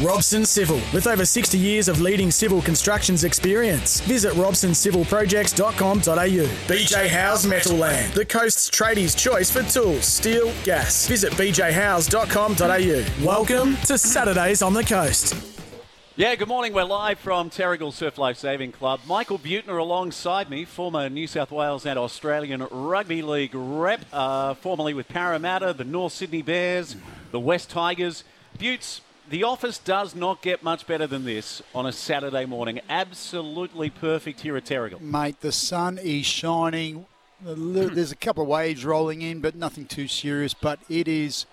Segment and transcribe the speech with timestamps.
[0.00, 4.00] Robson Civil, with over 60 years of leading civil constructions experience.
[4.02, 6.46] Visit robsoncivilprojects.com.au.
[6.68, 11.08] BJ House Metal Land, the coast's tradies' choice for tools, steel, gas.
[11.08, 13.26] Visit bjhouse.com.au.
[13.26, 15.34] Welcome to Saturdays on the Coast.
[16.14, 16.72] Yeah, good morning.
[16.72, 19.00] We're live from Terrigal Surf Life Saving Club.
[19.08, 24.94] Michael Buettner alongside me, former New South Wales and Australian Rugby League rep, uh, formerly
[24.94, 26.94] with Parramatta, the North Sydney Bears,
[27.32, 28.22] the West Tigers.
[28.58, 29.00] Buttes,
[29.30, 32.80] the office does not get much better than this on a Saturday morning.
[32.88, 35.00] Absolutely perfect here at Terrigal.
[35.00, 37.06] Mate, the sun is shining.
[37.42, 40.52] There's a couple of waves rolling in, but nothing too serious.
[40.52, 41.46] But it is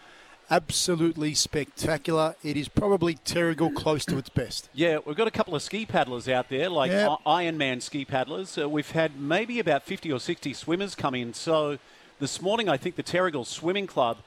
[0.50, 2.36] absolutely spectacular.
[2.44, 4.70] It is probably Terrigal close to its best.
[4.74, 7.10] Yeah, we've got a couple of ski paddlers out there, like Yep.
[7.26, 8.58] Ironman ski paddlers.
[8.58, 11.34] Uh, we've had maybe about 50 or 60 swimmers come in.
[11.34, 11.78] So
[12.20, 14.18] this morning, I think the Terrigal Swimming Club,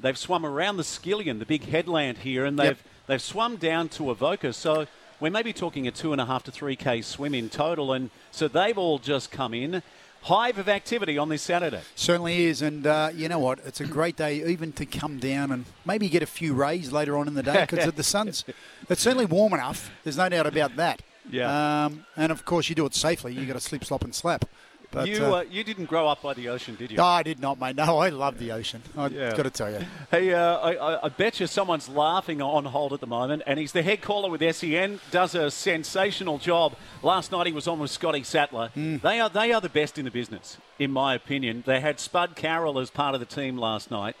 [0.00, 2.78] they've swum around the Skillion, the big headland here, and they've Yep.
[3.06, 4.52] they've swum down to Avoca.
[4.52, 4.86] So
[5.20, 8.10] we're maybe talking a two and a half to three k swim in total, and
[8.30, 9.82] so they've all just come in.
[10.22, 11.80] Hive of activity on this Saturday.
[11.94, 13.60] Certainly is, and uh, you know what?
[13.64, 17.16] It's a great day even to come down and maybe get a few rays later
[17.16, 18.44] on in the day because the sun's.
[18.90, 19.90] It's certainly warm enough.
[20.02, 21.02] There's no doubt about that.
[21.30, 21.84] Yeah.
[21.84, 23.32] Um, and of course, you do it safely.
[23.34, 24.44] You got to slip, slop, and slap.
[24.90, 26.96] But you uh, uh, you didn't grow up by the ocean, did you?
[26.96, 27.76] no, I did not, mate.
[27.76, 28.82] No, I love the ocean.
[28.96, 29.36] I've Yeah.
[29.36, 29.80] got to tell you.
[30.10, 33.58] Hey, uh, I, I, I bet you someone's laughing on hold at the moment, and
[33.58, 35.00] he's the head caller with SEN.
[35.10, 36.74] Does a sensational job.
[37.02, 38.70] Last night he was on with Scotty Sattler.
[38.74, 41.64] They are they are the best in the business, in my opinion.
[41.66, 44.16] They had Spud Carroll as part of the team last night,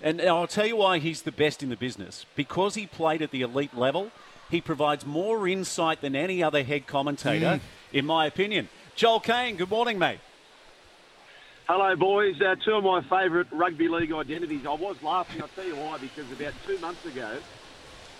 [0.00, 2.26] and I'll tell you why he's the best in the business.
[2.36, 4.12] Because he played at the elite level,
[4.50, 7.60] he provides more insight than any other head commentator,
[7.92, 8.68] in my opinion.
[8.94, 10.20] Joel Caine, good morning, mate.
[11.66, 12.40] Hello, boys.
[12.40, 14.66] Uh, two of my favourite rugby league identities.
[14.66, 15.40] I was laughing.
[15.40, 15.96] I'll tell you why.
[15.96, 17.38] Because about two months ago,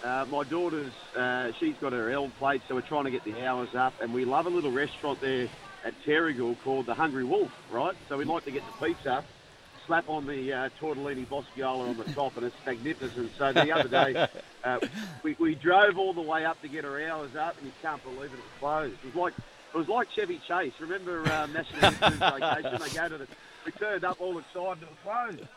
[0.02, 3.46] uh, my daughter's uh, she's got her L plate, so we're trying to get the
[3.46, 5.48] hours up, and we love a little restaurant there
[5.84, 7.94] at Terrigal called the Hungry Wolf, right?
[8.08, 9.22] So we like to get the pizza,
[9.86, 13.32] slap on the uh, tortellini boscaiola on the top, and it's magnificent.
[13.36, 14.28] So the other day,
[14.64, 14.78] uh,
[15.22, 18.02] we, we drove all the way up to get our hours up, and you can't
[18.02, 18.94] believe it, it was closed.
[19.04, 19.34] It was like
[19.74, 20.72] it was like Chevy Chase.
[20.80, 22.80] Remember um, National Lampoon's Vacation?
[22.80, 23.26] They go to the
[23.64, 24.98] we turned up all excited and it was
[25.36, 25.48] closed.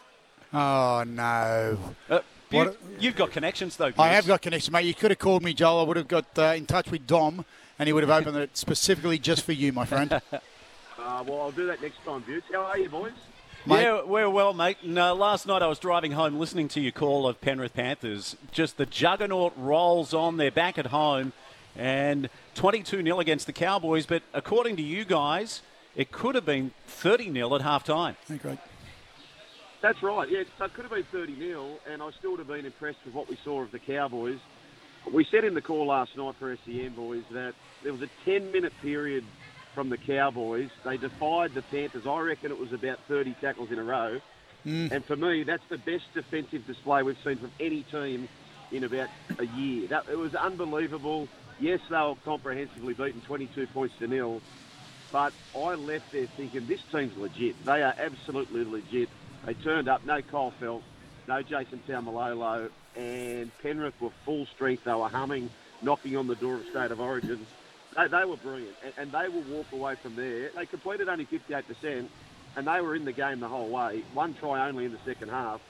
[0.54, 1.78] Oh no.
[2.10, 2.20] Uh,
[2.52, 3.92] What you, you've got connections, though.
[3.98, 4.86] I have got connections, mate.
[4.86, 5.80] You could have called me, Joel.
[5.80, 7.44] I would have got uh, in touch with Dom,
[7.80, 10.22] and he would have opened it specifically just for you, my friend.
[10.98, 12.46] Uh, well, I'll do that next time, Butts.
[12.52, 13.12] How are you, boys?
[13.68, 13.84] Mate.
[13.84, 14.78] Yeah, we're well, mate.
[14.82, 18.36] And, uh, last night I was driving home listening to your call of Penrith Panthers.
[18.52, 20.38] Just the juggernaut rolls on.
[20.38, 21.34] They're back at home
[21.76, 24.06] and 22 0 against the Cowboys.
[24.06, 25.62] But according to you guys,
[25.96, 28.16] it could have been 30 0 at half time.
[28.42, 28.60] Great.
[29.82, 30.28] That's right.
[30.30, 33.00] Yeah, so it could have been 30 0, and I still would have been impressed
[33.06, 34.40] with what we saw of the Cowboys.
[35.12, 38.52] We said in the call last night for SEN boys that there was a 10
[38.52, 39.24] minute period
[39.76, 40.70] from the Cowboys.
[40.84, 42.08] They defied the Panthers.
[42.08, 44.20] I reckon it was about 30 tackles in a row.
[44.66, 44.92] Mm.
[44.92, 48.28] And for me, that's the best defensive display we've seen from any team
[48.72, 49.88] in about a year.
[49.88, 51.28] That, it was unbelievable.
[51.60, 54.42] Yes, they were comprehensively beaten 22 points to nil.
[55.12, 57.64] But I left there thinking this team's legit.
[57.64, 59.08] They are absolutely legit.
[59.46, 60.82] They turned up, no Kyle Feldt,
[61.28, 64.84] no Jason Taumalolo, and Penrith were full strength.
[64.84, 65.50] They were humming,
[65.82, 67.46] knocking on the door of State of Origin.
[67.96, 70.50] They, they were brilliant, and, and they will walk away from there.
[70.54, 72.08] They completed only 58%,
[72.58, 74.04] and they were in the game the whole way.
[74.14, 75.62] One try only in the second half.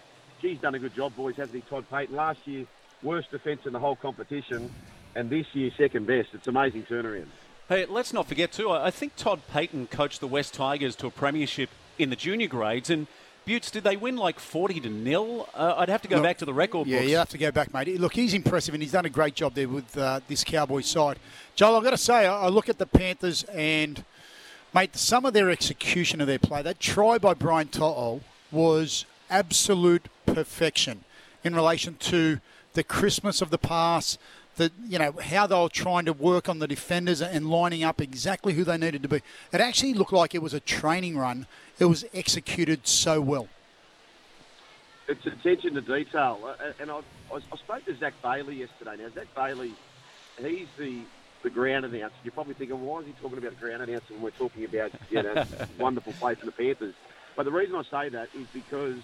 [0.41, 2.11] Geez, done a good job, boys, hasn't he, Todd Payten?
[2.11, 2.65] Last year,
[3.03, 4.71] worst defence in the whole competition,
[5.15, 6.29] and this year, second best.
[6.33, 7.27] It's amazing turnaround.
[7.69, 11.07] Hey, let's not forget, too, I I think Todd Payten coached the West Tigers to
[11.07, 12.89] a premiership in the junior grades.
[12.89, 13.07] And
[13.47, 15.47] Buttes, did they win like 40 to nil?
[15.53, 17.09] Uh, I'd have to go Look, back to the record Yeah, books.
[17.09, 17.99] you have to go back, mate.
[17.99, 21.17] Look, he's impressive, and he's done a great job there with uh, this Cowboys side.
[21.55, 24.03] Joel, I've got to say, I I look at the Panthers and,
[24.73, 30.07] mate, some of their execution of their play, that try by Brian To'o was absolute
[30.25, 31.03] perfection
[31.43, 32.39] in relation to
[32.73, 34.17] the Christmas of the pass,
[34.55, 38.01] the you know how they were trying to work on the defenders and lining up
[38.01, 39.21] exactly who they needed to be.
[39.51, 41.47] It actually looked like it was a training run.
[41.79, 43.47] It was executed so well.
[45.07, 46.39] it's attention to detail.
[46.43, 47.01] Uh, and I,
[47.33, 48.95] I, spoke to Zach Bailey yesterday.
[48.97, 49.73] Now, Zach Bailey,
[50.39, 51.01] he's the
[51.43, 52.15] the ground announcer.
[52.23, 54.91] You're probably thinking, why is he talking about a ground announcer when we're talking about
[55.09, 55.45] you know
[55.79, 56.95] wonderful place in the Panthers?
[57.35, 58.97] But the reason I say that is because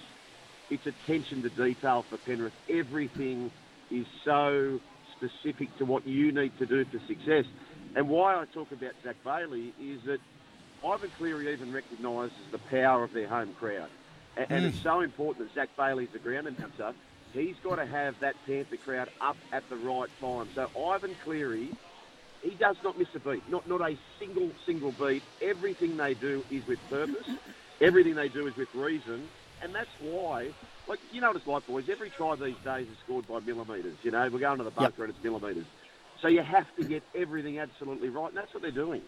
[0.70, 2.54] it's attention to detail for Penrith.
[2.70, 3.52] Everything
[3.92, 4.80] is so
[5.22, 7.46] specific to what you need to do for success.
[7.96, 10.20] And why I talk about Zach Bailey is that
[10.86, 13.90] Ivan Cleary even recognises the power of their home crowd.
[14.38, 14.56] And, mm.
[14.56, 16.94] and it's so important that Zach Bailey's the ground announcer.
[17.34, 20.50] He's got to have that Panther crowd up at the right time.
[20.56, 21.70] So Ivan Cleary,
[22.42, 23.48] he does not miss a beat.
[23.50, 25.24] Not not a single single beat.
[25.42, 27.28] Everything they do is with purpose.
[27.80, 29.30] Everything they do is with reason.
[29.62, 30.50] And that's why,
[30.88, 31.90] like, you know what it's like, boys.
[31.90, 33.98] Every try these days is scored by millimetres.
[34.04, 35.00] You know, we're going to the bunker yep.
[35.00, 35.66] and it's millimetres.
[36.22, 39.02] So you have to get everything absolutely right, and that's what they're doing.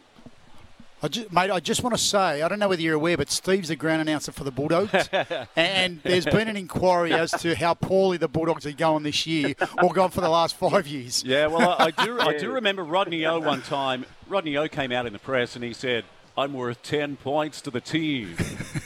[1.04, 3.30] I just, mate, I just want to say, I don't know whether you're aware, but
[3.30, 5.10] Steve's the ground announcer for the Bulldogs,
[5.58, 9.54] and there's been an inquiry as to how poorly the Bulldogs are going this year,
[9.82, 11.22] or gone for the last five years.
[11.22, 14.06] Yeah, well, I, I do, I do remember Rodney O one time.
[14.30, 16.06] Rodney O came out in the press and he said,
[16.38, 18.38] "I'm worth ten points to the team,"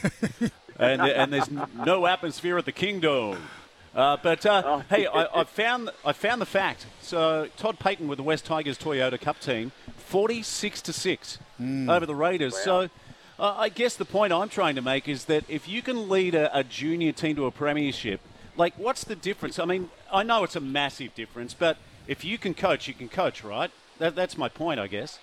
[0.77, 3.37] and and there's no atmosphere at the Kingdom.
[3.95, 4.83] Uh, but uh, oh.
[4.89, 6.85] hey, I, I, found I found the fact.
[7.01, 11.91] So Todd Payten with the West Tigers Toyota Cup team 46 to 6 mm.
[11.91, 12.53] over the Raiders.
[12.53, 12.59] Wow.
[12.63, 12.89] So
[13.39, 16.35] uh, I guess the point I'm trying to make is that if you can lead
[16.35, 18.21] a, a, junior team to a premiership,
[18.55, 19.57] like what's the difference?
[19.57, 21.77] I mean, I know it's a massive difference, but
[22.07, 23.71] if you can coach, you can coach, right?
[23.97, 25.19] That, that's my point, I guess.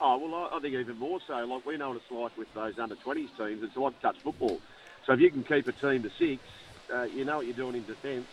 [0.00, 1.34] Oh, well, I, think even more so.
[1.44, 3.62] Like, we know what it's like with those under 20s teams.
[3.62, 4.60] It's like touch football.
[5.04, 6.42] So if you can keep a team to six,
[6.92, 8.26] uh, you know what you're doing in defence.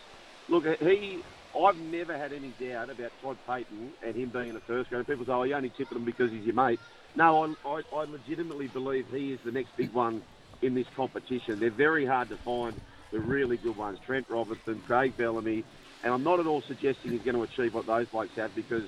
[0.48, 1.22] Look, he
[1.58, 5.06] I've never had any doubt about Todd Payten and him being in the first grade.
[5.06, 6.80] People say, oh, you only tipped him because he's your mate.
[7.16, 10.22] No, I, I, I legitimately believe he is the next big one
[10.62, 11.58] in this competition.
[11.58, 12.78] They're very hard to find,
[13.10, 13.98] the really good ones.
[14.04, 15.64] Trent Robinson, Craig Bellamy.
[16.04, 18.84] And I'm not at all suggesting he's going to achieve what those blokes have because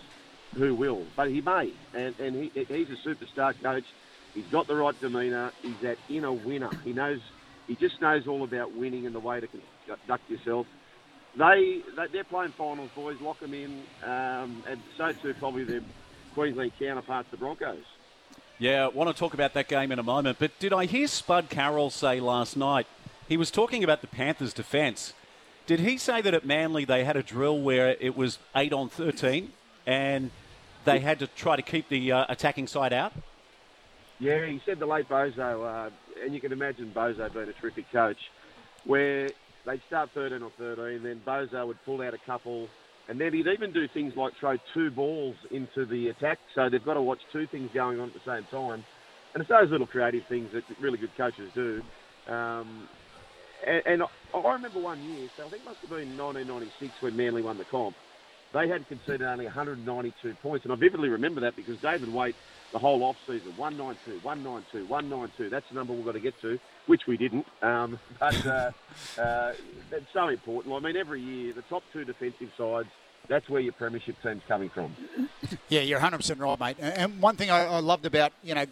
[0.55, 1.05] who will?
[1.17, 1.73] But he may.
[1.95, 3.85] And, and he, he's a superstar coach.
[4.35, 5.53] He's got the right demeanour.
[5.63, 6.71] He's that inner winner.
[6.85, 7.21] He knows,
[7.67, 9.49] he just knows all about winning and the way to
[9.87, 10.67] conduct yourself
[11.37, 11.83] they,
[12.13, 13.21] they are playing finals, boys.
[13.21, 15.83] Lock them in, um, and so too probably their
[16.35, 17.85] Queensland counterparts, the Broncos.
[18.59, 20.39] Yeah, I want to talk about that game in a moment.
[20.39, 22.87] But did I hear Spud Carroll say last night?
[23.29, 25.15] He was talking about the Panthers' defence.
[25.67, 28.89] Did he say that at Manly they had a drill where it was eight on
[28.89, 29.53] thirteen,
[29.87, 30.31] and
[30.85, 33.13] they had to try to keep the uh, attacking side out?
[34.19, 35.91] Yeah, he said the late Bozo, uh,
[36.23, 38.19] and you can imagine Bozo being a terrific coach,
[38.85, 39.31] where
[39.65, 42.69] they'd start 13 or 13, then Bozo would pull out a couple,
[43.09, 46.39] and then he'd even do things like throw two balls into the attack.
[46.55, 48.85] So they've got to watch two things going on at the same time.
[49.33, 51.83] And it's those little creative things that really good coaches do.
[52.29, 52.89] Um,
[53.67, 54.03] and, and
[54.35, 57.59] I remember one year, so I think it must have been 1996 when Manly won
[57.59, 57.97] the comp.
[58.53, 62.35] They had conceded only 192 points, and I vividly remember that because David Waite
[62.73, 63.53] the whole off season.
[63.57, 65.51] 192, 192, 192.
[65.51, 67.47] That's the number we've got to get to, which we didn't.
[67.63, 68.71] Um, but uh,
[69.19, 69.53] uh,
[70.13, 70.75] so important.
[70.75, 72.89] I mean, every year, the top two defensive sides,
[73.29, 74.95] that's where your premiership team's coming from.
[75.69, 76.77] Yeah, you're 100% right, mate.
[76.81, 78.67] And one thing I, loved about, you know,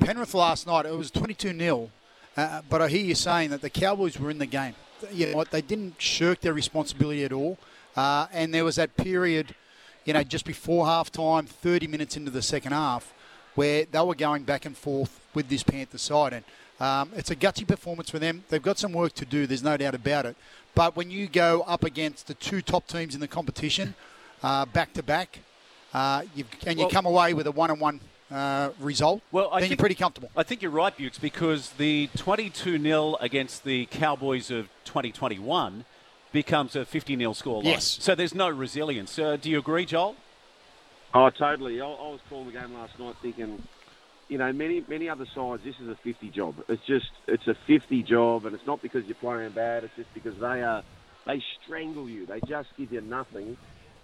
[0.00, 1.90] Penrith last night, it was 22 0.
[2.36, 4.74] Uh, but I hear you saying that the Cowboys were in the game.
[5.12, 5.50] You know what?
[5.50, 7.58] They didn't shirk their responsibility at all.
[7.96, 9.54] Uh, and there was that period,
[10.04, 13.12] you know, just before half time, 30 minutes into the second half,
[13.54, 16.34] where they were going back and forth with this Panther side.
[16.34, 16.44] And
[16.78, 18.44] um, it's a gutsy performance for them.
[18.48, 20.36] They've got some work to do, there's no doubt about it.
[20.74, 23.94] But when you go up against the two top teams in the competition,
[24.42, 25.38] uh, back to back,
[25.94, 26.24] uh,
[26.66, 28.00] and you well, come away with a one on one
[28.78, 30.28] result, well, I then think, you're pretty comfortable.
[30.36, 35.86] I think you're right, Bukes, because the 22 0 against the Cowboys of 2021
[36.36, 37.62] becomes a 50 0 score.
[37.64, 37.96] Yes.
[38.02, 39.18] So there's no resilience.
[39.18, 40.16] Uh, do you agree, Joel?
[41.14, 41.80] Oh, totally.
[41.80, 43.62] I, I was calling the game last night thinking,
[44.28, 46.56] you know, many many other sides, this is a 50 job.
[46.68, 49.84] It's just it's a 50 job, and it's not because you're playing bad.
[49.84, 50.82] It's just because they are
[51.26, 52.26] they strangle you.
[52.26, 53.56] They just give you nothing.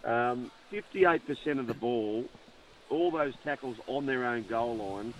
[0.02, 2.24] Um, 58% of the ball,
[2.88, 5.12] all those tackles on their own goal line,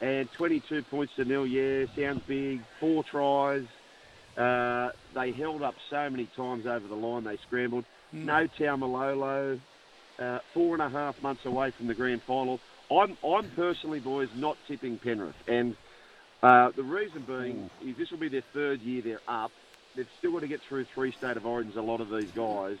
[0.00, 1.46] and 22 points to nil.
[1.46, 2.62] Yeah, sounds big.
[2.80, 3.66] Four tries.
[4.40, 7.24] Uh, they held up so many times over the line.
[7.24, 7.84] They scrambled.
[8.14, 8.24] Mm.
[8.24, 9.60] No Taumalolo
[10.18, 12.58] uh, four and a half months away from the grand final.
[12.90, 15.34] I'm, I'm personally, boys, not tipping Penrith.
[15.46, 15.76] And
[16.42, 19.50] uh, the reason being is this will be their third year they're up.
[19.96, 22.76] They've still got to get through three state of origins, a lot of these guys.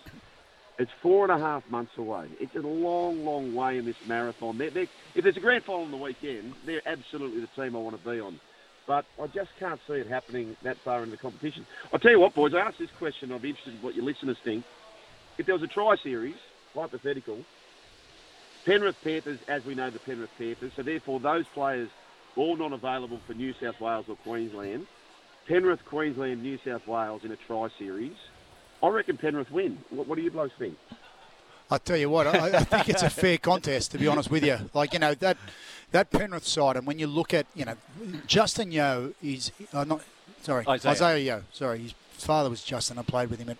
[0.78, 2.26] It's four and a half months away.
[2.40, 4.56] It's a long, long way in this marathon.
[4.56, 7.80] They're, they're, if there's a grand final on the weekend, they're absolutely the team I
[7.80, 8.40] want to be on.
[8.90, 11.64] But I just can't see it happening that far in the competition.
[11.92, 13.30] I'll tell you what, boys, I asked this question.
[13.30, 14.64] I'd be interested in what your listeners think.
[15.38, 16.34] If there was a try series,
[16.74, 17.38] hypothetical,
[18.66, 21.88] Penrith Panthers, as we know the Penrith Panthers, so therefore those players
[22.34, 24.88] all not available for New South Wales or Queensland,
[25.46, 28.16] Penrith, Queensland, New South Wales in a try series,
[28.82, 29.78] I reckon Penrith win.
[29.90, 30.76] What, what do you blokes think?
[31.70, 34.44] I tell you what, I, I think it's a fair contest to be honest with
[34.44, 34.58] you.
[34.74, 35.36] Like you know that
[35.92, 37.74] that Penrith side, and when you look at you know
[38.26, 40.02] Justin Yeo is uh, not
[40.42, 40.92] sorry Isaiah.
[40.92, 41.44] Isaiah Yeo.
[41.52, 42.98] Sorry, his father was Justin.
[42.98, 43.58] I played with him at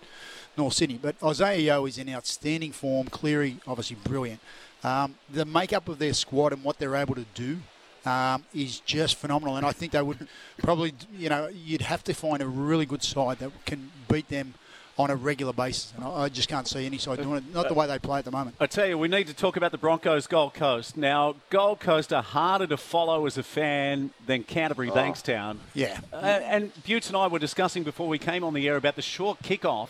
[0.57, 3.07] North Sydney, but Isaiah Yeo is in outstanding form.
[3.07, 4.39] Cleary, obviously brilliant.
[4.83, 7.59] Um, the makeup of their squad and what they're able to do
[8.05, 9.57] um, is just phenomenal.
[9.57, 13.03] And I think they would probably, you know, you'd have to find a really good
[13.03, 14.55] side that can beat them
[15.01, 15.93] on a regular basis.
[15.95, 17.53] And I, I just can't see any side doing it.
[17.53, 18.55] Not the way they play at the moment.
[18.59, 20.95] I tell you, we need to talk about the Broncos Gold Coast.
[20.95, 25.57] Now, Gold Coast are harder to follow as a fan than Canterbury Bankstown.
[25.73, 25.99] Yeah.
[26.13, 29.01] Uh, and Butts and I were discussing before we came on the air about the
[29.01, 29.89] short kickoff.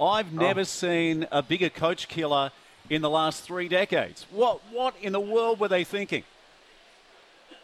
[0.00, 2.50] I've never seen a bigger coach killer
[2.90, 4.26] in the last three decades.
[4.30, 6.24] What what in the world were they thinking?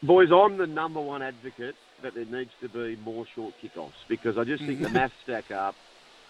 [0.02, 4.38] Boys, I'm the number one advocate that there needs to be more short kickoffs because
[4.38, 5.74] I just think the maths stack up.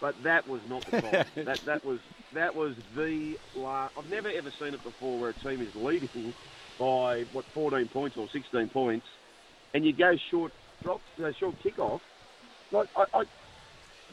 [0.00, 1.26] But that was not the problem.
[1.45, 1.99] that that was
[2.33, 3.92] that was the last.
[3.99, 6.35] I've never ever seen it before where a team is leading
[6.78, 9.07] by what 14 points or 16 points,
[9.75, 10.52] and you go short
[10.83, 12.00] drop, uh, short kickoff.
[12.73, 13.25] Like I, I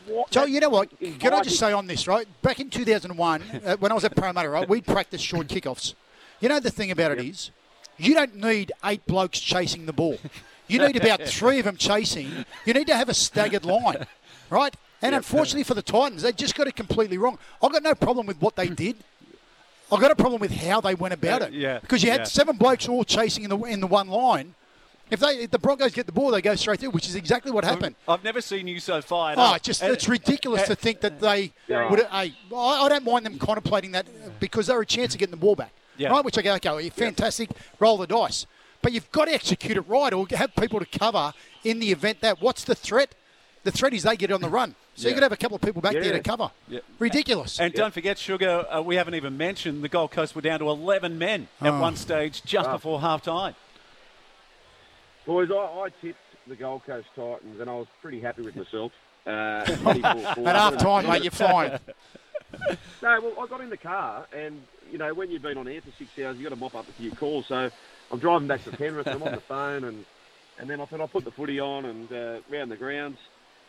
[0.05, 0.89] what, So you know what?
[1.19, 2.27] Can I just say on this right?
[2.41, 5.95] Back in 2001, uh, when I was at Parramatta, right, we'd practice short kickoffs.
[6.39, 7.51] You know the thing about it is,
[7.97, 10.17] you don't need eight blokes chasing the ball.
[10.67, 12.45] You need about three of them chasing.
[12.65, 14.05] You need to have a staggered line,
[14.49, 14.75] right?
[15.01, 17.37] And unfortunately for the Titans, they just got it completely wrong.
[17.61, 18.95] I've got no problem with what they did.
[19.91, 21.53] I've got a problem with how they went about it.
[21.53, 22.25] Yeah, Because you had yeah.
[22.25, 24.53] seven blokes all chasing in the in the one line.
[25.09, 27.51] If they if the Broncos get the ball, they go straight through, which is exactly
[27.51, 27.95] what happened.
[28.09, 31.21] I've never seen you so fired Oh, it's just And- it's ridiculous to think that
[31.21, 31.89] they Yeah.
[31.89, 31.99] would.
[31.99, 34.05] Hey, I I don't mind them contemplating that
[34.41, 36.09] because they're a chance of getting the ball back, Yeah.
[36.09, 36.25] right?
[36.25, 38.45] Which I go, okay, fantastic, roll the dice,
[38.81, 42.19] but you've got to execute it right, or have people to cover in the event
[42.19, 43.15] that what's the threat?
[43.67, 45.13] The threat is they get on the run, so you Yeah.
[45.15, 46.51] could have a couple of people back there to cover.
[46.69, 46.79] Yeah.
[46.99, 47.59] Ridiculous.
[47.59, 50.69] And don't forget, Sugar, uh, we haven't even mentioned the Gold Coast were down to
[50.69, 51.81] 11 men at Oh.
[51.81, 53.55] one stage just before half time.
[55.25, 58.93] Boys, I, I tipped the Gold Coast Titans, and I was pretty happy with myself.
[59.25, 59.29] Uh,
[59.67, 61.77] At half time, mate, you're fine.
[63.01, 65.81] No, well, I got in the car, and you know, when you've been on air
[65.81, 67.45] for six hours, you've got to mop up a few calls.
[67.47, 67.69] So
[68.09, 70.05] I'm driving back to Penrith, and I'm on the phone, and
[70.57, 73.17] and then I thought I'll put the footy on and uh, round the grounds.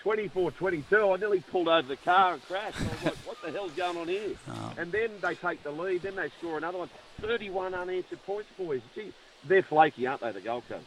[0.05, 2.81] 24-22, I nearly pulled over the car and crashed.
[2.81, 4.31] I was like, what the hell's going on here?
[4.79, 6.91] And then they take the lead, then they score another one.
[7.21, 8.81] 31 unanswered points, boys.
[8.95, 9.13] Gee,
[9.45, 10.87] they're flaky, aren't they, the Gold Coast?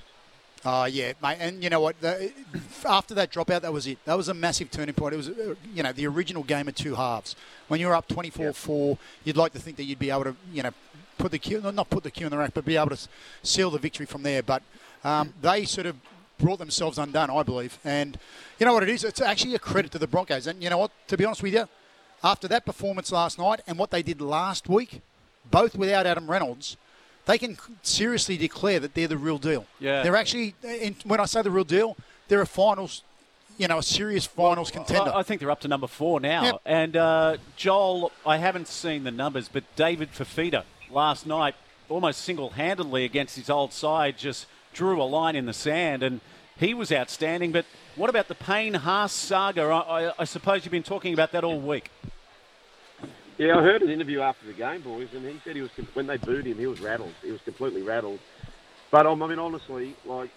[0.63, 1.37] Oh yeah, mate.
[1.39, 1.99] And you know what?
[2.01, 2.31] The,
[2.87, 3.97] after that dropout, that was it.
[4.05, 5.13] That was a massive turning point.
[5.15, 7.35] It was, uh, you know, the original game of two halves.
[7.67, 10.61] When you were up 24-4, you'd like to think that you'd be able to, you
[10.61, 10.71] know,
[11.17, 13.07] put the cue, not put the cue in the rack, but be able to
[13.41, 14.43] seal the victory from there.
[14.43, 14.61] But
[15.03, 15.95] um, they sort of
[16.37, 17.79] brought themselves undone, I believe.
[17.83, 18.19] And
[18.61, 19.03] you know what it is?
[19.03, 20.45] It's actually a credit to the Broncos.
[20.45, 20.91] And you know what?
[21.07, 21.67] To be honest with you,
[22.23, 25.01] after that performance last night and what they did last week,
[25.49, 26.77] both without Adam Reynolds,
[27.25, 29.65] they can seriously declare that they're the real deal.
[29.79, 30.03] Yeah.
[30.03, 33.01] They're actually, in, when I say the real deal, they're a finals,
[33.57, 35.11] you know, a serious finals contender.
[35.11, 36.43] I, think they're up to number four now.
[36.43, 36.61] Yep.
[36.63, 41.55] And uh, Joel, I haven't seen the numbers, but David Fifita last night,
[41.89, 46.21] almost single-handedly against his old side, just drew a line in the sand, and
[46.57, 47.51] he was outstanding.
[47.51, 47.65] But
[47.95, 49.63] what about the Payne Haas saga?
[49.63, 51.89] I, I, I suppose you've been talking about that all week.
[53.37, 56.05] Yeah, I heard an interview after the game, boys, and he said he was when
[56.05, 57.13] they booed him, he was rattled.
[57.23, 58.19] He was completely rattled.
[58.91, 60.29] But um, I mean, honestly, like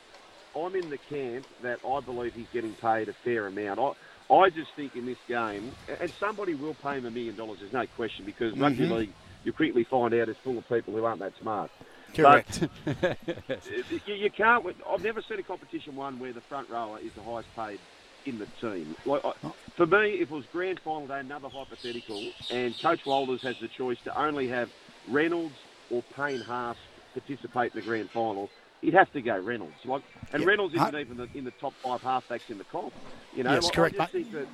[0.56, 3.78] I'm in the camp that I believe he's getting paid a fair amount.
[3.78, 7.58] I, I just think in this game, and somebody will pay him a million dollars.
[7.60, 9.12] There's no question because rugby league,
[9.44, 11.70] you quickly find out is full of people who aren't that smart.
[12.14, 12.68] Correct.
[14.06, 14.64] you, you can't.
[14.88, 17.78] I've never seen a competition one where the front rower is the highest paid
[18.26, 18.96] in the team.
[19.04, 19.32] Like I,
[19.76, 23.68] for me, if it was grand final day, another hypothetical, and Coach Walters has the
[23.68, 24.70] choice to only have
[25.08, 25.54] Reynolds
[25.90, 26.76] or Payne Haas
[27.12, 28.48] participate in the grand final,
[28.80, 29.74] he'd have to go Reynolds.
[29.84, 30.02] Like,
[30.32, 30.48] and Yeah.
[30.48, 30.98] Reynolds isn't Huh?
[30.98, 32.92] even the, in the top five halfbacks in the comp.
[33.36, 34.46] You know, Yes, Like, correct, I just think that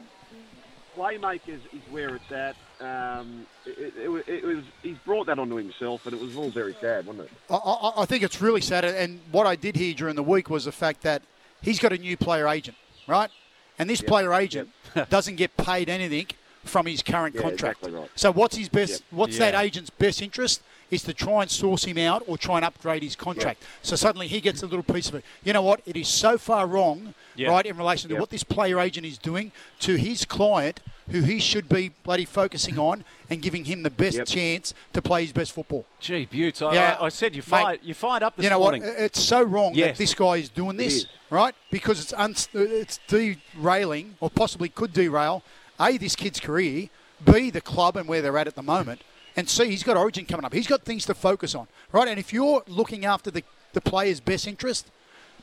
[1.00, 2.57] playmakers is where it's at.
[2.80, 6.50] Um, it, it, it, it was he's brought that onto himself, and it was all
[6.50, 7.30] very sad, wasn't it?
[7.49, 8.85] I, I, I think it's really sad.
[8.85, 11.23] And what I did hear during the week was the fact that
[11.62, 12.76] he's got a new player agent,
[13.07, 13.30] right?
[13.78, 14.71] And this player agent
[15.09, 16.26] doesn't get paid anything
[16.64, 17.78] from his current Yeah, contract.
[17.78, 18.11] exactly right.
[18.14, 18.90] So what's his best?
[18.92, 19.00] Yep.
[19.11, 20.62] What's that agent's best interest?
[20.90, 23.62] Is to try and source him out or try and upgrade his contract.
[23.82, 25.25] So suddenly he gets a little piece of it.
[25.44, 25.80] You know what?
[25.87, 27.50] It is so far wrong, Yeah.
[27.50, 28.20] right, in relation to Yep.
[28.20, 30.80] what this player agent is doing to his client,
[31.11, 34.26] who he should be bloody focusing on and giving him the best Yep.
[34.26, 35.85] chance to play his best football.
[36.00, 38.59] Gee, Buttes, I, Yeah, I, I said you mate, you fired up this you know
[38.59, 38.82] morning.
[38.82, 38.99] what?
[38.99, 39.90] It's so wrong Yes.
[39.97, 41.06] that this guy is doing this, is.
[41.30, 41.54] right?
[41.70, 42.99] Because it's un- it's
[43.54, 45.42] derailing, or possibly could derail,
[45.80, 46.88] a this kid's career,
[47.25, 49.02] b the club and where they're at at the moment,
[49.37, 50.53] and see he's got Origin coming up.
[50.53, 52.09] He's got things to focus on, right?
[52.09, 54.91] And if you're looking after the the player's best interest,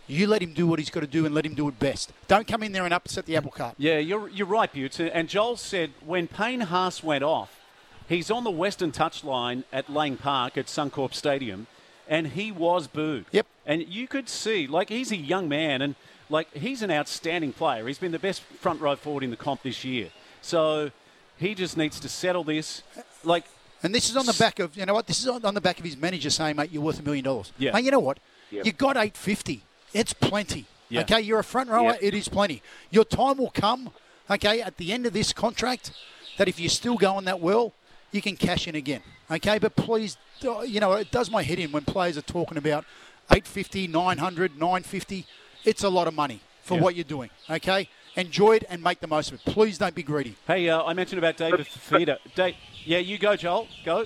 [0.08, 2.12] you let him do what he's got to do and let him do it best.
[2.27, 3.75] Don't come in there and upset the apple cart.
[3.77, 5.00] Yeah, you're, you're right, Buttes.
[5.00, 7.60] And Joel said when Payne Haas went off,
[8.08, 11.67] he's on the western touchline at Lang Park at Suncorp Stadium,
[12.08, 13.25] and he was booed.
[13.32, 13.48] Yep.
[13.65, 15.96] And you could see, like, he's a young man, and,
[16.29, 17.88] like, he's an outstanding player.
[17.88, 20.10] He's been the best front row forward in the comp this year.
[20.41, 20.91] So
[21.38, 22.84] he just needs to settle this.
[23.24, 23.46] Like,
[23.84, 25.07] And this is on the back of you know what?
[25.07, 27.24] This is on, on the back of his manager saying, "Mate, you're worth a million
[27.25, 27.72] dollars." Yeah.
[27.74, 28.19] Mate, you know what?
[28.51, 28.65] Yep.
[28.65, 29.62] You got eight fifty.
[29.93, 30.65] It's plenty.
[30.89, 31.01] Yeah.
[31.01, 31.91] Okay, you're a front rower.
[31.91, 32.00] Yep.
[32.01, 32.62] It is plenty.
[32.91, 33.91] Your time will come.
[34.29, 35.91] Okay, at the end of this contract,
[36.38, 37.74] that if you're still going that well,
[38.12, 39.01] you can cash in again.
[39.29, 42.84] Okay, but please, you know, it does my head in when players are talking about
[43.31, 45.25] 850, 900, 950.
[45.65, 46.81] It's a lot of money for Yeah.
[46.81, 47.29] what you're doing.
[47.50, 49.45] Okay, enjoy it and make the most of it.
[49.45, 50.36] Please don't be greedy.
[50.47, 52.17] hey, uh, I mentioned about David Fifita.
[52.36, 53.67] Da- yeah, you go, Joel.
[53.86, 54.05] Go.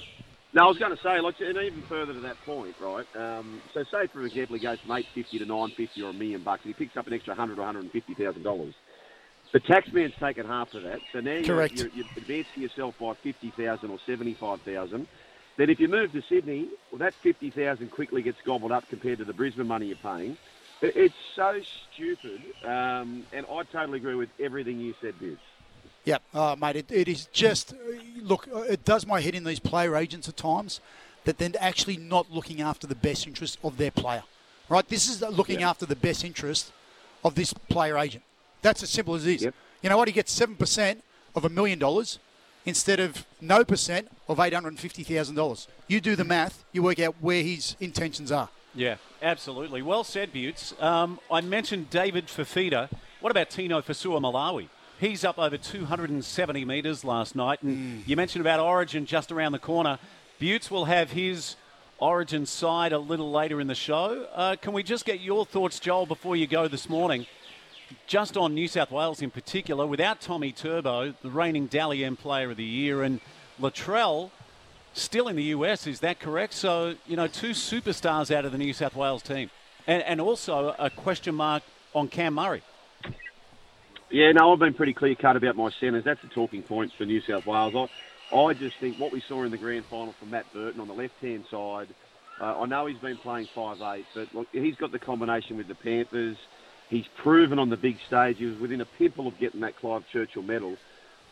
[0.53, 3.05] No, I was going to say, like, and even further to that point, right?
[3.15, 6.13] Um, so, say for example, he goes from eight fifty to nine fifty or a
[6.13, 8.73] million bucks, and he picks up an extra hundred or hundred and fifty thousand dollars.
[9.53, 13.51] The taxman's taken half of that, so now you're, you're, you're advancing yourself by fifty
[13.51, 15.07] thousand or seventy-five thousand.
[15.57, 19.19] Then, if you move to Sydney, well, that fifty thousand quickly gets gobbled up compared
[19.19, 20.37] to the Brisbane money you're paying.
[20.81, 21.59] It- It's so
[21.93, 25.37] stupid, um, and I totally agree with everything you said, Biz.
[26.05, 27.73] Yeah, oh, mate, it, it is just
[28.21, 28.47] look.
[28.53, 30.79] uh, It does my head in these player agents at times
[31.25, 34.23] that they're actually not looking after the best interest of their player.
[34.67, 36.71] Right, this is looking after the best interest
[37.23, 38.23] of this player agent.
[38.63, 39.41] That's as simple as it is.
[39.43, 39.53] Yep.
[39.83, 40.07] You know what?
[40.07, 41.03] He gets seven percent
[41.35, 42.17] of a million dollars
[42.65, 45.67] instead of no percent of eight hundred and fifty thousand dollars.
[45.87, 48.49] You do the math, you work out where his intentions are.
[48.73, 49.81] Yeah, absolutely.
[49.81, 50.73] Well said, Buttes.
[50.81, 52.89] Um, I mentioned David Fifita.
[53.19, 54.69] What about Tino Fa'asuamaleaui?
[54.99, 57.61] He's up over 270 metres last night.
[57.63, 59.99] And you mentioned about Origin just around the corner.
[60.39, 61.55] Buttes will have his
[61.97, 64.27] Origin side a little later in the show.
[64.33, 67.25] Uh, can we just get your thoughts, Joel, before you go this morning?
[68.07, 72.51] Just on New South Wales in particular, without Tommy Turbo, the reigning Dally M Player
[72.51, 73.19] of the Year, and
[73.59, 74.31] Latrell
[74.93, 76.53] still in the US, is that correct?
[76.53, 79.49] So, you know, two superstars out of the New South Wales team.
[79.87, 82.61] And, and also a question mark on Cam Murray.
[84.09, 86.03] Yeah, no, I've been pretty clear cut about my centres.
[86.03, 87.73] That's the talking points for New South Wales.
[88.31, 90.87] I, I just think what we saw in the grand final from Matt Burton on
[90.87, 91.87] the left hand side.
[92.39, 95.67] Uh, I know he's been playing five eight, but look, he's got the combination with
[95.67, 96.37] the Panthers.
[96.89, 98.37] He's proven on the big stage.
[98.37, 100.75] He was within a pimple of getting that Clive Churchill medal.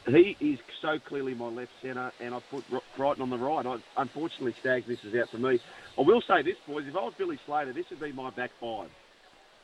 [0.08, 2.64] He is so clearly my left centre, and I put
[2.96, 3.66] Crichton on the right.
[3.66, 5.60] I, unfortunately, Stags misses out for me.
[5.98, 6.86] I will say this, boys.
[6.88, 8.90] If I was Billy Slater, this would be my back five.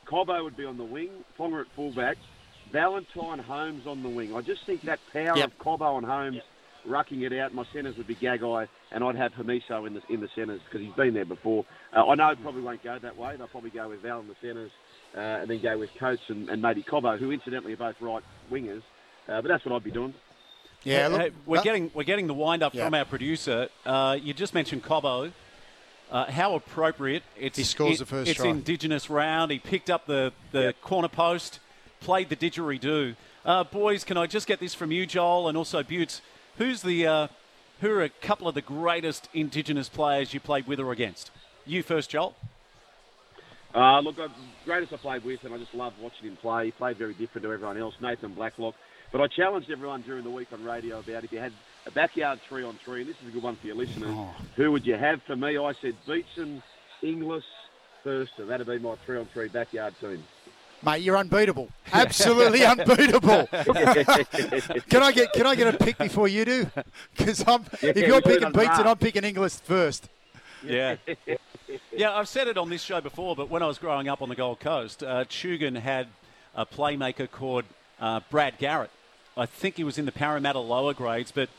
[0.06, 2.16] Cobbo would be on the wing, Ponga at fullback,
[2.70, 4.36] Valentine Holmes on the wing.
[4.36, 5.46] I just think that power Yep.
[5.46, 6.42] of Cobbo and Holmes
[6.86, 7.52] rucking it out.
[7.52, 10.80] My centres would be Gagai, and I'd have Hamiso in the in the centres because
[10.86, 11.64] he's been there before.
[11.96, 13.36] Uh, I know it probably won't go that way.
[13.36, 14.70] They'll probably go with Val in the centres,
[15.16, 18.22] uh, and then go with Coates and, and maybe Cobbo, who incidentally are both right
[18.52, 18.82] wingers.
[19.28, 20.14] Uh, but that's what I'd be doing.
[20.84, 22.84] Yeah, look, Hey, we're uh, getting we're getting the wind up Yeah.
[22.84, 23.68] from our producer.
[23.84, 25.32] Uh, you just mentioned Cobbo.
[26.10, 27.24] Uh, how appropriate!
[27.36, 28.48] It's He scores it- the first It's try.
[28.48, 29.50] Indigenous round.
[29.50, 30.80] He picked up the the Yep.
[30.82, 31.58] corner post,
[32.00, 33.16] played the didgeridoo.
[33.44, 36.20] Uh, boys, can I just get this from you, Joel, and also Butts?
[36.58, 37.28] Who's the uh,
[37.80, 41.30] who are a couple of the greatest Indigenous players you played with or against?
[41.66, 42.36] You first, Joel.
[43.74, 44.16] Uh, look,
[44.64, 46.66] greatest I played with, and I just love watching him play.
[46.66, 48.74] He played very different to everyone else, Nathan Blacklock.
[49.12, 51.52] But I challenged everyone during the week on radio about if you had
[51.86, 54.10] a backyard three on three, and this is a good one for your listeners.
[54.12, 54.34] Oh.
[54.56, 55.56] Who would you have for me?
[55.56, 56.62] I said Beetson,
[57.02, 57.44] Inglis,
[58.04, 58.48] Thurston.
[58.48, 60.22] That'd be my three on three backyard team.
[60.84, 61.68] mate, you're unbeatable.
[61.92, 63.46] Absolutely unbeatable.
[64.88, 66.70] Can I get can I get a pick before you do?
[67.16, 68.86] Because I'm Yeah, if you're we do it picking on Beetson.
[68.86, 70.08] I'm picking Inglis first.
[70.64, 70.96] Yeah.
[71.92, 74.28] yeah, I've said it on this show before, but when I was growing up on
[74.28, 76.08] the Gold Coast, uh, Tugun had
[76.54, 77.64] a playmaker called
[78.00, 78.90] uh, Brad Garrett.
[79.36, 81.50] I think he was in the Parramatta lower grades, but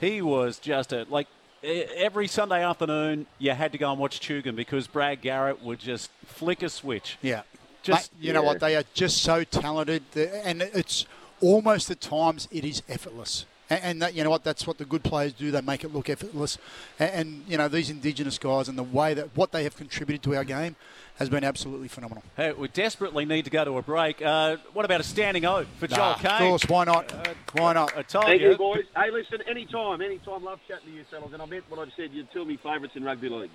[0.00, 1.26] he was just a, like,
[1.62, 6.10] every Sunday afternoon, you had to go and watch Tugun because Brad Garrett would just
[6.26, 7.18] flick a switch.
[7.22, 7.42] Yeah.
[7.82, 8.60] Just- Mate, you know what?
[8.60, 11.06] They are just so talented, and it's
[11.40, 13.46] almost at times it is effortless.
[13.68, 14.44] And, and that, you know what?
[14.44, 15.50] That's what the good players do.
[15.50, 16.58] They make it look effortless.
[16.98, 20.22] And, and, you know these Indigenous guys and the way that what they have contributed
[20.24, 20.76] to our game
[21.16, 22.24] has been absolutely phenomenal.
[22.36, 24.20] Hey, we desperately need to go to a break.
[24.20, 26.32] Uh, what about a standing O for Joel Caine?
[26.32, 27.12] Of course, why not?
[27.52, 27.96] why not?
[27.96, 28.50] I told Thank you.
[28.50, 28.84] you, boys.
[28.96, 30.42] Hey, listen, anytime, anytime.
[30.42, 31.32] Love chatting to you, fellas.
[31.32, 32.10] And I meant what I said.
[32.12, 33.50] You're two of my favourites in rugby league.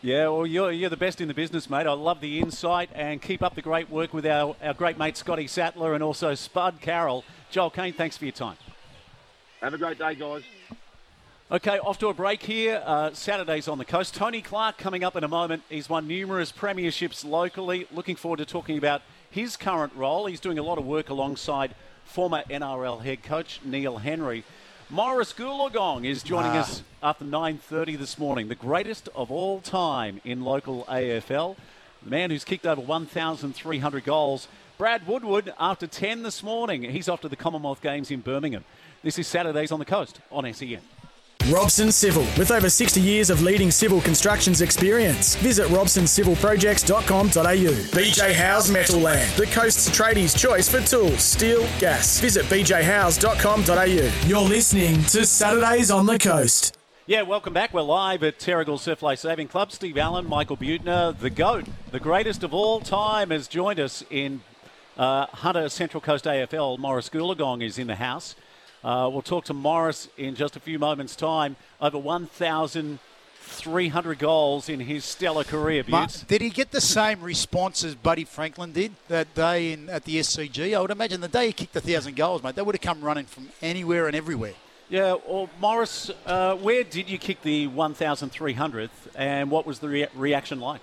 [0.00, 1.86] Yeah, well, you're, you're the best in the business, mate.
[1.86, 5.16] I love the insight and keep up the great work with our, our great mate
[5.16, 7.24] Scotty Sattler and also Spud Carroll.
[7.50, 8.56] Joel Caine, thanks for your time.
[9.60, 10.42] Have a great day, guys.
[11.50, 12.82] Okay, off to a break here.
[12.84, 14.14] Uh, Saturdays on the coast.
[14.14, 15.62] Tony Clark coming up in a moment.
[15.70, 17.86] He's won numerous premierships locally.
[17.90, 20.26] Looking forward to talking about his current role.
[20.26, 24.44] He's doing a lot of work alongside former NRL head coach Neil Henry.
[24.90, 26.60] Morris Goolagong is joining Ah.
[26.60, 28.48] us after 9:30 this morning.
[28.48, 31.56] The greatest of all time in local AFL.
[32.02, 34.48] The man who's kicked over 1,300 goals.
[34.76, 36.82] Brad Woodward after 10 this morning.
[36.82, 38.66] He's off to the Commonwealth Games in Birmingham.
[39.02, 40.82] This is Saturdays on the coast on SEN.
[41.46, 45.34] Robson Civil, with over 60 years of leading civil constructions experience.
[45.36, 47.98] Visit robsoncivilprojects.com.au.
[47.98, 52.20] BJ House Metal Land, the coast's tradies' choice for tools, steel, gas.
[52.20, 54.28] Visit bjhouse.com.au.
[54.28, 56.76] You're listening to Saturdays on the Coast.
[57.06, 57.72] Yeah, welcome back.
[57.72, 59.72] We're live at Terrigal Surf Life Saving Club.
[59.72, 64.42] Steve Allen, Michael Buettner, the GOAT, the greatest of all time, has joined us in
[64.98, 66.78] uh, Hunter Central Coast AFL.
[66.78, 68.34] Morris Goolagong is in the house.
[68.84, 71.56] Uh, we'll talk to Morris in just a few moments' time.
[71.80, 77.94] Over 1,300 goals in his stellar career, Ma- did he get the same response as
[77.94, 80.76] Buddy Franklin did that day in, at the SCG?
[80.76, 83.00] I would imagine the day he kicked a thousand goals, mate, they would have come
[83.02, 84.54] running from anywhere and everywhere.
[84.88, 90.08] Yeah, well, Morris, uh, where did you kick the 1,300th and what was the rea-
[90.14, 90.80] reaction like?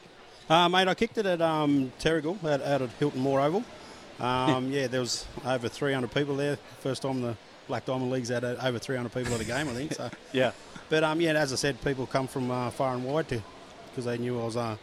[0.48, 3.64] Uh, mate, I kicked it at um, Terrigal, out, out at Hylton Moore Oval.
[4.18, 6.58] Um, yeah, there was over 300 people there.
[6.80, 7.36] First time the
[7.68, 9.94] Black Diamond League's had uh, over 300 people at a game, I think.
[9.94, 10.52] So, Yeah.
[10.90, 13.42] but um, yeah, as I said, people come from uh, far and wide to
[13.90, 14.76] because they knew I was uh,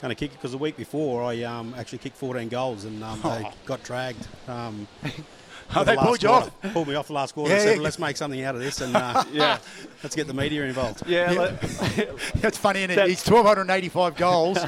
[0.00, 0.34] going to kick it.
[0.34, 4.26] Because the week before, I um, actually kicked 14 goals and um, they got dragged.
[5.70, 6.50] Oh, for the they pulled you off.
[6.72, 7.50] Pulled me off the last quarter.
[7.50, 7.82] Yeah, and said, yeah.
[7.82, 9.58] let's make something out of this and uh, Yeah.
[10.02, 11.02] let's get the media involved.
[11.06, 12.04] Yeah, Yeah.
[12.36, 12.96] That's funny, isn't it?
[12.96, 14.58] That- He's 1,285 goals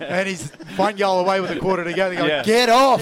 [0.00, 2.10] and he's one goal away with a quarter to go.
[2.10, 2.42] They go, Yeah.
[2.42, 3.00] get off,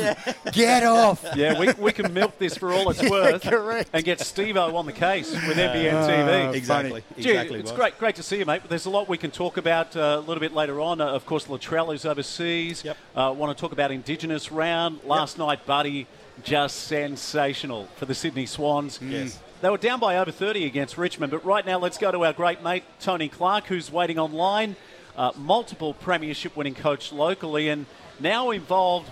[0.52, 1.24] get off.
[1.36, 3.90] Yeah, we, we can milk this for all it's worth correct.
[3.92, 6.54] and get Steve-O on the case with NBN Uh, TV.
[6.54, 7.02] Exactly.
[7.18, 7.60] Gee, exactly.
[7.60, 7.80] it's Bob.
[7.80, 8.62] great, great to see you, mate.
[8.68, 11.00] There's a lot we can talk about uh, a little bit later on.
[11.00, 12.84] Uh, of course, Latrell is overseas.
[12.84, 12.96] Yep.
[13.16, 15.00] Uh, want to talk about Indigenous round.
[15.04, 16.06] Last night, Buddy,
[16.42, 18.98] just sensational for the Sydney Swans.
[19.02, 19.38] Yes.
[19.60, 22.32] They were down by over 30 against Richmond, but right now let's go to our
[22.32, 24.76] great mate, Tony Clark, who's waiting online.
[25.16, 27.84] Uh, multiple premiership winning coach locally and
[28.18, 29.10] now involved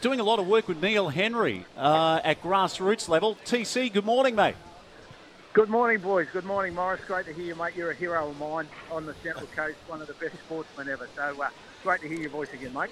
[0.00, 3.36] doing a lot of work with Neil Henry uh, at grassroots level.
[3.44, 4.56] TC, good morning, mate.
[5.52, 6.26] Good morning, boys.
[6.32, 7.00] Good morning, Morris.
[7.06, 7.74] Great to hear you, mate.
[7.74, 11.08] You're a hero of mine on the Central Coast, one of the best sportsmen ever.
[11.16, 11.48] So uh,
[11.82, 12.90] great to hear your voice again, mate.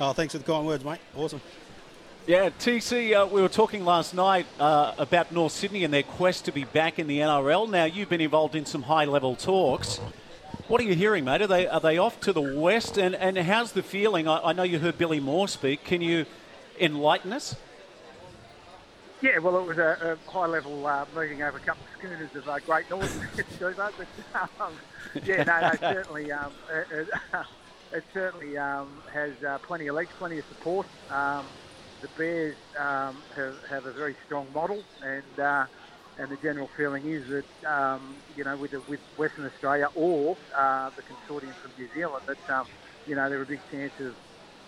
[0.00, 0.98] Oh, thanks for the kind words, mate.
[1.14, 1.40] Awesome.
[2.26, 6.44] Yeah, TC, uh, we were talking last night uh, about North Sydney and their quest
[6.44, 7.68] to be back in the NRL.
[7.68, 9.96] Now, you've been involved in some high level talks.
[10.68, 11.40] What are you hearing, mate?
[11.40, 12.98] Are they, are they off to the west?
[12.98, 14.28] And, and how's the feeling?
[14.28, 15.82] I, I know you heard Billy Moore speak.
[15.82, 16.26] Can you
[16.78, 17.56] enlighten us?
[19.22, 22.48] Yeah, well, it was a, a high-level uh, meeting over a couple of schooners of
[22.48, 23.28] uh, Great Northern,
[23.60, 23.78] but
[24.60, 24.72] um,
[25.24, 27.08] yeah, no, no, certainly, um, it, it,
[27.92, 30.86] it certainly um, has uh, plenty of legs, plenty of support.
[32.00, 35.66] The Bears um, have, have a very strong model, and uh,
[36.16, 40.36] and the general feeling is that um, you know with the, with Western Australia or
[40.58, 42.68] uh, the consortium from New Zealand, that um,
[43.06, 44.16] you know they're a big chance of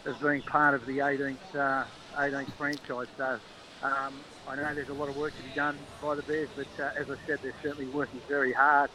[0.06, 1.84] of being part of the 18th uh,
[2.18, 3.08] 18th franchise.
[3.16, 3.38] So
[3.82, 6.68] um, I know there's a lot of work to be done by the Bears, but
[6.82, 8.90] uh, as I said, they're certainly working very hard,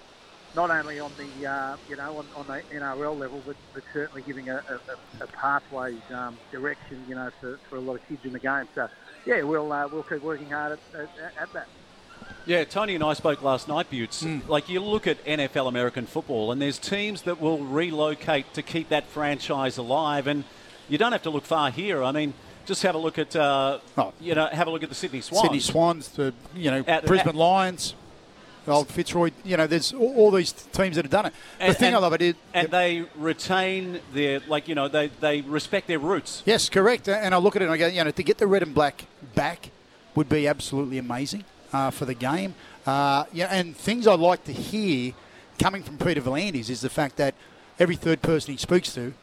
[0.55, 4.21] not only on the uh, you know on, on the NRL level, but, but certainly
[4.21, 8.23] giving a, a, a pathways um, direction you know for, for a lot of kids
[8.25, 8.67] in the game.
[8.75, 8.89] So
[9.25, 11.67] yeah, we'll uh, we'll keep working hard at, at, at that.
[12.45, 14.25] Yeah, Tony and I spoke last night, Butts.
[14.47, 18.87] Like, you look at NFL American football, and there's teams that will relocate to keep
[18.89, 20.45] that franchise alive, and
[20.87, 22.01] you don't have to look far here.
[22.03, 22.33] I mean,
[22.65, 24.13] just have a look at, uh, Oh.
[24.21, 25.41] you know, have a look at the Sydney Swans.
[25.43, 27.95] Sydney Swans, the you know At- Brisbane at- Lions,
[28.73, 29.31] old Fitzroy.
[29.43, 31.33] You know, there's all, all these teams that have done it.
[31.59, 34.87] The And- thing and- I love it is, and they retain their, like, you know,
[34.87, 36.43] they, they respect their roots.
[36.45, 37.07] yes, correct.
[37.07, 38.73] And I look at it and I go, you know, to get the red and
[38.73, 39.69] black back
[40.15, 42.55] would be absolutely amazing uh, for the game.
[42.85, 45.13] Uh, yeah, and things I like to hear
[45.59, 47.35] coming from Peter V'landys is the fact that
[47.79, 49.13] every third person he speaks to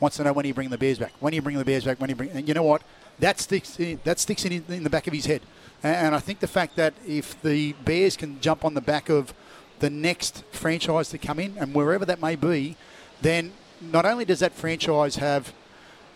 [0.00, 1.12] wants to know when you bring the Bears back.
[1.18, 2.00] When you bring the Bears back?
[2.00, 2.30] When you bring?
[2.30, 2.82] And you know what?
[3.20, 5.42] That sticks in, that sticks in, in the back of his head.
[5.82, 9.32] And I think the fact that if the Bears can jump on the back of
[9.78, 12.76] the next franchise to come in, and wherever that may be,
[13.22, 15.52] then not only does that franchise have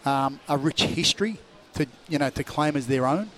[0.05, 1.39] um, a rich history
[1.75, 3.31] to you know to claim as their own,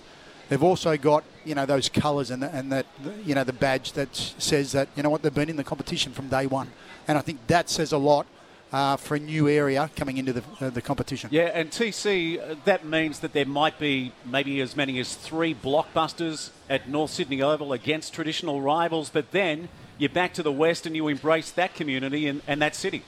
[0.49, 2.87] they've also got you know those colours and, and that
[3.23, 6.11] you know the badge that says that you know what they've been in the competition
[6.11, 6.71] from day one,
[7.07, 8.25] and I think that says a lot
[8.71, 11.29] uh, for a new area coming into the, uh, the competition.
[11.31, 15.53] Yeah, and TC, uh, that means that there might be maybe as many as three
[15.53, 20.85] blockbusters at North Sydney Oval against traditional rivals, but then you're back to the West
[20.85, 23.03] and you embrace that community and, and that city.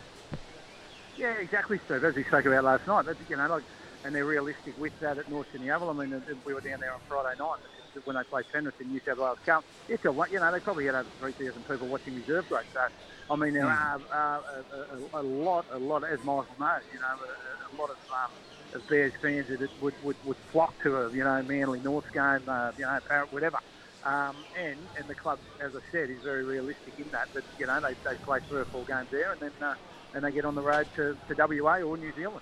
[1.18, 2.04] Yeah, exactly, Steve.
[2.04, 3.64] As we spoke about last night, you know, like,
[4.06, 5.90] and they're realistic with that at North Sydney Oval.
[5.90, 7.60] I mean, we were down there on Friday night
[8.04, 9.64] when they played Penrith in New South Wales Cup.
[9.90, 12.66] It's a, you know, they probably had over 3,000 people watching reserve grade.
[12.74, 12.86] So
[13.30, 17.00] I mean, there are uh, a, a, a, lot, a lot, as Michael knows, you
[17.00, 18.32] know, a, a lot of, um,
[18.74, 22.42] of Bears fans that would, would, would flock to a, you know, Manly North game,
[22.48, 23.60] uh, you know, Parrot, whatever.
[24.06, 27.28] Um, and and the club, as I said, is very realistic in that.
[27.34, 29.76] That you know they, they play three or four games there, and then uh,
[30.14, 32.40] and they get on the road to, to WA or New Zealand.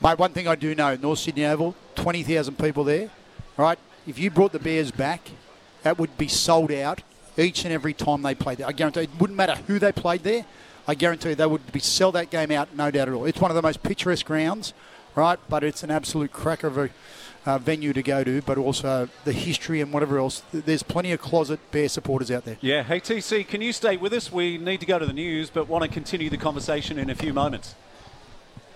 [0.00, 3.10] Mate, one thing I do know, North Sydney Oval, twenty thousand people there,
[3.56, 3.78] right?
[4.04, 5.30] If you brought the Bears back,
[5.84, 7.02] that would be sold out
[7.36, 8.66] each and every time they played there.
[8.66, 10.44] I guarantee it wouldn't matter who they played there.
[10.88, 13.24] I guarantee they would be sell that game out, no doubt at all.
[13.24, 14.72] It's one of the most picturesque grounds,
[15.14, 15.38] right?
[15.48, 16.90] But it's an absolute cracker of a
[17.46, 20.42] uh, venue to go to, but also the history and whatever else.
[20.52, 22.56] There's plenty of closet bear supporters out there.
[22.60, 22.82] Yeah.
[22.82, 24.32] Hey, TC, can you stay with us?
[24.32, 27.14] We need to go to the news, but want to continue the conversation in a
[27.14, 27.74] few moments.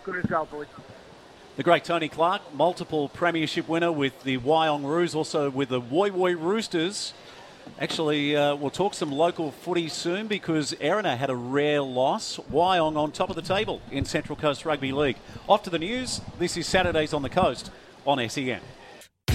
[0.05, 0.67] Good as gold, boys.
[1.57, 6.11] The great Tony Clark, multiple premiership winner with the Wyong Roos, also with the Woy
[6.11, 7.13] Woy Roosters.
[7.79, 12.39] Actually, uh, we'll talk some local footy soon because Erina had a rare loss.
[12.51, 15.17] Wyong on top of the table in Central Coast Rugby League.
[15.49, 16.21] Off to the news.
[16.39, 17.71] This is Saturdays on the Coast
[18.07, 18.61] on SEN.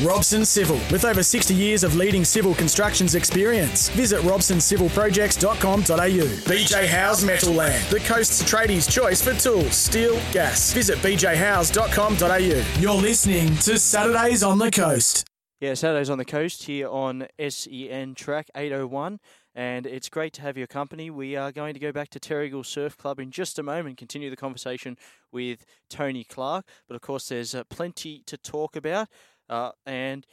[0.04, 3.88] Robson Civil, with over 60 years of leading civil constructions experience.
[3.89, 5.86] Visit robsoncivilprojects.com.au.
[5.86, 10.74] BJ House Metal Land, the coast's tradies' choice for tools, steel, gas.
[10.74, 12.82] Visit bjhouse.com.au.
[12.82, 15.26] You're listening to Saturdays on the Coast.
[15.62, 19.22] Yeah, Saturdays on the Coast here on SEN Track 801
[19.56, 21.10] and it's great to have your company.
[21.10, 24.30] We are going to go back to Terrigal Surf Club in just a moment, continue
[24.30, 24.98] the conversation
[25.32, 26.65] with Tony Clark.
[26.89, 29.08] But of course, there's uh, plenty to talk about.
[29.48, 30.28] Uh, and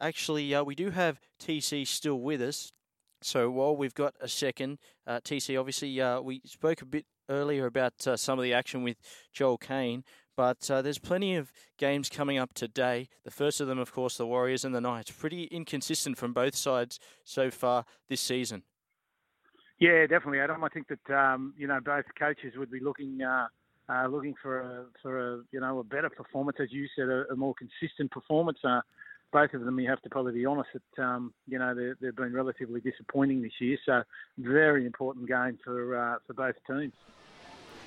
[0.00, 2.70] actually, uh, we do have TC still with us.
[3.22, 7.66] So while we've got a second, uh, TC, obviously, uh, we spoke a bit earlier
[7.66, 8.98] about uh, some of the action with
[9.32, 10.04] Joel Caine,
[10.36, 13.08] but uh, there's plenty of games coming up today.
[13.24, 15.10] The first of them, of course, the Warriors and the Knights.
[15.10, 18.62] Pretty inconsistent from both sides so far this season.
[19.78, 20.62] Yeah, definitely, Adam.
[20.62, 23.48] I think that um, you know both coaches would be looking uh,
[23.88, 27.24] uh, looking for a, for a you know a better performance, as you said, a,
[27.32, 28.58] a more consistent performance.
[28.62, 28.80] Uh,
[29.32, 32.32] both of them, you have to probably be honest that um, you know they've been
[32.32, 33.78] relatively disappointing this year.
[33.86, 34.02] So
[34.38, 36.92] very important game for uh, for both teams.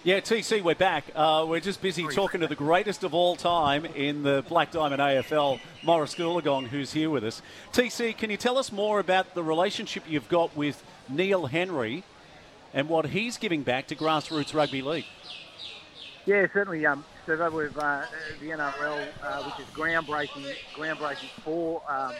[0.05, 1.05] Yeah, TC, we're back.
[1.15, 5.01] Uh, we're just busy talking to the greatest of all time in the Black Diamond
[5.01, 7.41] AFL, Maurice Goolagong, who's here with us.
[7.71, 12.03] TC, can you tell us more about the relationship you've got with Neil Henry
[12.73, 15.05] and what he's giving back to grassroots rugby league?
[16.25, 16.85] Yeah, certainly.
[16.85, 18.03] Um, so with uh,
[18.41, 22.11] the NRL, uh, which is groundbreaking, groundbreaking for um,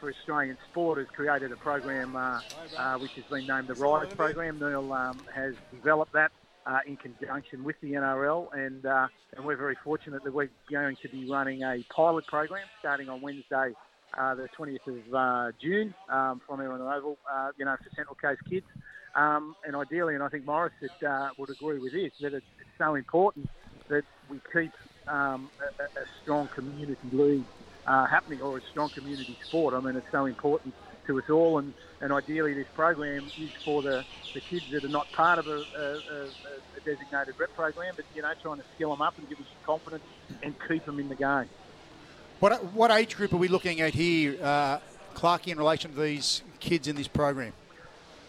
[0.00, 2.40] for Australian sport, has created a program uh,
[2.76, 4.58] uh which has been named the Rise Program.
[4.58, 6.32] Neil um, has developed that
[6.68, 10.96] uh, in conjunction with the NRL, and uh, and we're very fortunate that we're going
[11.02, 13.72] to be running a pilot program starting on Wednesday,
[14.16, 18.16] uh, the 20th of uh, June, um, from the Oval, uh, you know, for Central
[18.16, 18.66] Coast kids.
[19.14, 20.74] Um, and ideally, and I think Morris
[21.06, 23.48] uh, would agree with this, that it's, it's so important
[23.88, 24.70] that we keep
[25.08, 25.48] um,
[25.80, 27.44] a, a, strong community league
[27.86, 29.72] happening or a strong community sport.
[29.72, 30.74] I mean, it's so important
[31.06, 34.88] to us all, and, and ideally this program is for the, the kids that are
[34.88, 36.24] not part of a, a,
[36.76, 39.46] a designated rep program, but you know trying to skill them up and give them
[39.46, 40.04] some confidence
[40.42, 41.48] and keep them in the game.
[42.40, 44.78] What what age group are we looking at here, uh,
[45.14, 47.52] Clarky, in relation to these kids in this program?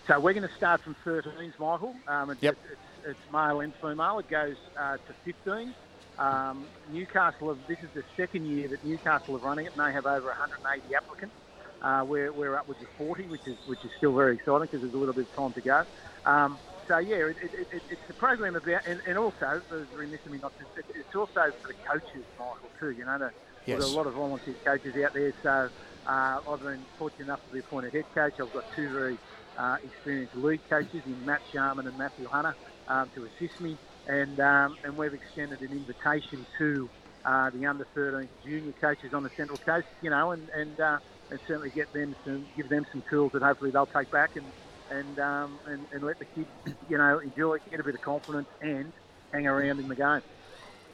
[0.07, 1.95] So we're going to start from 13s, Michael.
[2.07, 2.57] Um, it's, yep.
[2.71, 4.17] it's, it's, male and female.
[4.17, 5.71] It goes uh, to 15.
[6.17, 9.91] Um, Newcastle, have, this is the second year that Newcastle are running it, and they
[9.93, 11.35] have over 180 applicants.
[11.81, 14.93] Uh, we're, we're upwards of 40, which is which is still very exciting because there's
[14.93, 15.85] a little bit of time to go.
[16.25, 19.61] Um, so yeah, it, it, it, it's a program about, and, and also,
[19.95, 20.65] remiss of me not to,
[20.95, 22.91] it's also for the coaches, Michael, too.
[22.91, 23.31] You know, the,
[23.65, 23.79] yes.
[23.79, 25.33] there's a lot of volunteer coaches out there.
[25.43, 25.69] So
[26.07, 28.39] uh, I've been fortunate enough to be appointed head coach.
[28.39, 29.17] I've got two very
[29.57, 32.55] uh, experienced lead coaches in Matt Sharman and Matthew Hunter
[32.87, 36.89] um, to assist me, and um, and we've extended an invitation to
[37.23, 40.97] uh, the under 13 junior coaches on the Central Coast, you know, and and, uh,
[41.29, 44.45] and certainly get them some, give them some tools that hopefully they'll take back and
[44.91, 46.47] and um, and, and let the kids,
[46.89, 48.91] you know, enjoy, get a bit of confidence and
[49.31, 50.21] hang around in the game.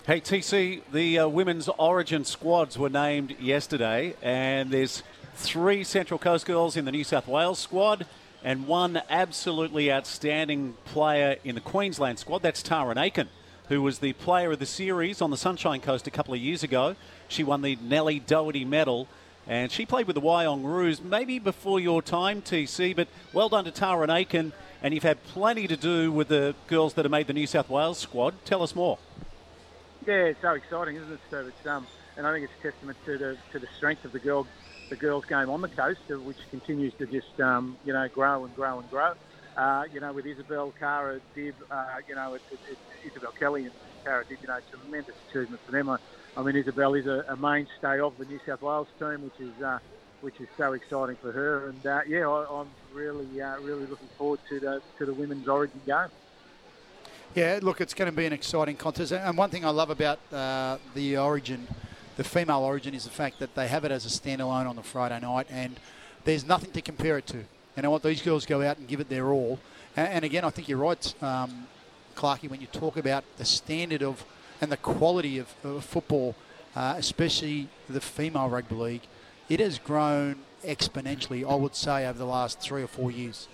[0.05, 5.01] Hey, TC, the uh, women's origin squads were named yesterday, and there's
[5.35, 8.05] three Central Coast girls in the New South Wales squad
[8.43, 12.43] and one absolutely outstanding player in the Queensland squad.
[12.43, 13.29] That's Tara Aiken,
[13.69, 16.61] who was the player of the series on the Sunshine Coast a couple of years
[16.61, 16.95] ago.
[17.27, 19.07] She won the Nellie Doherty medal.
[19.47, 23.65] And she played with the Wyong Roos maybe before your time, TC, but well done
[23.65, 24.53] to Tara and Aiken.
[24.81, 27.69] And you've had plenty to do with the girls that have made the New South
[27.69, 28.33] Wales squad.
[28.45, 28.97] Tell us more.
[30.05, 31.47] Yeah, it's so exciting, isn't it, Steve?
[31.47, 34.45] It's, um, and I think it's testament to the to the strength of the girl
[34.89, 38.55] the girls' game on the coast, which continues to just um, you know grow and
[38.55, 39.13] grow and grow.
[39.57, 42.77] Uh, you know, with Isabel, Cara, Dib, uh, you know, it, it, it,
[43.09, 43.71] Isabel Kelly and
[44.03, 45.89] Cara Dib, you know, tremendous achievement for them.
[45.89, 45.97] I,
[46.37, 49.63] I mean, Isabel is a, a, mainstay of the New South Wales team, which is
[49.63, 49.79] uh,
[50.21, 51.69] which is so exciting for her.
[51.69, 55.47] And uh, yeah, I, am really uh, really looking forward to the to the women's
[55.47, 56.09] Origin game.
[57.35, 59.11] Yeah, look, it's going to be an exciting contest.
[59.11, 61.67] And one thing I love about uh, the Origin,
[62.15, 64.83] the female Origin, is the fact that they have it as a standalone on the
[64.83, 65.77] Friday night, and
[66.23, 67.43] there's nothing to compare it to.
[67.75, 68.03] You know what?
[68.03, 69.59] These girls go out and give it their all.
[69.97, 71.67] And, again, I think you're right, um,
[72.19, 74.25] when you talk about the standard of
[74.61, 76.35] and the quality of, of football,
[76.75, 79.01] uh, especially the female rugby league,
[79.49, 83.47] it has grown exponentially, I would say, over the last three or four years.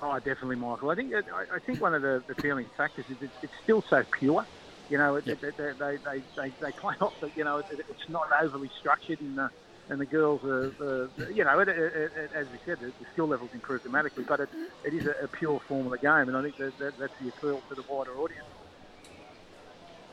[0.00, 0.90] Oh, definitely, Michael.
[0.90, 4.04] I think I think one of the, the feeling factors is it's, it's still so
[4.12, 4.46] pure.
[4.90, 5.42] You know, it, yep.
[5.42, 9.20] it, they, they, they, they play off that, you know, it, it's not overly structured
[9.20, 9.50] and the,
[9.90, 14.24] and the girls are, uh, you know, as we said, the, skill levels improve dramatically,
[14.26, 14.48] but it,
[14.84, 17.12] it is a, a pure form of the game, and I think that, that, that's
[17.20, 18.44] the appeal to the wider audience.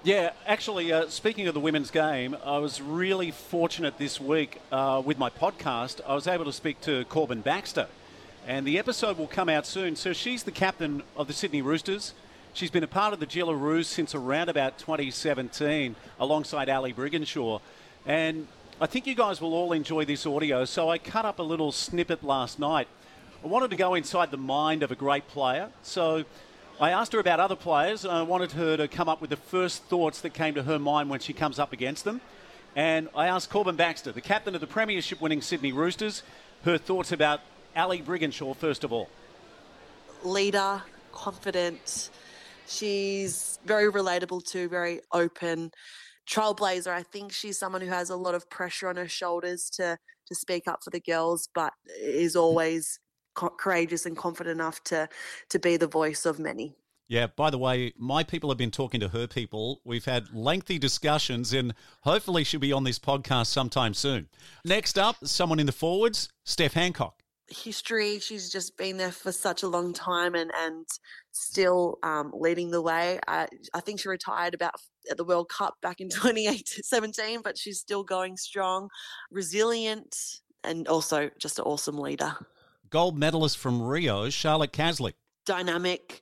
[0.05, 5.01] Yeah, actually, uh, speaking of the women's game, I was really fortunate this week uh,
[5.03, 5.99] with my podcast.
[6.07, 7.87] I was able to speak to Corban Baxter,
[8.45, 9.95] and the episode will come out soon.
[9.95, 12.13] So she's the captain of the Sydney Roosters.
[12.53, 17.59] She's been a part of the Jillaroos since around about 2017, alongside Ali Brigginshaw.
[18.05, 18.47] And
[18.79, 20.65] I think you guys will all enjoy this audio.
[20.65, 22.87] So I cut up a little snippet last night.
[23.43, 25.69] I wanted to go inside the mind of a great player.
[25.81, 26.25] So
[26.77, 28.05] I asked her about other players.
[28.05, 31.09] I wanted her to come up with the first thoughts that came to her mind
[31.09, 32.19] when she comes up against them.
[32.75, 36.21] And I asked Corban Baxter, the captain of the Premiership winning Sydney Roosters,
[36.63, 37.39] her thoughts about
[37.77, 39.07] Ali Brigginshaw, first of all.
[40.25, 40.83] Leader,
[41.13, 42.09] confident.
[42.67, 45.71] She's very relatable to, very open.
[46.27, 49.97] Trailblazer, I think she's someone who has a lot of pressure on her shoulders to
[50.27, 52.99] to speak up for the girls, but is always
[53.35, 55.07] co- courageous and confident enough to
[55.49, 56.75] to be the voice of many.
[57.07, 59.79] Yeah, by the way, my people have been talking to her people.
[59.85, 64.27] We've had lengthy discussions, and hopefully she'll be on this podcast sometime soon.
[64.63, 68.19] Next up, someone in the forwards, Steph Hancock history.
[68.19, 70.85] She's just been there for such a long time and and
[71.31, 73.19] still um, leading the way.
[73.27, 74.73] I, I think she retired about
[75.09, 78.89] at the World Cup back in 2017, but she's still going strong,
[79.31, 80.15] resilient,
[80.63, 82.35] and also just an awesome leader.
[82.95, 85.15] Gold medalist from Rio, Charlotte Caslick.
[85.45, 86.21] Dynamic,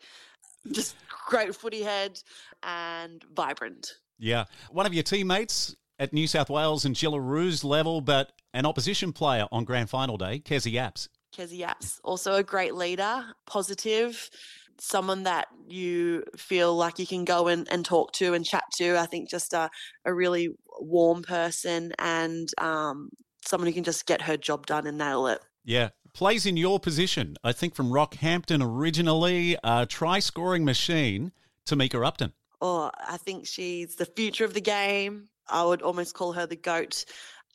[0.71, 0.95] just
[1.27, 2.19] great footy head,
[2.63, 3.91] and vibrant.
[4.17, 4.45] Yeah.
[4.71, 9.45] One of your teammates at New South Wales and Jillaroos level, but an opposition player
[9.51, 11.09] on grand final day, Kezie Apps.
[11.31, 14.31] Kezie Apps, also a great leader, positive,
[14.79, 18.97] someone that you feel like you can go and, and talk to and chat to.
[18.97, 19.69] I think just a,
[20.05, 23.11] a really warm person and um,
[23.45, 25.39] someone who can just get her job done and nail it.
[25.63, 25.89] Yeah.
[26.13, 27.35] Plays in your position.
[27.43, 31.31] I think from Rockhampton originally, a try scoring machine,
[31.67, 32.33] Tamika Upton.
[32.61, 35.29] Oh, I think she's the future of the game.
[35.49, 37.05] I would almost call her the GOAT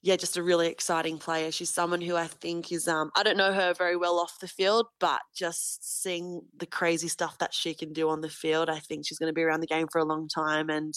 [0.03, 1.51] yeah, just a really exciting player.
[1.51, 4.49] She's someone who I think is um I don't know her very well off the
[4.49, 8.79] field, but just seeing the crazy stuff that she can do on the field, I
[8.79, 10.95] think she's going to be around the game for a long time and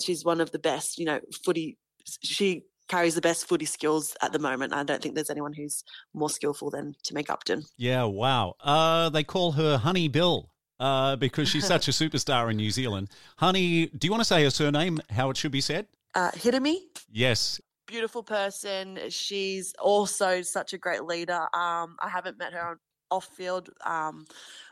[0.00, 1.78] she's one of the best, you know, footy
[2.22, 4.72] she carries the best footy skills at the moment.
[4.72, 7.64] I don't think there's anyone who's more skillful than Tamika Upton.
[7.76, 8.54] Yeah, wow.
[8.60, 10.50] Uh they call her Honey Bill.
[10.80, 13.08] Uh, because she's such a superstar in New Zealand.
[13.38, 15.86] Honey, do you want to say her surname, how it should be said?
[16.16, 16.74] Uh, Hireme.
[17.12, 18.98] Yes, beautiful person.
[19.08, 21.42] She's also such a great leader.
[21.54, 22.78] Um, I haven't met her on
[23.10, 24.26] off field um,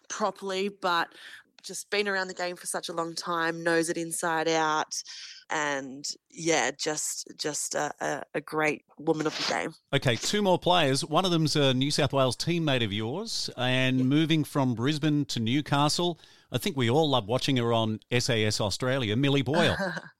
[0.08, 1.08] properly, but
[1.62, 4.94] just been around the game for such a long time, knows it inside out,
[5.50, 9.74] and yeah, just just a, a, a, great woman of the game.
[9.92, 11.04] Okay, two more players.
[11.04, 15.40] One of them's a New South Wales teammate of yours, and moving from Brisbane to
[15.40, 16.18] Newcastle.
[16.50, 19.76] I think we all love watching her on SAS Australia, Millie Boyle.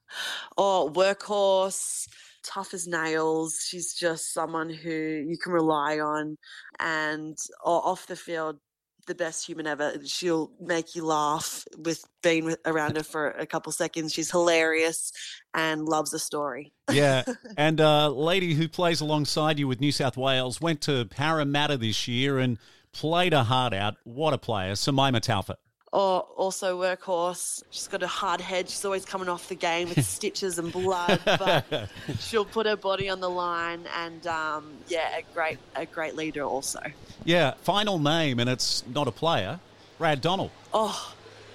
[0.56, 2.08] oh, workhorse,
[2.42, 3.66] tough as nails.
[3.68, 6.38] She's just someone who you can rely on.
[6.80, 8.58] And off the field,
[9.06, 9.94] the best human ever.
[10.04, 14.12] She'll make you laugh with being around her for a couple seconds.
[14.12, 15.12] She's hilarious
[15.54, 16.72] and loves a story.
[16.90, 17.24] yeah,
[17.56, 21.76] and a uh, lady who plays alongside you with New South Wales went to Parramatta
[21.76, 22.58] this year and
[22.92, 23.96] played her heart out.
[24.04, 25.56] What a player, Simaima Taufa
[25.92, 27.62] or also workhorse.
[27.70, 28.68] She's got a hard head.
[28.68, 31.88] She's always coming off the game with stitches and blood, but
[32.18, 33.86] she'll put her body on the line.
[33.96, 36.80] And um, yeah, a great, a great leader also.
[37.24, 39.60] Yeah, final name, and it's not a player.
[39.98, 40.50] Brad Donald.
[40.72, 41.14] Oh,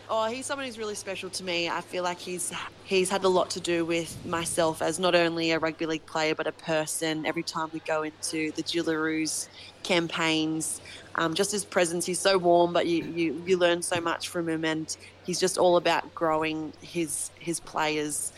[0.09, 1.67] Oh, he's someone who's really special to me.
[1.67, 2.53] I feel like he's
[2.85, 6.33] he's had a lot to do with myself as not only a rugby league player
[6.33, 7.25] but a person.
[7.25, 9.49] Every time we go into the Jillaroos
[9.83, 10.79] campaigns,
[11.17, 14.47] um, just his presence, he's so warm, but you, you you learn so much from
[14.47, 14.95] him, and
[15.25, 18.31] he's just all about growing his his players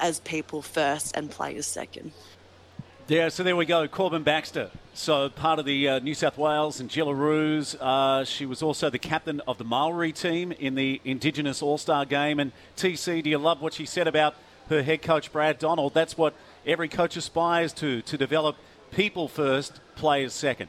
[0.00, 2.12] as people first and players second.
[3.08, 3.86] Yeah, so there we go.
[3.88, 4.70] Corban Baxter.
[4.94, 7.76] So part of the uh, New South Wales and Jillaroos.
[7.78, 12.04] Uh, she was also the captain of the Maori team in the Indigenous All Star
[12.06, 12.38] game.
[12.38, 14.36] And TC, do you love what she said about
[14.68, 15.92] her head coach Brad Donald?
[15.92, 18.56] That's what every coach aspires to to develop
[18.90, 20.68] people first, players second.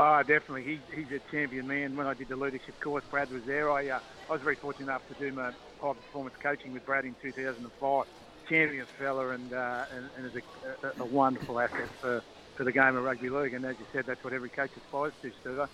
[0.00, 0.62] Oh, definitely.
[0.62, 1.96] He, he's a champion man.
[1.96, 3.68] When I did the leadership course, Brad was there.
[3.68, 7.04] I, uh, I was very fortunate enough to do my high performance coaching with Brad
[7.04, 8.06] in 2005
[8.48, 10.42] champion fella and, uh, and, and is
[10.82, 12.22] a, a, wonderful asset for,
[12.54, 13.54] for the game of rugby league.
[13.54, 15.68] And as you said, that's what every coach aspires to, Steve.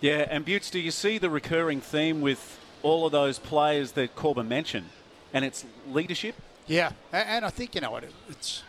[0.00, 4.16] Yeah, and Butts, do you see the recurring theme with all of those players that
[4.16, 4.90] Corban mentioned,
[5.32, 6.34] and it's leadership?
[6.66, 8.64] Yeah, and I think you know what it's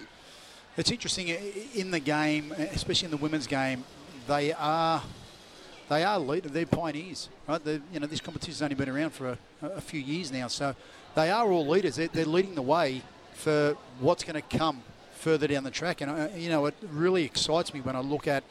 [0.78, 1.30] it's interesting
[1.74, 3.84] in the game, especially in the women's game.
[4.28, 5.02] They are
[5.90, 6.52] they are leaders.
[6.52, 7.64] They're pioneers, right?
[7.64, 10.76] They're, you know, this competition's only been around for a, a, few years now, so
[11.14, 11.98] they are all leaders.
[11.98, 13.02] They're, they're leading the way
[13.34, 14.82] for what's going to come
[15.16, 16.02] further down the track.
[16.02, 18.44] And, uh, you know, it really excites me when I look at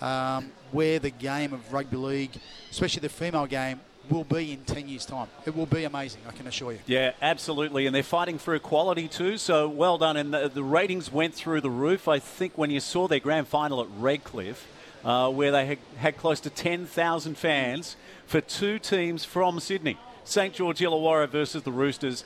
[0.00, 2.32] um, where the game of rugby league,
[2.70, 5.28] especially the female game, will be in 10 years' time.
[5.46, 6.78] It will be amazing, I can assure you.
[6.86, 7.86] Yeah, absolutely.
[7.86, 10.16] And they're fighting for equality too, so well done.
[10.16, 12.06] And the, the ratings went through the roof.
[12.06, 14.66] I think when you saw their grand final at Redcliffe,
[15.04, 17.96] uh, where they had, had close to 10,000 fans
[18.26, 19.98] for two teams from Sydney.
[20.24, 22.24] St George Illawarra versus the Roosters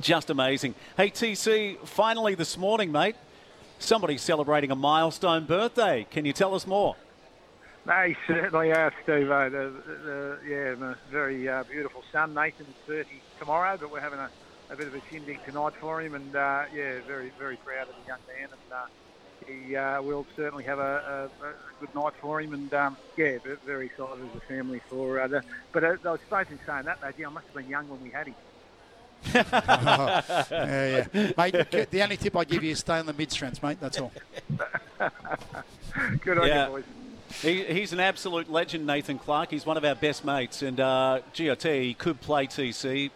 [0.00, 0.74] just amazing.
[0.96, 3.16] Hey, TC, finally this morning, mate,
[3.78, 6.06] somebody's celebrating a milestone birthday.
[6.10, 6.96] Can you tell us more?
[7.86, 9.30] They certainly are, Steve.
[9.30, 12.34] Uh, the, the, yeah, the very uh, beautiful son.
[12.34, 13.08] Nathan's 30
[13.38, 14.30] tomorrow, but we're having a,
[14.70, 17.94] a bit of a shindig tonight for him, and uh, yeah, very, very proud of
[18.00, 18.48] the young man.
[18.50, 18.86] And uh,
[19.46, 23.38] he uh, will certainly have a, a, a, good night for him, and um, yeah,
[23.64, 25.20] very excited as a family for.
[25.20, 27.68] Uh, the, but I was supposed in saying that, though, gee, I must have been
[27.68, 28.34] young when we had him
[29.34, 31.32] yeah, yeah.
[31.36, 33.78] Mate, the only tip I give you is stay on the mid strengths, mate.
[33.80, 34.12] That's all.
[36.20, 36.66] Good on yeah.
[36.66, 36.84] you, boys.
[37.42, 39.50] He, he's an absolute legend, Nathan Clark.
[39.50, 43.10] He's one of our best mates, and uh, GOT he could play TC.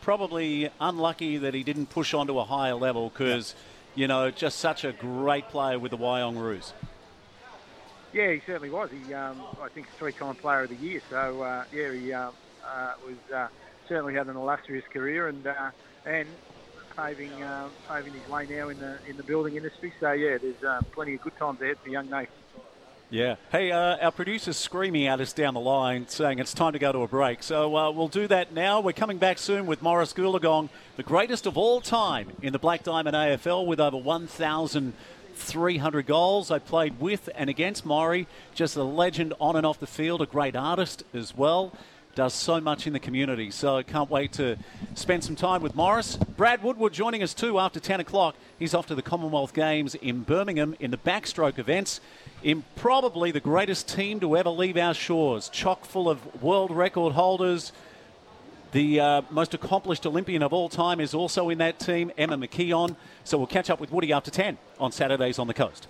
[0.00, 3.73] Probably unlucky that he didn't push on to a higher level because, yeah.
[3.94, 6.72] You know, just such a great player with the Wyong Roos.
[8.12, 8.90] Yeah, he certainly was.
[8.90, 11.02] He, um, I think, three-time Player of the Year.
[11.10, 12.30] So uh, yeah, he uh,
[12.64, 13.48] uh was uh,
[13.88, 15.70] certainly had an illustrious career and uh,
[16.06, 16.28] and
[16.96, 19.92] paving uh, paving his way now in the in the building industry.
[19.98, 22.28] So yeah, there's plenty of good times ahead for young Nate.
[23.10, 23.36] Yeah.
[23.52, 26.90] Hey, uh, our producer's screaming at us down the line saying it's time to go
[26.90, 27.42] to a break.
[27.42, 28.80] So uh, we'll do that now.
[28.80, 32.82] We're coming back soon with Morris Goolagong, the greatest of all time in the Black
[32.82, 36.50] Diamond AFL with over 1,300 goals.
[36.50, 40.26] I played with and against Maury, just a legend on and off the field, a
[40.26, 41.72] great artist as well
[42.14, 43.50] does so much in the community.
[43.50, 44.56] So I can't wait to
[44.94, 46.16] spend some time with Morris.
[46.36, 48.36] Brad Woodward joining us too after 10 o'clock.
[48.58, 52.00] He's off to the Commonwealth Games in Birmingham in the backstroke events.
[52.44, 57.14] In probably the greatest team to ever leave our shores, chock full of world record
[57.14, 57.72] holders.
[58.72, 62.96] The uh, most accomplished Olympian of all time is also in that team, Emma McKeon.
[63.24, 65.86] So we'll catch up with Woody after 10 on Saturdays on the coast.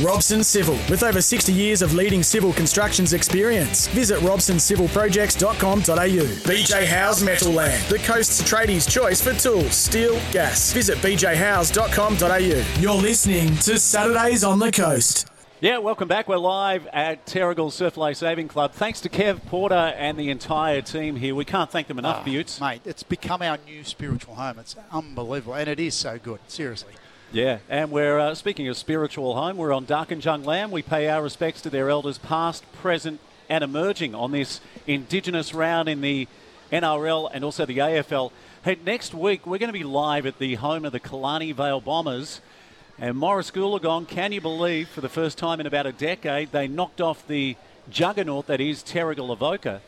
[0.00, 3.88] Robson Civil, with over 60 years of leading civil constructions experience.
[3.88, 6.50] Visit robsoncivilprojects.com.au.
[6.50, 10.72] BJ Howes Metal Land, the coast's tradies' choice for tools, steel, gas.
[10.72, 12.64] Visit bjhowes.com.au.
[12.80, 15.28] You're listening to Saturdays on the Coast.
[15.60, 16.28] Yeah, welcome back.
[16.28, 18.74] We're live at Terrigal Surf Life Saving Club.
[18.74, 21.34] Thanks to Kev Porter and the entire team here.
[21.34, 22.60] We can't thank them enough, oh, Butts.
[22.60, 24.60] Mate, it's become our new spiritual home.
[24.60, 26.92] It's unbelievable, and it is so good, seriously.
[27.32, 29.56] Yeah, and we're uh, speaking of spiritual home.
[29.56, 30.70] We're on Darkinjung land.
[30.70, 35.88] We pay our respects to their elders, past, present, and emerging on this Indigenous round
[35.88, 36.28] in the
[36.70, 38.30] NRL and also the AFL.
[38.62, 41.80] Hey, next week we're going to be live at the home of the Killarney Vale
[41.80, 42.40] Bombers.
[43.00, 46.66] And Morris Goolagong, can you believe, for the first time in about a decade, they
[46.66, 47.56] knocked off the
[47.88, 49.80] juggernaut that is Terrigal Avoca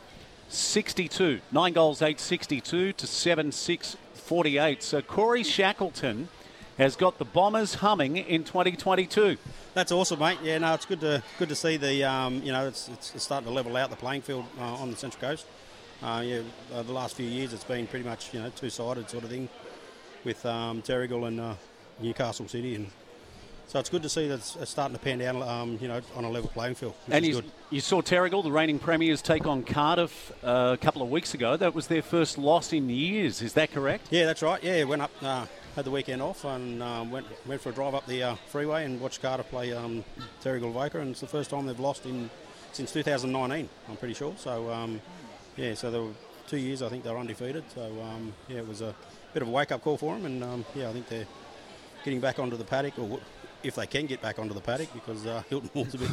[0.47, 1.41] 62.
[1.51, 4.81] Nine goals, 8 62 to 7 6 48.
[4.83, 6.29] So Corey Shackleton
[6.77, 9.37] has got the Bombers humming in 2022.
[9.73, 10.37] That's awesome, mate.
[10.41, 13.23] Yeah, no, it's good to good to see the um, you know it's, it's, it's
[13.25, 15.45] starting to level out the playing field uh, on the Central Coast.
[16.01, 16.41] Uh, yeah,
[16.73, 19.29] uh, the last few years it's been pretty much you know two sided sort of
[19.29, 19.49] thing
[20.23, 21.53] with um, Terrigal and uh,
[21.99, 22.89] Newcastle City, and
[23.71, 26.25] so it's good to see that it's, starting to pan down um, you know on
[26.25, 26.93] a level playing field.
[27.07, 27.51] And you, good.
[27.69, 31.55] you saw Terrigal, the reigning premiers, take on Cardiff uh, a couple of weeks ago.
[31.55, 33.41] That was their first loss in years.
[33.41, 34.07] Is that correct?
[34.09, 34.61] Yeah, that's right.
[34.61, 35.45] Yeah, went up, uh,
[35.77, 38.83] had the weekend off, and um, went went for a drive up the uh, freeway
[38.83, 40.03] and watched Cardiff play um,
[40.43, 42.29] Terrigal Avoca, and it's the first time they've lost in
[42.73, 43.69] since 2019.
[43.87, 44.33] I'm pretty sure.
[44.35, 44.99] So um,
[45.55, 46.13] yeah, so there were
[46.45, 47.63] two years I think they were undefeated.
[47.73, 48.93] So um, yeah, it was a
[49.33, 51.27] bit of a wake up call for them, and um, yeah, I think they're
[52.03, 53.21] getting back onto the paddock or.
[53.63, 56.09] If they can get back onto the paddock, because uh, Hilton Hall's a bit,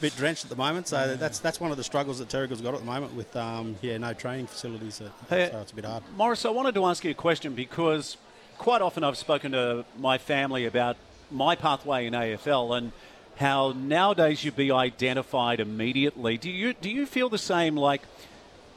[0.00, 2.74] bit drenched at the moment, so that's that's one of the struggles that Terrigal's got
[2.74, 5.84] at the moment with um, yeah no training facilities, so, Hey, so it's a bit
[5.84, 6.02] hard.
[6.16, 8.16] Morris, I wanted to ask you a question because
[8.58, 10.96] quite often I've spoken to my family about
[11.30, 12.92] my pathway in AFL and
[13.36, 16.36] how nowadays you'd be identified immediately.
[16.36, 17.76] Do you do you feel the same?
[17.76, 18.02] Like,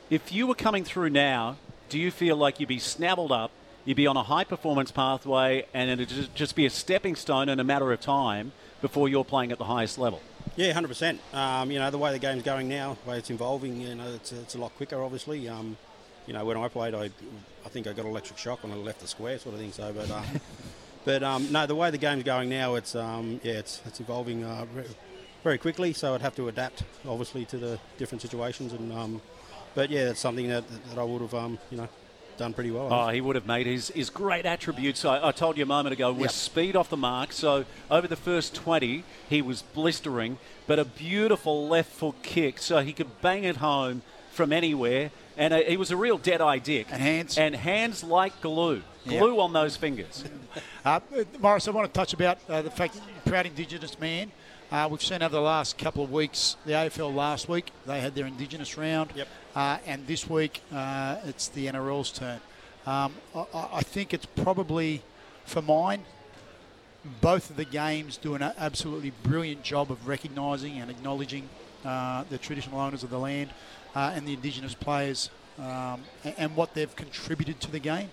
[0.10, 1.58] if you were coming through now,
[1.90, 3.52] do you feel like you'd be snabbled up?
[3.86, 7.60] You'd be on a high performance pathway, and it'd just be a stepping stone in
[7.60, 10.22] a matter of time before you're playing at the highest level.
[10.56, 11.20] Yeah, hundred percent.
[11.34, 13.80] Um, you know the way the game's going now, the way it's evolving.
[13.80, 15.48] You know, it's, it's a lot quicker, obviously.
[15.48, 15.78] Um,
[16.26, 17.12] you know, when I played, I,
[17.64, 19.72] I think I got electric shock when I left the square, sort of thing.
[19.72, 20.26] So, but, um,
[21.06, 24.44] but um, no, the way the game's going now, it's um, yeah, it's it's evolving
[24.44, 24.88] uh, very,
[25.44, 25.94] very quickly.
[25.94, 28.74] So I'd have to adapt, obviously, to the different situations.
[28.74, 29.22] And um,
[29.76, 31.90] but yeah, it's something that, that I would have um, you know
[32.38, 32.92] done pretty well.
[32.92, 35.06] Oh, he would have made his, his great attributes.
[35.06, 36.32] I, I told you a moment ago, was Yep.
[36.32, 37.32] speed off the mark.
[37.32, 42.80] So over the first 20, he was blistering, but a beautiful left foot kick, so
[42.80, 45.12] he could bang it home from anywhere.
[45.38, 46.88] And uh, he was a real dead eye dick.
[46.92, 47.38] And hands.
[47.38, 48.82] And hands like glue.
[49.06, 49.20] Yep.
[49.22, 50.24] Glue on those fingers.
[50.86, 51.00] Uh,
[51.40, 54.32] Morris, I want to touch about uh, the fact a proud Indigenous man.
[54.72, 58.14] Uh, we've seen over the last couple of weeks, the AFL last week, they had
[58.14, 59.10] their Indigenous round.
[59.16, 59.28] Yep.
[59.56, 62.40] Uh, and this week, uh, it's the NRL's turn.
[62.86, 65.02] Um, I, I- think it's probably,
[65.46, 66.04] for mine,
[67.22, 71.48] both of the games do an absolutely brilliant job of recognising and acknowledging
[71.86, 73.52] uh, the traditional owners of the land
[73.96, 75.30] uh, and the Indigenous players
[75.60, 78.10] um, and, and what they've contributed to the game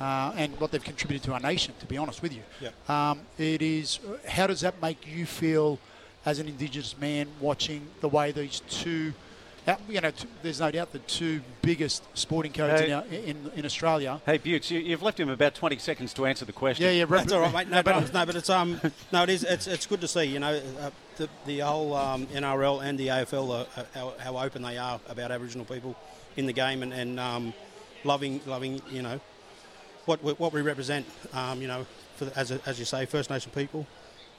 [0.00, 2.42] uh, and what they've contributed to our nation, to be honest with you.
[2.60, 2.90] Yep.
[2.90, 5.78] Um, it is, how does that make you feel
[6.24, 9.14] as an Indigenous man watching the way these two,
[9.88, 12.86] you know, t- there's no doubt the two biggest sporting codes Hey.
[12.86, 14.20] in, our, in, in Australia.
[14.24, 16.84] hey, Butch, you, you've left him about 20 seconds to answer the question.
[16.86, 17.68] Yeah, yeah, That's all right, mate.
[17.68, 18.80] No, but- but no, but it's um,
[19.12, 19.42] no, it is.
[19.44, 20.24] It's, it's good to see.
[20.24, 24.62] You know, uh, the, the whole um, NRL and the AFL, uh, how, how open
[24.62, 25.96] they are about Aboriginal people
[26.36, 27.52] in the game and, and um,
[28.04, 28.80] loving, loving.
[28.90, 29.20] You know,
[30.04, 31.06] what we, what we represent.
[31.32, 31.86] Um, you know,
[32.16, 33.86] for the, as a, as you say, First Nation people.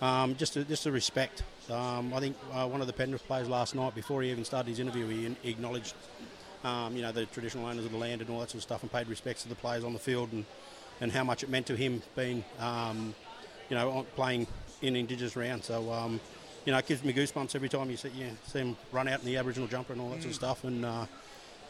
[0.01, 1.41] Um, just a, just a respect.
[1.69, 4.69] Um, I think uh, one of the Penrith players last night, before he even started
[4.69, 5.95] his interview, he, he acknowledged,
[6.63, 8.83] um, you know, the traditional owners of the land and all that sort of stuff,
[8.83, 10.45] and paid respects to the players on the field and,
[11.01, 13.13] and how much it meant to him being, um,
[13.69, 14.47] you know, playing
[14.81, 15.63] in Indigenous round.
[15.63, 16.19] So, um,
[16.65, 19.19] you know, it gives me goosebumps every time you see, yeah, see him run out
[19.19, 20.63] in the Aboriginal jumper and all that sort of stuff.
[20.63, 21.05] And uh,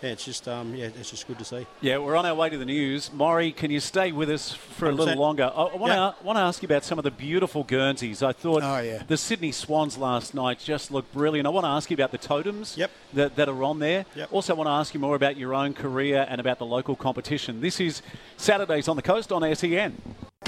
[0.02, 1.66] yeah, it's just, um, yeah, it's just good to see.
[1.82, 3.12] Yeah, we're on our way to the news.
[3.14, 5.46] Maury, can you stay with us for a little longer?
[5.56, 6.12] I, I want Yeah.
[6.20, 8.22] to want to ask you about some of the beautiful Guernseys.
[8.22, 9.04] I thought Oh, yeah.
[9.08, 11.48] the Sydney Swans last night just looked brilliant.
[11.48, 12.92] I want to ask you about the totems Yep.
[13.14, 14.06] that, that are on there.
[14.16, 14.30] Yep.
[14.32, 17.62] Also, want to ask you more about your own career and about the local competition.
[17.62, 18.02] This is
[18.38, 19.98] Saturdays on the Coast on SEN.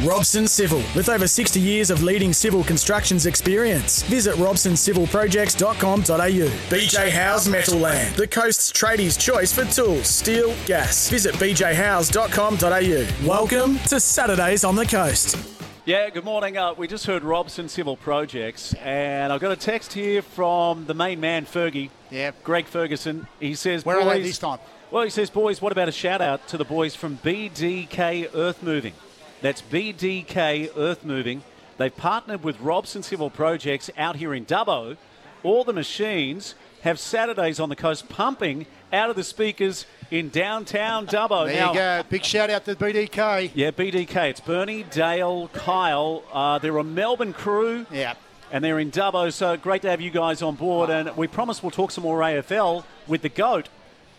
[0.04, 4.04] Robson Civil, with over 60 years of leading civil constructions experience.
[4.04, 6.50] Visit robsoncivilprojects.com.au.
[6.70, 11.10] BJ Howe's Metal Land, the coast's tradies' choice for tools, steel, gas.
[11.10, 13.28] Visit bjhowes.com.au.
[13.28, 15.36] Welcome to Saturdays on the Coast.
[15.84, 16.58] Yeah, good morning.
[16.58, 20.93] Uh, we just heard Robson Civil Projects, and I've got a text here from the
[20.93, 21.89] main man, Fergie.
[22.10, 22.32] Yeah.
[22.43, 23.28] Greg Ferguson.
[23.41, 24.60] He says, Where are they this time?
[24.91, 28.64] Well, he says, boys, what about a shout out to the boys from BDK Earth
[28.64, 28.93] Moving?
[29.42, 31.44] That's BDK Earth Moving.
[31.78, 34.98] They've partnered with Robson Civil Projects out here in Dubbo.
[35.44, 41.08] All the machines have Saturdays on the coast pumping out of the speakers in downtown
[41.08, 41.48] Dubbo.
[41.48, 42.04] There now, you go.
[42.10, 43.52] Big shout out to BDK.
[43.54, 44.30] yeah, BDK.
[44.30, 46.24] It's Bernie, Dale, Kyle.
[46.34, 47.86] Uh, they're a Melbourne crew.
[47.92, 48.16] Yeah.
[48.52, 50.90] And they're in Dubbo, so great to have you guys on board.
[50.90, 53.70] And we promise we'll talk some more AFL with the GOAT,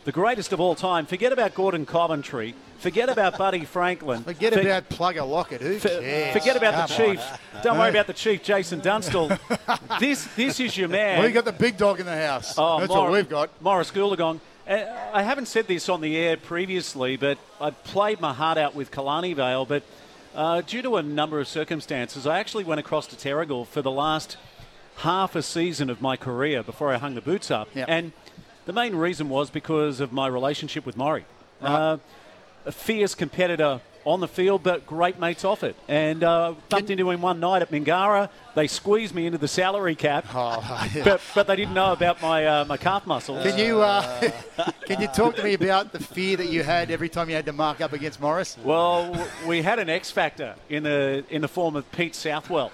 [0.05, 1.05] the greatest of all time.
[1.05, 2.55] Forget about Gordon Coventry.
[2.81, 4.23] Forget about Buddy Franklin.
[4.25, 5.61] Forget For- about Plugger Lockett.
[5.61, 6.33] Who for- cares?
[6.33, 7.17] Forget about the Come on.
[7.17, 7.63] chief.
[7.63, 9.39] Don't worry about the chief, Jason Dunstall.
[10.01, 11.23] this this is your man.
[11.23, 12.55] We got the big dog in the house.
[12.57, 13.51] Oh, That's Mor- what we've got.
[13.63, 14.41] Morris Goolagong.
[14.69, 18.75] Uh, I haven't said this on the air previously, but I played my heart out
[18.75, 19.83] with Killarney Vale, but
[20.35, 23.91] uh, due to a number of circumstances, I actually went across to Terrigal for the
[23.91, 24.37] last
[24.99, 27.69] half a season of my career before I hung the boots up.
[27.75, 27.89] Yep.
[27.89, 28.13] And
[28.67, 31.25] the main reason was because of my relationship with Murray.
[31.61, 31.97] Uh,
[32.65, 35.77] a fierce competitor on the field, but great mates off it.
[35.87, 38.31] And uh, bumped into him one night at Mingara.
[38.55, 41.05] They squeezed me into the salary cap, Oh, yeah.
[41.05, 43.43] but, but they didn't know about my uh, my calf muscles.
[43.45, 44.31] Can you uh,
[44.87, 47.47] can you talk to me about the fear that you had every time you had
[47.47, 48.57] to mark up against Morris?
[48.65, 49.15] Well,
[49.47, 52.73] we had an X factor in the in the form of Pete Southwell.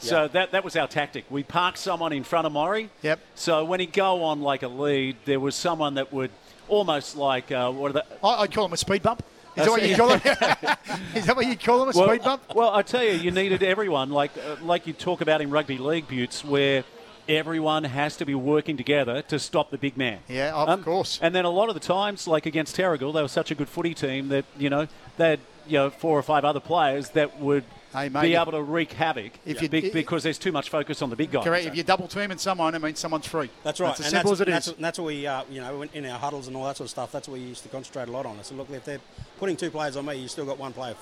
[0.00, 1.24] So that, that was our tactic.
[1.28, 2.88] We parked someone in front of Murray.
[3.02, 3.18] Yep.
[3.34, 6.30] So when he'd go on like a lead, there was someone that would
[6.68, 9.22] almost like uh, what are the, I, I'd call him a speed bump.
[9.56, 10.20] Is that what you call him?
[11.16, 11.88] Is that what you call him?
[11.88, 12.54] A speed bump?
[12.54, 15.78] Well, I tell you, you needed everyone, like uh, like you talk about in rugby
[15.78, 16.84] league, Buttes, where
[17.28, 20.18] everyone has to be working together to stop the big man.
[20.18, 21.18] Um, Yeah, of course.
[21.20, 23.68] And then a lot of the times, like against Terrigal, they were such a good
[23.68, 27.40] footy team that you know they had you know four or five other players that
[27.40, 30.68] would Hey, mate, be able to wreak havoc if you- be- because there's too much
[30.68, 31.44] focus on the big guys.
[31.44, 31.66] Correct.
[31.66, 33.48] If you're double teaming someone, it means someone's free.
[33.64, 33.88] That's right.
[33.88, 34.74] That's as and simple that's, as it that's, is.
[34.74, 37.12] That's what we, uh, you know, in our huddles and all that sort of stuff.
[37.12, 38.38] That's what we used to concentrate a lot on.
[38.38, 39.00] I said, look, if they're
[39.38, 40.94] putting two players on me, you've still got one player.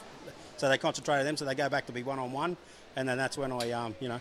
[0.58, 1.36] So they concentrate on them.
[1.36, 2.56] So they go back to be one on one,
[2.94, 4.20] and then that's when I, um, you know,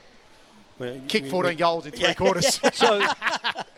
[0.80, 2.14] we- Kick we- 14 we- goals in three Yeah.
[2.16, 2.60] quarters.
[2.74, 3.06] So,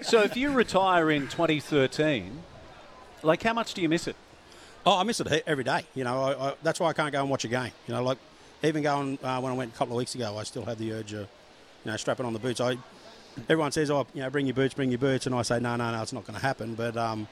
[0.01, 2.41] so if you retire in 2013,
[3.21, 4.15] like how much do you miss it?
[4.85, 5.83] Oh, I miss it every day.
[5.93, 7.71] You know, I, I, that's why I can't go and watch a game.
[7.87, 8.17] You know, like
[8.63, 10.93] even going uh, when I went a couple of weeks ago, I still had the
[10.93, 11.27] urge of,
[11.85, 12.59] you know, strapping on the boots.
[12.61, 12.77] I
[13.49, 15.75] everyone says, oh, you know, bring your boots, bring your boots, and I say, no,
[15.75, 16.73] no, no, it's not going to happen.
[16.73, 17.27] But um,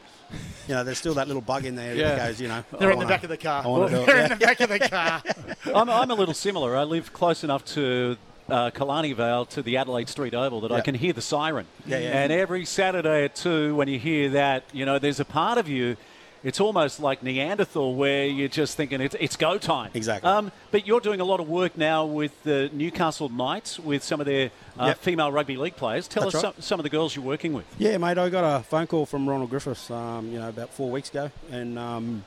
[0.68, 2.16] you know, there's still that little bug in there Yeah.
[2.16, 3.64] that goes, you know, They're I in the wanna- back of the car.
[3.64, 4.24] I wanna do it, They're yeah.
[4.26, 5.24] in the back of the car.
[5.76, 6.76] I'm, I'm a little similar.
[6.76, 8.18] I live close enough to
[8.50, 11.66] uh, Killarney Vale to the Adelaide Street Oval that I can hear the siren.
[11.88, 12.22] Yeah, yeah.
[12.22, 15.68] And every Saturday at 2, when you hear that, you know, there's a part of
[15.68, 15.98] you,
[16.46, 19.90] it's almost like Neanderthal where you're just thinking it's, it's go time.
[19.96, 20.30] Exactly.
[20.30, 24.20] Um, but you're doing a lot of work now with the Newcastle Knights, with some
[24.22, 24.98] of their uh, Yep.
[25.00, 26.08] female rugby league players.
[26.08, 26.54] Tell That's us right.
[26.54, 27.66] some, some of the girls you're working with.
[27.80, 30.92] Yeah, mate, I got a phone call from Ronald Griffiths, um, you know, about four
[30.92, 32.24] weeks ago, and um,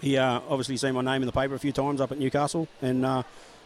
[0.00, 2.68] he uh, obviously seen my name in the paper a few times up at Newcastle,
[2.82, 3.22] and uh,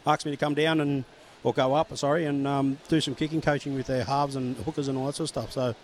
[0.06, 1.04] asked me to come down and
[1.44, 4.86] or go up, sorry, and um, do some kicking coaching with their halves and hookers
[4.86, 5.50] and all that sort of stuff.
[5.52, 5.74] So,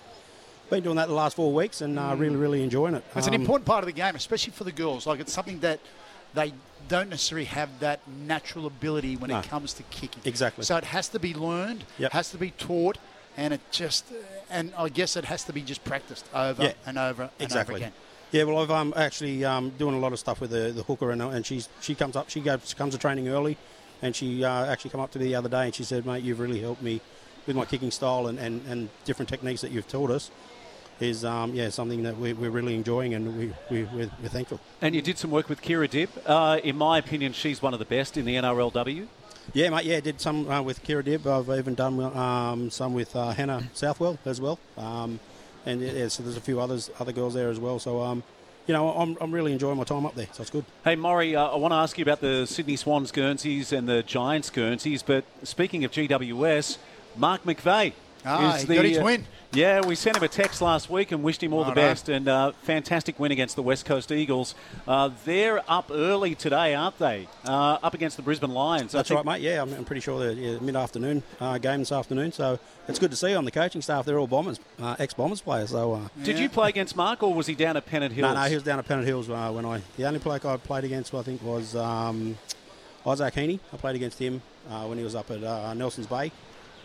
[0.71, 3.05] been doing that the last four weeks, and uh, really, really enjoying it.
[3.17, 5.07] It's an Um, important part of the game, especially for the girls.
[5.07, 5.81] Like it's something that
[6.35, 6.53] they
[6.89, 9.39] don't necessarily have that natural ability when No.
[9.39, 10.23] it comes to kicking.
[10.25, 10.65] Exactly.
[10.65, 12.13] So it has to be learned, Yep.
[12.13, 12.99] has to be taught,
[13.37, 14.05] and it just
[14.51, 16.73] and I guess it has to be just practiced over Yeah.
[16.87, 17.75] and over and exactly.
[17.77, 17.93] over again.
[18.31, 21.11] Yeah, well, I've um, actually um, doing a lot of stuff with the, the hooker,
[21.11, 23.57] and, uh, and she's she comes up, she goes comes to training early,
[24.03, 26.23] and she uh, actually come up to me the other day and she said, "Mate,
[26.23, 27.01] you've really helped me
[27.47, 30.31] with my kicking style and, and, and different techniques that you've taught us."
[31.01, 34.59] Is um, yeah something that we, we're really enjoying and we, we we're, we're thankful.
[34.81, 36.09] And you did some work with Kira Dibb.
[36.27, 39.07] Uh, in my opinion, she's one of the best in the NRLW.
[39.55, 39.85] Yeah, mate.
[39.85, 41.27] Yeah, did some uh, with Kira Dibb.
[41.27, 44.59] I've even done um, some with uh, Hannah Southwell as well.
[44.77, 45.21] Um,
[45.65, 47.79] and yeah, so there's a few others, other girls there as well.
[47.79, 48.23] So um,
[48.69, 50.29] you know, I'm, I'm really enjoying my time up there.
[50.33, 50.65] So it's good.
[50.85, 54.03] Hey, Maury, uh, I want to ask you about the Sydney Swans Guernseys and the
[54.03, 55.03] Giants Guernseys.
[55.03, 56.77] But speaking of GWS,
[57.17, 57.95] Mark McVeigh.
[58.25, 59.25] Ah, is he got his uh, win.
[59.53, 61.85] Yeah, we sent him a text last week and wished him all the Well done.
[61.85, 62.09] best.
[62.11, 64.55] And uh, fantastic win against the West Coast Eagles.
[64.87, 67.29] Uh, they're up early today, aren't they?
[67.47, 68.93] Uh, up against the Brisbane Lions.
[68.93, 69.41] That's right, mate.
[69.41, 72.33] Yeah, I'm, I'm pretty sure they're yeah, mid-afternoon uh, game this afternoon.
[72.33, 72.59] So
[72.89, 74.05] it's good to see on the coaching staff.
[74.05, 75.71] They're all Bombers, uh, ex-Bombers players.
[75.71, 78.35] So uh, Did you play against Mark or was he down at Pennant Hills?
[78.35, 79.81] no, no, he was down at Pennant Hills uh, when I.
[79.97, 82.37] The only player I played against, I think, was um,
[83.07, 83.61] Isaac Heaney.
[83.73, 86.33] I played against him uh, when he was up at uh, Nelson's Bay.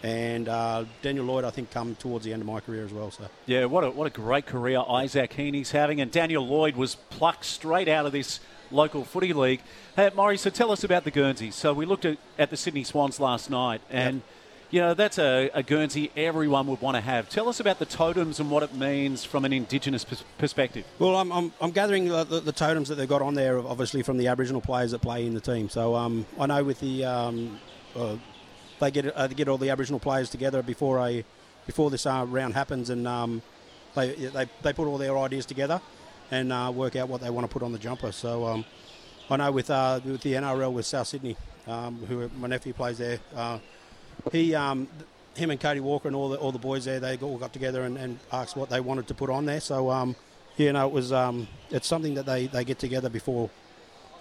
[0.04, 3.10] And uh, Daniel Lloyd, I think, come towards the end of my career as well.
[3.10, 6.02] So Yeah, what a, what a great career Isaac Heaney's having.
[6.02, 9.62] And Daniel Lloyd was plucked straight out of this local footy league.
[9.96, 11.56] Hey, Maury, so tell us about the Guernseys.
[11.56, 14.24] So we looked at, at the Sydney Swans last night, and,
[14.72, 17.30] you know, that's a, a Guernsey everyone would want to have.
[17.30, 20.86] Tell us about the totems and what it means from an Indigenous pers- perspective.
[21.00, 24.02] Well, I'm, I'm, I'm gathering the, the, the totems that they've got on there, obviously
[24.04, 25.70] from the Aboriginal players that play in the team.
[25.70, 27.60] So um, I know with the um,
[27.96, 28.18] uh,
[28.84, 31.24] they get uh, they get all the Aboriginal players together before a
[31.66, 33.42] before this uh, round happens, and um,
[33.96, 35.82] they, they they put all their ideas together
[36.32, 38.12] and uh, work out what they want to put on the jumper.
[38.12, 38.66] So um,
[39.30, 42.98] I know with uh, with the NRL with South Sydney, um, who my nephew plays
[42.98, 43.20] there.
[43.36, 43.60] Uh,
[44.32, 44.88] he um,
[45.36, 47.84] him and Cody Walker and all the all the boys there, they all got together
[47.84, 49.60] and, and asked what they wanted to put on there.
[49.60, 50.16] So um,
[50.58, 51.12] yeah, no, it was.
[51.12, 53.50] Um, it's something that they, they get together before,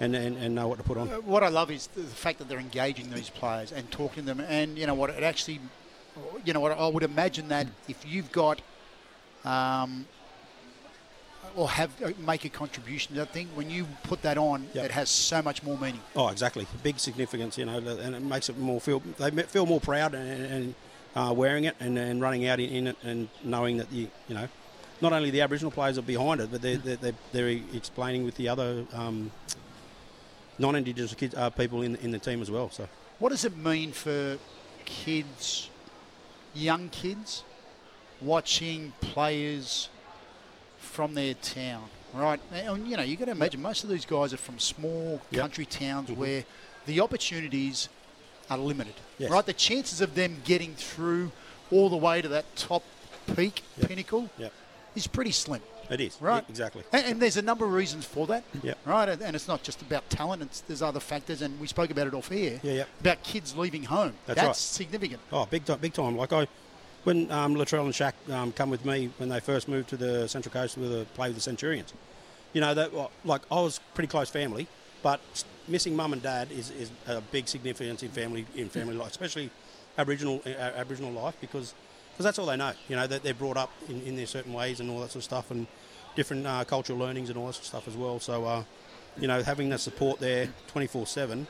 [0.01, 1.09] and, and, and know what to put on.
[1.11, 4.35] Uh, What I love is the fact that they're engaging these players and talking to
[4.35, 5.61] them, and you know what it actually,
[6.45, 8.61] you know what I would imagine that if you've got,
[9.45, 10.07] um,
[11.55, 14.85] or have uh, make a contribution to that thing, when you put that on, Yep.
[14.87, 16.01] it has so much more meaning.
[16.17, 16.67] Oh, exactly.
[16.83, 20.45] Big significance, you know, and it makes it more feel they feel more proud and,
[20.53, 20.75] and
[21.15, 24.35] uh, wearing it and, and running out in, in it and knowing that you you
[24.35, 24.49] know,
[25.03, 28.37] not only the Aboriginal players are behind it, but they're they're, they're, they're explaining with
[28.37, 29.31] the other um,
[30.59, 32.71] non-Indigenous kids uh, people in in the team as well.
[32.71, 32.89] So
[33.19, 34.39] What does it mean for
[34.85, 35.71] kids,
[36.55, 37.45] young kids,
[38.21, 39.89] watching players
[40.79, 41.89] from their town?
[42.15, 45.21] Right, and you know you got to imagine most of these guys are from small
[45.31, 45.41] Yep.
[45.41, 46.45] country towns where
[46.85, 47.89] the opportunities
[48.51, 48.95] are limited.
[49.19, 49.31] Yes.
[49.31, 51.33] Right, the chances of them getting through
[51.71, 52.83] all the way to that top
[53.35, 53.89] peak Yep.
[53.89, 54.53] pinnacle Yep.
[54.95, 55.63] is pretty slim.
[55.91, 56.45] It is Right.
[56.49, 56.83] exactly.
[56.93, 58.45] And, and there's a number of reasons for that.
[58.63, 58.79] Yep.
[58.85, 59.09] Right.
[59.09, 60.43] And, and it's not just about talent.
[60.43, 62.61] It's there's other factors, and we spoke about it off air.
[62.63, 62.85] Yeah, yeah.
[63.01, 64.13] About kids leaving home.
[64.27, 64.57] That's That's right.
[64.57, 65.21] significant.
[65.33, 66.17] Oh, big time, big time.
[66.17, 66.47] Like I,
[67.05, 70.29] when um, Latrell and Shaq um, come with me when they first moved to the
[70.29, 71.93] Central Coast with a play with the Centurions,
[72.53, 72.93] you know that
[73.25, 74.69] like I was pretty close family,
[75.03, 75.21] but
[75.69, 79.51] missing mum and dad is, is a big significance in family in family life, especially
[79.99, 81.75] Aboriginal uh, Aboriginal life because
[82.23, 82.73] because that's all they know.
[82.89, 85.17] You know that they're brought up in, in their certain ways and all that sort
[85.17, 85.67] of stuff and
[86.15, 88.21] different uh, cultural learnings and all that sort of stuff as well.
[88.21, 88.65] So uh,
[89.19, 91.49] you know having the support there twenty four seven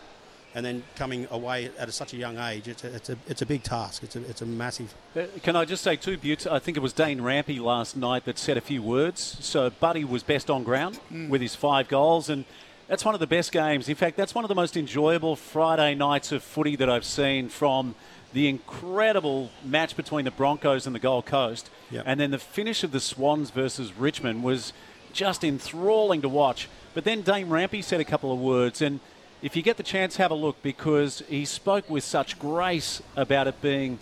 [0.55, 3.41] and then coming away at a, such a young age, it's a, it's a, it's
[3.41, 4.03] a big task.
[4.03, 4.95] It's a, it's a massive.
[5.17, 6.47] Uh, Can I just say two buttes?
[6.47, 9.39] I think it was Dane Rampe last night that said a few words.
[9.41, 11.01] So Buddy was best on ground
[11.31, 12.45] with his five goals, and
[12.87, 13.89] that's one of the best games.
[13.89, 17.49] In fact, that's one of the most enjoyable Friday nights of footy that I've seen
[17.49, 17.95] from
[18.33, 22.05] the incredible match between the Broncos and the Gold Coast, Yep.
[22.07, 24.73] and then the finish of the Swans versus Richmond was
[25.13, 26.69] just enthralling to watch.
[26.95, 29.01] But then Dane Rampe said a couple of words, and
[29.43, 33.49] if you get the chance, have a look because he spoke with such grace about
[33.49, 33.99] it being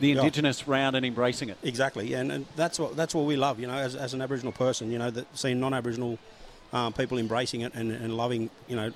[0.00, 0.18] the Yeah.
[0.18, 1.56] Indigenous round and embracing it.
[1.62, 3.60] Exactly, and, and that's what that's what we love.
[3.60, 6.18] You know, as, as an Aboriginal person, you know, that seeing non-Aboriginal
[6.72, 8.92] um, people embracing it and, and loving, you know,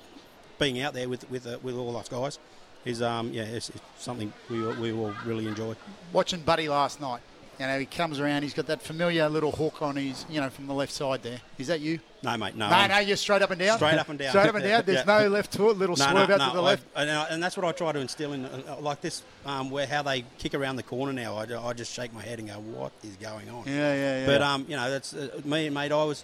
[0.59, 2.39] being out there with with uh, with all us guys
[2.87, 5.75] is um yeah, it's, it's something we all- we all really enjoy.
[6.13, 7.21] Watching Buddy last night.
[7.59, 8.43] You know, he comes around.
[8.43, 11.41] He's got that familiar little hook on his, you know, from the left side there.
[11.57, 11.99] Is that you?
[12.21, 12.69] No, mate, no.
[12.69, 13.77] no, I'm- no, you're straight up and down.
[13.77, 14.29] Straight up and down.
[14.35, 14.83] Straight up and down.
[14.85, 15.19] There's Yeah.
[15.23, 15.77] no left to it.
[15.77, 16.83] Little No, swerve no, out no, to the I- left.
[16.95, 19.87] and, I- and that's what I try to instill in, uh, like this, um, where
[19.87, 21.35] how they kick around the corner now.
[21.35, 24.25] I, I just shake my head and go, "What is going on?" Yeah, yeah, yeah.
[24.27, 25.91] But um, you know, that's uh, me, mate.
[25.91, 26.23] I was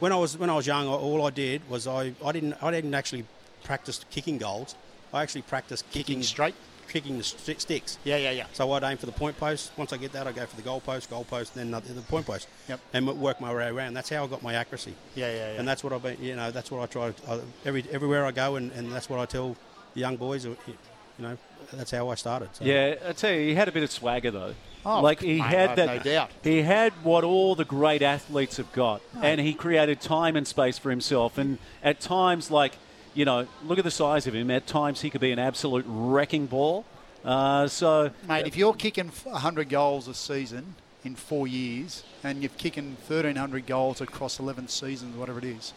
[0.00, 0.86] when I was when I was young.
[0.86, 3.24] All I did was I, I didn't I didn't actually
[3.64, 4.74] practice kicking goals.
[5.12, 6.54] I actually practice kicking, straight?
[6.88, 7.98] kicking the st- sticks.
[8.04, 8.46] Yeah, yeah, yeah.
[8.52, 9.72] So I'd aim for the point post.
[9.76, 12.00] Once I get that, I go for the goal post, goal post, then the, the
[12.02, 12.48] point post.
[12.68, 12.80] Yep.
[12.94, 13.94] And work my way around.
[13.94, 14.94] That's how I got my accuracy.
[15.14, 15.58] Yeah, yeah, yeah.
[15.58, 16.16] And that's what I've been.
[16.22, 17.12] You know, that's what I try.
[17.28, 19.56] I, every everywhere I go, and, and that's what I tell
[19.94, 20.46] the young boys.
[20.46, 20.74] uh, You
[21.18, 21.38] know,
[21.72, 22.48] that's how I started.
[22.54, 22.64] So.
[22.64, 24.54] Yeah, I tell you, he had a bit of swagger though.
[24.86, 25.86] Oh, like he mate, had that.
[25.86, 26.30] no doubt.
[26.42, 30.78] He had what all the great athletes have got, and he created time and space
[30.78, 31.36] for himself.
[31.36, 32.74] And at times, like
[33.18, 34.48] you know, look at the size of him.
[34.48, 36.84] At times, he could be an absolute wrecking ball.
[37.24, 42.52] Uh, so, Mate, if you're kicking 100 goals a season in four years and you're
[42.58, 45.72] kicking 1,300 goals across 11 seasons, whatever it is,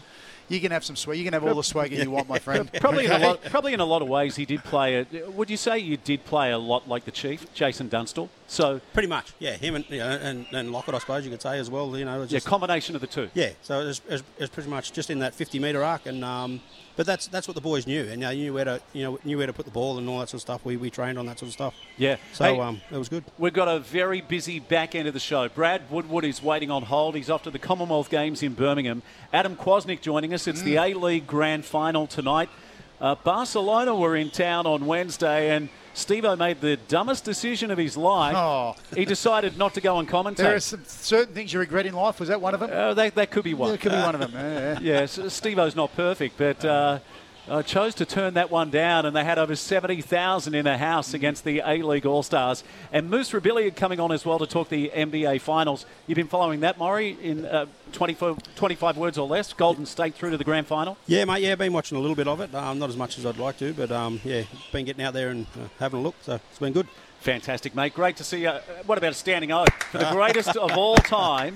[0.49, 1.17] you can have some swag.
[1.17, 2.71] You can have all the swagger you want, my friend.
[2.79, 5.33] probably in a lot, probably in a lot of ways, he did play it.
[5.33, 8.29] Would you say you did play a lot like the chief, Jason Dunstall?
[8.51, 9.53] So, Pretty much, yeah.
[9.55, 11.97] Him and you know, and, and Lockett, I suppose you could say as well.
[11.97, 13.29] You know, it's yeah, combination of the two.
[13.33, 13.51] yeah.
[13.61, 16.59] So it's, it's, it's pretty much just in that 50 metre arc, and um,
[16.97, 19.37] but that's that's what the boys knew, and they knew where to you know knew
[19.37, 20.65] where to put the ball and all that sort of stuff.
[20.65, 21.75] We, we trained on that sort of stuff.
[21.95, 22.17] Yeah.
[22.33, 23.23] So Hey, um, it was good.
[23.37, 25.47] We've got a very busy back end of the show.
[25.47, 27.15] Brad Woodward is waiting on hold.
[27.15, 29.01] He's off to the Commonwealth Games in Birmingham.
[29.31, 30.45] Adam Kwasnik joining us.
[30.45, 30.91] It's the Mm.
[30.95, 32.49] A League Grand Final tonight.
[32.99, 37.97] Uh, Barcelona were in town on Wednesday, and Stevo made the dumbest decision of his
[37.97, 38.35] life.
[38.35, 38.75] Oh.
[38.95, 40.37] He decided not to go and commentate.
[40.37, 42.19] There are some certain things you regret in life.
[42.19, 42.69] Was that one of them?
[42.71, 43.71] Uh, that, that could be one.
[43.71, 44.31] Yeah, could be one of them.
[44.33, 44.79] Yeah, yeah.
[45.01, 46.99] yes, Stevo's not perfect, but uh,
[47.49, 51.13] uh, chose to turn that one down, and they had over 70,000 in the house
[51.13, 52.63] against the A League All Stars.
[52.93, 55.85] And Moose Rabilia coming on as well to talk the NBA Finals.
[56.07, 59.53] You've been following that, Maury, in uh, 24, 25 words or less.
[59.53, 60.97] Golden State through to the grand final.
[61.07, 61.41] Yeah, mate.
[61.43, 62.53] Yeah, been watching a little bit of it.
[62.55, 65.29] Um, not as much as I'd like to, but um, yeah, been getting out there
[65.29, 66.15] and uh, having a look.
[66.21, 66.87] So it's been good.
[67.21, 67.93] Fantastic, mate.
[67.93, 68.49] Great to see you.
[68.49, 71.55] Uh, What about a standing O for the greatest of all time?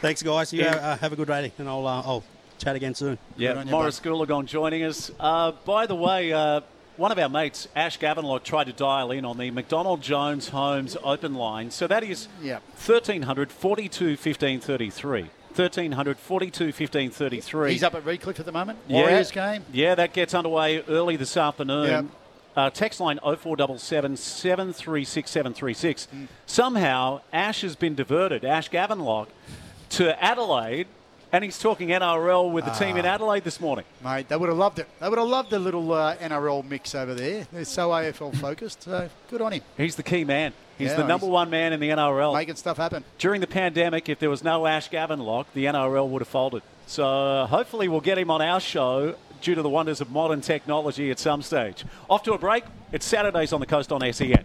[0.00, 0.52] Thanks, guys.
[0.52, 0.74] You Yeah.
[0.76, 2.24] uh, have a good day, and I'll uh, I'll
[2.58, 3.18] chat again soon.
[3.36, 5.10] Yeah, Morris Goolagong joining us.
[5.18, 6.60] Uh, by the way, uh,
[6.96, 10.96] one of our mates, Ash Gavenlock, tried to dial in on the McDonald Jones Homes
[11.02, 11.70] open line.
[11.70, 12.58] So that is Yeah.
[12.84, 15.30] 1300 42 15 33.
[15.54, 17.72] 1300 42 15 33.
[17.72, 18.78] He's up at Redcliffe at the moment.
[18.88, 19.64] Warriors game.
[19.72, 21.86] Yeah, that gets underway early this afternoon.
[21.88, 22.02] Yeah.
[22.56, 26.06] Uh, text line 0477 736 736.
[26.06, 26.24] Hmm.
[26.46, 29.28] Somehow, Ash has been diverted, Ash Gavenlock,
[29.90, 30.88] to Adelaide,
[31.32, 33.14] and he's talking NRL with the team in Ah.
[33.14, 33.84] Adelaide this morning.
[34.02, 34.86] Mate, they would have loved it.
[35.00, 37.46] They would have loved the little uh, NRL mix over there.
[37.52, 38.82] They're so AFL focused.
[38.84, 39.62] So good on him.
[39.76, 40.52] He's the key man.
[40.78, 42.34] He's Yeah, the number he's one man in the NRL.
[42.34, 43.04] Making stuff happen.
[43.18, 46.62] During the pandemic, if there was no Ash Gavenlock, the NRL would have folded.
[46.86, 50.40] So uh, hopefully we'll get him on our show due to the wonders of modern
[50.40, 51.84] technology at some stage.
[52.08, 52.64] Off to a break.
[52.92, 54.44] It's Saturdays on the coast on SEN.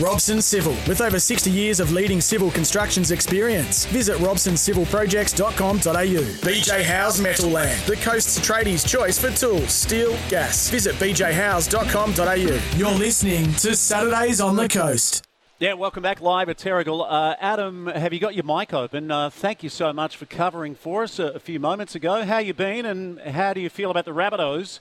[0.00, 3.84] Robson Civil, with over 60 years of leading civil constructions experience.
[3.86, 6.22] Visit robsoncivilprojects.com.au.
[6.42, 10.68] BJ Howes Metal Land, the coast's tradies' choice for tools, steel, gas.
[10.70, 12.60] Visit bjhowes.com.au.
[12.76, 15.24] You're listening to Saturdays on the Coast.
[15.60, 17.06] Yeah, welcome back live at Terrigal.
[17.08, 19.12] Uh, Adam, have you got your mic open?
[19.12, 22.24] Uh, thank you so much for covering for us a, a few moments ago.
[22.24, 24.80] How you been, and how do you feel about the Rabbitohs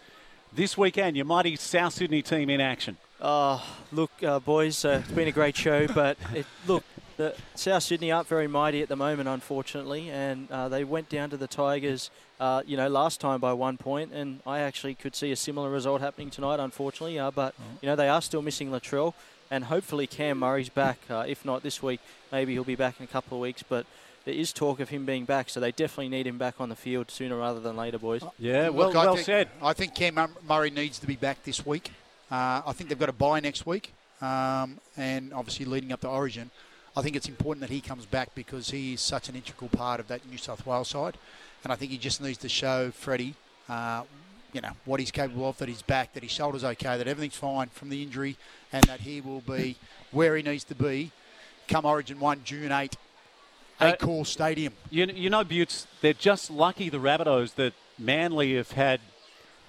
[0.51, 1.15] this weekend?
[1.15, 2.97] Your mighty South Sydney team in action.
[3.25, 3.63] Oh,
[3.93, 6.83] look, uh, boys, uh, it's been a great show, but it, look,
[7.15, 11.29] the South Sydney aren't very mighty at the moment, unfortunately, and uh, they went down
[11.29, 12.11] to the Tigers,
[12.41, 15.69] uh, you know, last time by one point, and I actually could see a similar
[15.69, 17.17] result happening tonight, unfortunately.
[17.17, 19.13] Uh, but you know, they are still missing Latrell,
[19.49, 20.99] and hopefully Cam Murray's back.
[21.09, 23.85] Uh, if not this week, maybe he'll be back in a couple of weeks, but.
[24.25, 26.77] There is talk of him being back, so they definitely need him back on the
[26.77, 28.21] field sooner rather than later, boys.
[28.39, 31.91] Yeah, well, Look, I think, I think Cam Murray needs to be back this week.
[32.31, 36.09] Uh, I think they've got a bye next week, um, and obviously leading up to
[36.09, 36.49] Origin.
[36.95, 39.99] I think it's important that he comes back because he is such an integral part
[39.99, 41.17] of that New South Wales side,
[41.63, 43.35] and I think he just needs to show Freddie,
[43.69, 44.03] uh,
[44.51, 45.57] you know, what he's capable of.
[45.57, 48.37] That he's back, that his shoulder's okay, that everything's fine from the injury,
[48.71, 49.77] and that he will be
[50.11, 51.11] where he needs to be
[51.67, 52.95] come Origin one June eight.
[53.79, 54.73] Uh, Accor Stadium.
[54.91, 58.99] You, you know, Butts, they're just lucky, the Rabbitohs, that Manly have had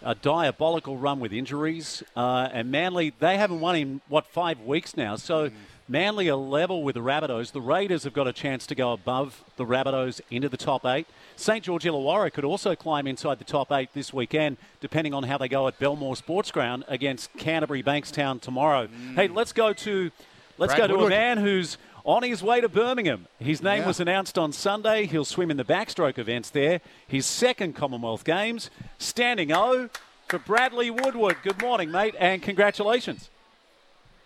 [0.05, 2.03] a diabolical run with injuries.
[2.15, 5.17] Uh, and Manly, they haven't won in, what, five weeks now.
[5.17, 5.51] So
[5.89, 7.53] Manly are level with the Rabbitohs.
[7.53, 11.07] The Raiders have got a chance to go above the Rabbitohs into the top eight.
[11.37, 11.65] St.
[11.65, 15.49] George Illawarra could also climb inside the top eight this weekend, depending on how they
[15.49, 18.89] go at Belmore Sports Ground against Canterbury Bankstown tomorrow.
[19.15, 20.11] Hey, let's go to
[20.59, 21.13] let's Brad go to Woodward.
[21.13, 23.27] a man who's on his way to Birmingham.
[23.39, 23.87] His name Yeah.
[23.89, 25.07] was announced on Sunday.
[25.07, 26.81] He'll swim in the backstroke events there.
[27.09, 28.71] His second Commonwealth Games.
[28.99, 29.89] Standing O
[30.29, 31.39] for Bradley Woodward.
[31.43, 33.31] Good morning, mate, and congratulations.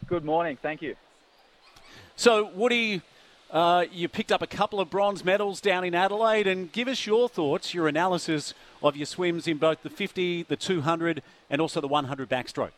[0.07, 0.59] Good morning.
[0.61, 0.97] Thank you.
[2.17, 3.03] So, Woody,
[3.53, 7.07] uh, you picked up a couple of bronze medals down in Adelaide, and give us
[7.07, 11.81] your thoughts, your analysis of your swims in both the 50, the 200, and also
[11.81, 12.73] the 100 backstroke.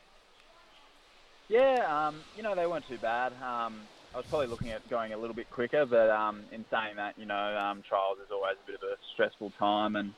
[1.49, 3.33] Yeah, um, you know, they weren't too bad.
[3.43, 3.81] Um,
[4.13, 7.15] I was probably looking at going a little bit quicker, but um, in saying that,
[7.17, 10.13] you know, um, trials is always a bit of a stressful time, and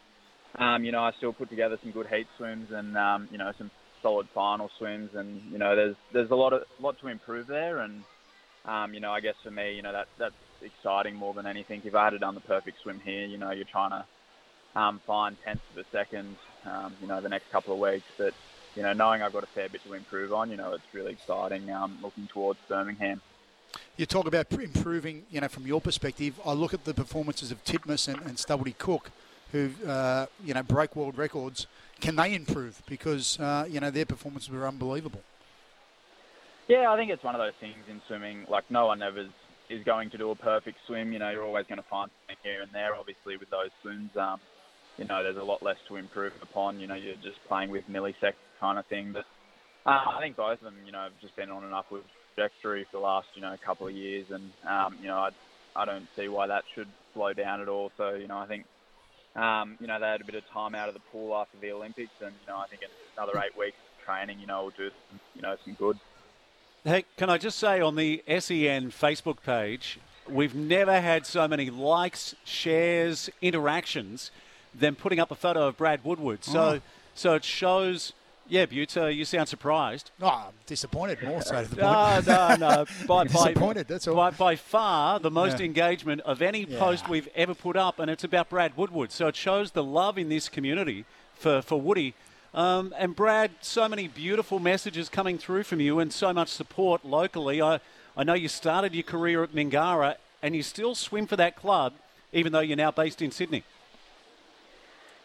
[0.59, 3.53] um, you know, I still put together some good heat swims and um, you know
[3.59, 3.71] some
[4.01, 7.81] solid final swims, and you know, there's there's a lot of lot to improve there,
[7.81, 8.03] and
[8.65, 11.83] um, you know, I guess for me, you know, that that's exciting more than anything.
[11.85, 15.37] If I had done the perfect swim here, you know, you're trying to um, find
[15.45, 16.35] tenths of a second,
[16.65, 18.33] um, you know, the next couple of weeks, but
[18.75, 21.13] you know, knowing I've got a fair bit to improve on, you know, it's really
[21.13, 21.69] exciting.
[21.69, 23.21] Um, looking towards Birmingham.
[23.97, 26.39] You talk about improving, you know, from your perspective.
[26.45, 29.11] I look at the performances of Titmus and, and Stubblety Cook,
[29.53, 31.67] who, uh, you know, break world records.
[32.01, 32.83] Can they improve?
[32.89, 35.23] Because, uh, you know, their performances were unbelievable.
[36.69, 38.47] Yeah, I think it's one of those things in swimming.
[38.49, 39.29] Like no one ever
[39.69, 41.13] is, going to do a perfect swim.
[41.13, 42.95] You know, you're always going to find something here and there.
[42.95, 44.41] Obviously, with those swims, um,
[44.99, 46.79] you know, there's a lot less to improve upon.
[46.79, 49.13] You know, you're just playing with milliseconds kind of thing.
[49.13, 49.25] But
[49.85, 52.05] uh, I think both of them, you know, have just been on an upward
[52.35, 55.31] trajectory for the last, you know, couple of years, and um, you know, I,
[55.77, 57.91] I don't see why that should slow down at all.
[57.97, 58.65] So, you know, I think,
[59.37, 61.73] um, you know, they had a bit of time out of the pool after the
[61.73, 64.71] Olympics, and you know, I think in another eight weeks of training, you know, will
[64.71, 65.99] do, some, you know, some good.
[66.85, 71.71] Hey, can I just say on the SEN Facebook page, we've never had so many
[71.71, 74.31] likes, shares, interactions
[74.75, 76.43] than putting up a photo of Brad Woodward.
[76.45, 76.81] So, Oh.
[77.15, 78.13] so it shows.
[78.49, 80.11] Yeah, Butte, uh, you sound surprised.
[80.21, 82.27] Oh, I'm disappointed more so to the point.
[82.27, 82.85] no, no.
[83.07, 84.17] By, by, disappointed, that's all.
[84.17, 85.67] by, by far the most Yeah.
[85.67, 86.79] engagement of any Yeah.
[86.79, 89.11] post we've ever put up, and it's about Brad Woodward.
[89.13, 91.05] So it shows the love in this community
[91.39, 92.15] for, for Woody.
[92.53, 97.05] Um, and Brad, so many beautiful messages coming through from you and so much support
[97.05, 97.63] locally.
[97.63, 97.81] I,
[98.17, 101.95] I know you started your career at Mingara and you still swim for that club,
[102.33, 103.65] even though you're now based in Sydney.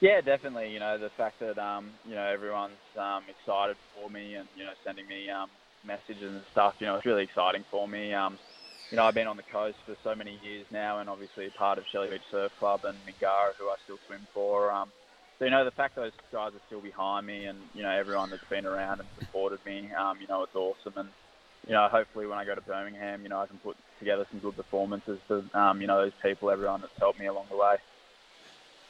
[0.01, 0.69] Yeah, definitely.
[0.69, 4.63] You know, the fact that um, you know everyone's um, excited for me and you
[4.63, 5.49] know sending me um,
[5.85, 6.75] messages and stuff.
[6.79, 8.13] You know, it's really exciting for me.
[8.13, 8.37] Um,
[8.91, 11.77] you know, I've been on the coast for so many years now, and obviously part
[11.77, 14.71] of Shelley Beach Surf Club and Mingara, who I still swim for.
[14.71, 14.91] Um,
[15.39, 18.29] so you know, the fact those guys are still behind me, and you know, everyone
[18.29, 20.93] that's been around and supported me, um, you know, it's awesome.
[20.95, 21.09] And
[21.65, 24.39] you know, hopefully when I go to Birmingham, you know, I can put together some
[24.41, 27.77] good performances for um, you know those people, everyone that's helped me along the way.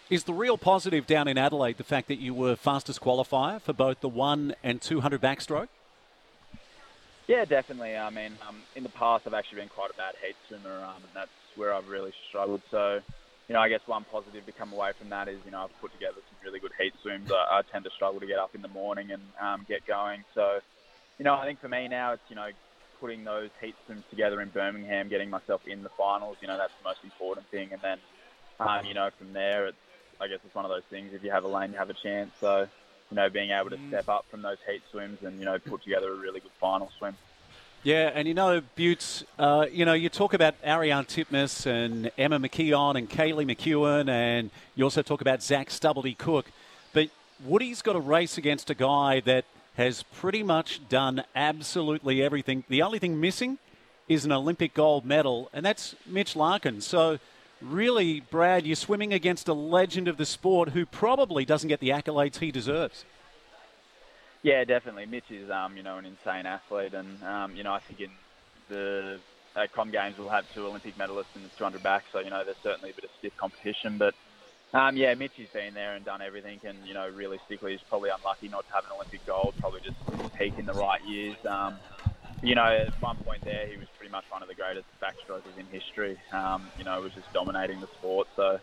[0.10, 3.74] Is the real positive down in Adelaide the fact that you were fastest qualifier for
[3.74, 5.68] both the one and 200 backstroke?
[7.28, 7.98] Yeah, definitely.
[7.98, 11.04] I mean, um, in the past, I've actually been quite a bad heat swimmer, um,
[11.04, 12.62] and that's where I've really struggled.
[12.72, 13.02] So,
[13.50, 15.82] you know, I guess one positive to come away from that is, you know, I've
[15.82, 17.30] put together some really good heat swims.
[17.30, 20.24] I, I tend to struggle to get up in the morning and um, get going.
[20.34, 20.60] So,
[21.20, 22.48] you know, I think for me now, it's, you know,
[23.02, 26.74] putting those heat swims together in Birmingham, getting myself in the finals, you know, that's
[26.82, 27.74] the most important thing.
[27.74, 27.98] And then,
[28.62, 29.78] um, you know, from there, it's,
[30.20, 31.14] I guess it's one of those things.
[31.14, 32.32] If you have a lane, you have a chance.
[32.40, 32.68] So,
[33.12, 35.84] you know, being able to step up from those heat swims and, you know, put
[35.84, 37.16] together a really good final swim.
[37.84, 42.40] Yeah, and you know, Buttes, uh, you know, you talk about Ariarne Titmus and Emma
[42.40, 46.52] McKeon and Kaylee McKeown, and you also talk about Zach Stubblety Cook.
[46.92, 47.10] But
[47.46, 49.46] Woody's got a race against a guy that
[49.76, 52.64] has pretty much done absolutely everything.
[52.68, 53.60] The only thing missing
[54.10, 56.82] is an Olympic gold medal, and that's Mitch Larkin.
[56.82, 57.20] So,
[57.62, 61.90] really, Brad, you're swimming against a legend of the sport who probably doesn't get the
[61.90, 63.06] accolades he deserves.
[64.44, 65.06] Yeah, definitely.
[65.06, 68.12] Mitch is, um, you know, an insane athlete, and um, you know, I think in
[68.70, 69.20] the
[69.56, 72.44] uh, Com Games we'll have two Olympic medalists in the 200 back, so you know,
[72.44, 73.98] there's certainly a bit of stiff competition.
[73.98, 74.14] But
[74.74, 78.10] um, yeah, Mitch has been there and done everything, and you know, realistically, he's probably
[78.10, 79.56] unlucky not to have an Olympic gold.
[79.60, 79.98] Probably just
[80.38, 81.38] peak in the right years.
[81.46, 81.76] Um,
[82.42, 85.58] you know, at one point there, he was pretty much one of the greatest backstrokers
[85.58, 86.18] in history.
[86.32, 88.28] Um, you know, was just dominating the sport.
[88.36, 88.60] So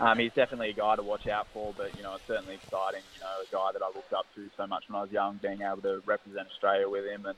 [0.00, 3.02] um, he's definitely a guy to watch out for, but you know, it's certainly exciting.
[3.14, 5.38] You know, a guy that I looked up to so much when I was young,
[5.42, 7.36] being able to represent Australia with him, and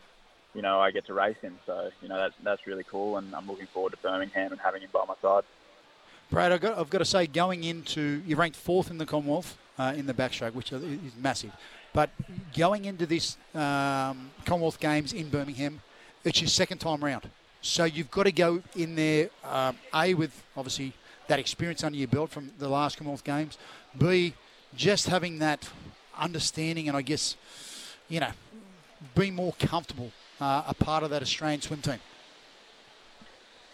[0.54, 1.58] you know, I get to race him.
[1.66, 4.82] So you know, that's that's really cool, and I'm looking forward to Birmingham and having
[4.82, 5.44] him by my side.
[6.30, 9.56] Brad, I've got, I've got to say, going into you ranked fourth in the Commonwealth
[9.78, 11.52] uh, in the backstroke, which is massive.
[11.92, 12.10] But
[12.56, 15.80] going into this um, Commonwealth Games in Birmingham,
[16.24, 17.28] it's your second time round.
[17.60, 20.92] So you've got to go in there, um, A, with obviously
[21.26, 23.58] that experience under your belt from the last Commonwealth Games.
[23.96, 24.34] B,
[24.74, 25.68] just having that
[26.16, 27.36] understanding and I guess,
[28.08, 28.30] you know,
[29.14, 31.98] be more comfortable uh, a part of that Australian swim team.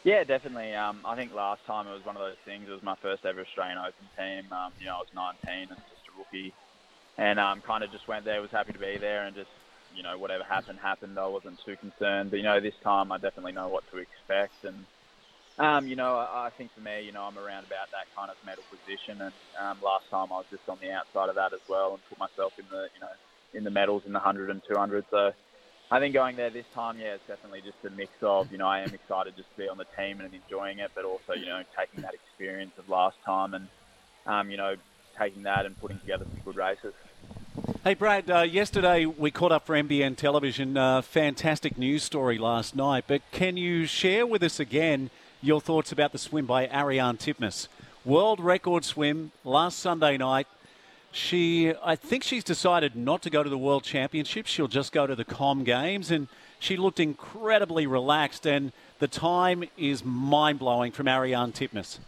[0.03, 0.75] Yeah, definitely.
[0.75, 2.69] Um, I think last time it was one of those things.
[2.69, 4.53] It was my first ever Australian Open team.
[4.53, 6.53] Um, you know, I was 19 and just a rookie,
[7.19, 8.41] and um, kind of just went there.
[8.43, 9.51] Was happy to be there, and just
[9.91, 11.19] you know whatever happened happened.
[11.19, 12.31] I wasn't too concerned.
[12.31, 14.87] But you know, this time I definitely know what to expect, and
[15.59, 18.31] um, you know, I, I think for me, you know, I'm around about that kind
[18.31, 21.55] of medal position, and um, last time I was just on the outside of that
[21.55, 23.15] as well, and put myself in the you know
[23.55, 25.07] in the medals in the 100 and 200.
[25.11, 25.31] So
[25.91, 28.67] I think going there this time, yeah, it's definitely just a mix of, you know,
[28.67, 31.47] I am excited just to be on the team and enjoying it, but also, you
[31.47, 33.69] know, taking that experience of last time and,
[34.27, 34.75] um, you know,
[35.17, 36.93] taking that and putting together some good races.
[37.85, 40.77] Hey, Brad, uh, yesterday we caught up for NBN television.
[40.77, 45.11] Uh, fantastic news story last night, but can you share with us again
[45.41, 47.69] your thoughts about the swim by Ariarne Titmus?
[48.05, 50.47] World record swim last Sunday night.
[51.13, 54.51] She, I think she's decided not to go to the World Championships.
[54.51, 56.27] She'll just go to the Com Games, and
[56.59, 58.47] she looked incredibly relaxed.
[58.47, 61.99] And the time is mind blowing from Ariarne Titmus.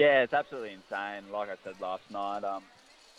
[0.00, 1.30] Yeah, it's absolutely insane.
[1.30, 2.64] Like I said last night, um,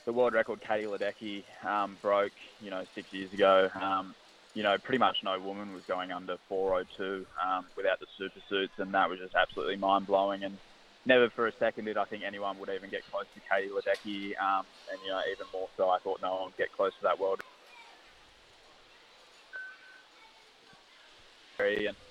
[0.07, 3.69] the world record Katie Ledecky um, broke, you know, six years ago.
[3.79, 4.15] Um,
[4.55, 8.73] you know, pretty much no woman was going under 402 um, without the super suits,
[8.79, 10.41] and that was just absolutely mind blowing.
[10.43, 10.57] And
[11.05, 14.33] never for a second did I think anyone would even get close to Katie Ledecky,
[14.41, 17.03] um, and you know even more so I thought no one would get close to
[17.03, 17.41] that world.
[21.59, 22.10] And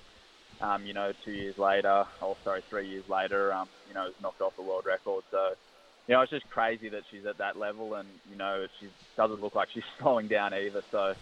[0.60, 4.14] um, you know, two years later, or sorry, three years later, um, you know, was
[4.22, 5.24] knocked off the world record.
[5.30, 5.54] So,
[6.06, 9.40] you know, it's just crazy that she's at that level, and you know, she doesn't
[9.40, 10.82] look like she's slowing down either.
[10.90, 11.14] So,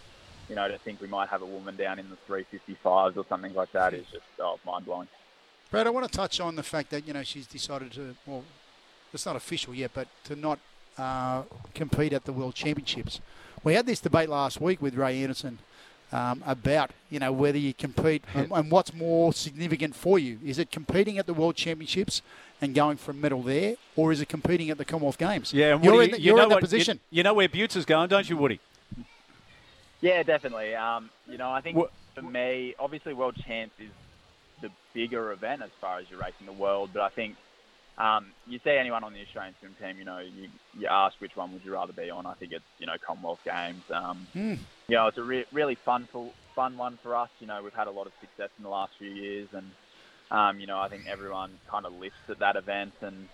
[0.49, 3.53] you know, to think we might have a woman down in the 355s or something
[3.53, 5.07] like that is just oh, mind blowing.
[5.71, 8.15] Brad, I want to touch on the fact that you know she's decided to.
[8.25, 8.43] Well,
[9.13, 10.59] it's not official yet, but to not
[10.97, 13.21] uh, compete at the World Championships.
[13.63, 15.59] We had this debate last week with Ray Anderson
[16.11, 20.39] um, about you know whether you compete and, and, what's more significant for you.
[20.43, 22.21] Is it competing at the World Championships
[22.61, 25.53] and going for a medal there, or is it competing at the Commonwealth Games?
[25.53, 26.99] Yeah, and you're, in, the, you are in that what, position.
[27.09, 28.59] You, you, know where Buttes is going, don't you, Woody?
[30.01, 30.75] Yeah, definitely.
[30.75, 33.89] Um, you know, I think what, for me, obviously, World Champs is
[34.61, 36.91] the bigger event as far as you're racing the world.
[36.93, 37.35] But I think
[37.97, 41.35] um, you see anyone on the Australian swim team, you know, you, you ask which
[41.35, 42.25] one would you rather be on.
[42.25, 43.83] I think it's you know Commonwealth Games.
[43.91, 44.57] Um, mm.
[44.87, 46.07] You know, it's a re- really fun,
[46.55, 47.29] fun one for us.
[47.39, 49.69] You know, we've had a lot of success in the last few years, and
[50.31, 53.27] um, you know, I think everyone kind of lifts at that event, and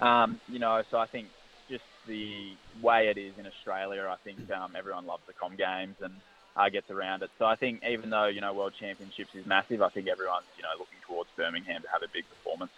[0.00, 1.28] um, you know, so I think
[1.68, 5.96] just the way it is in Australia, I think um, everyone loves the Com Games
[6.00, 6.14] and
[6.56, 7.30] uh, gets around it.
[7.38, 10.62] So I think even though you know World Championships is massive, I think everyone's you
[10.62, 12.72] know looking towards Birmingham to have a big performance.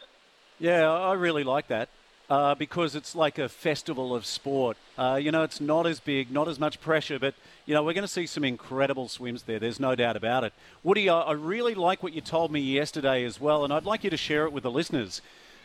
[0.58, 1.88] Yeah, I really like that.
[2.28, 4.76] Uh, because it's like a festival of sport.
[4.98, 7.34] Uh, you know, it's not as big, not as much pressure, but,
[7.64, 9.58] you know, we're going to see some incredible swims there.
[9.58, 10.52] There's no doubt about it.
[10.82, 14.04] Woody, I, I really like what you told me yesterday as well, and I'd like
[14.04, 15.22] you to share it with the listeners.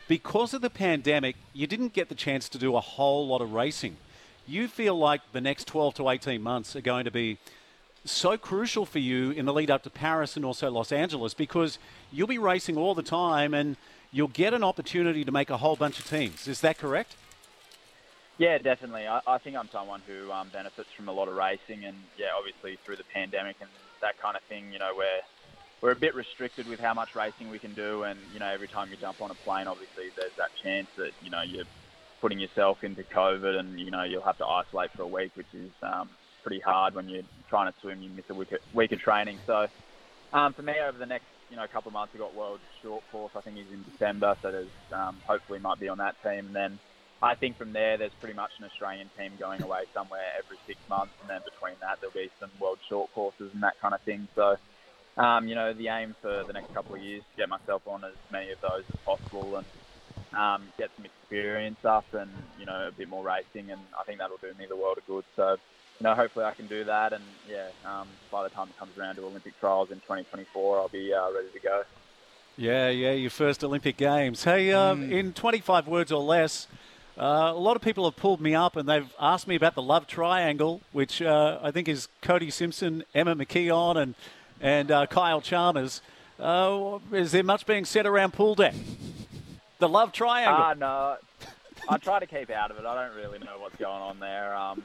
[0.07, 3.51] Because of the pandemic, you didn't get the chance to do a whole lot of
[3.51, 3.97] racing.
[4.47, 7.39] You feel like the next 12 to 18 months are going to be
[8.05, 11.77] so crucial for you in the lead up to Paris and also Los Angeles because
[12.11, 13.75] you'll be racing all the time and
[14.13, 16.47] you'll get an opportunity to make a whole bunch of teams.
[16.47, 17.15] Is that correct?
[18.37, 19.07] Yeah, definitely.
[19.07, 22.27] I, I think I'm someone who um, benefits from a lot of racing, and yeah,
[22.37, 23.69] obviously through the pandemic and
[24.01, 25.21] that kind of thing, you know, we're
[25.81, 28.67] we're a bit restricted with how much racing we can do, and you know, every
[28.67, 31.65] time you jump on a plane, obviously there's that chance that you know you're
[32.21, 35.53] putting yourself into COVID, and you know you'll have to isolate for a week, which
[35.53, 36.09] is um,
[36.41, 38.01] pretty hard when you're trying to swim.
[38.01, 39.67] You miss a week of, week of training, so.
[40.31, 42.59] Um, for me, over the next you know a couple of months, we've got World
[42.81, 43.29] Short Course.
[43.37, 46.49] I think he's in December, so there's um, hopefully might be on that team.
[46.49, 46.79] And then
[47.21, 50.81] I think from there, there's pretty much an Australian team going away somewhere every six
[50.89, 54.01] months, and then between that, there'll be some World Short Courses and that kind of
[54.01, 54.27] thing.
[54.33, 54.57] So,
[55.21, 58.01] um, you know, the aim for the next couple of years to get myself on
[58.03, 59.67] as many of those as possible and
[60.33, 64.17] um, get some experience up and you know a bit more racing, and I think
[64.17, 65.25] that'll do me the world of good.
[65.37, 65.61] So
[65.99, 67.13] you know, hopefully I can do that.
[67.13, 70.87] And yeah, um, by the time it comes around to Olympic trials in 2024, I'll
[70.87, 71.83] be uh, ready to go.
[72.55, 74.43] Yeah, yeah, your first Olympic Games.
[74.43, 75.11] Hey, um, mm.
[75.11, 76.67] in 25 words or less,
[77.17, 79.81] uh, a lot of people have pulled me up and they've asked me about the
[79.81, 84.15] love triangle, which uh, I think is Cody Simpson, Emma McKeon, and
[84.61, 86.01] and uh, Kyle Chalmers.
[86.39, 88.73] Uh, is there much being said around pool deck?
[89.79, 90.55] The love triangle.
[90.57, 91.17] Ah, no.
[91.89, 92.85] I try to keep out of it.
[92.85, 94.55] I don't really know what's going on there.
[94.55, 94.83] Um,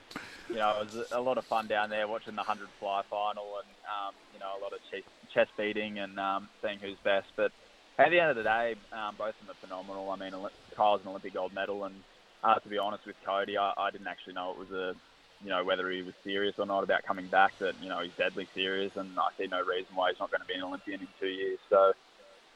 [0.49, 3.59] you know, it was a lot of fun down there watching the 100 fly final
[3.59, 7.27] and, um, you know, a lot of chest, chest beating and um, seeing who's best.
[7.37, 7.53] But
[7.99, 10.11] at the end of the day, um, both of them are phenomenal.
[10.11, 10.33] I mean,
[10.77, 11.95] Kyle's an Olympic gold medal, and
[12.43, 14.95] uh, to be honest with Cody, I, I didn't actually know it was a,
[15.43, 17.53] you know, whether he was serious or not about coming back.
[17.59, 20.41] But you know, he's deadly serious, and I see no reason why he's not going
[20.41, 21.59] to be an Olympian in two years.
[21.69, 21.93] So,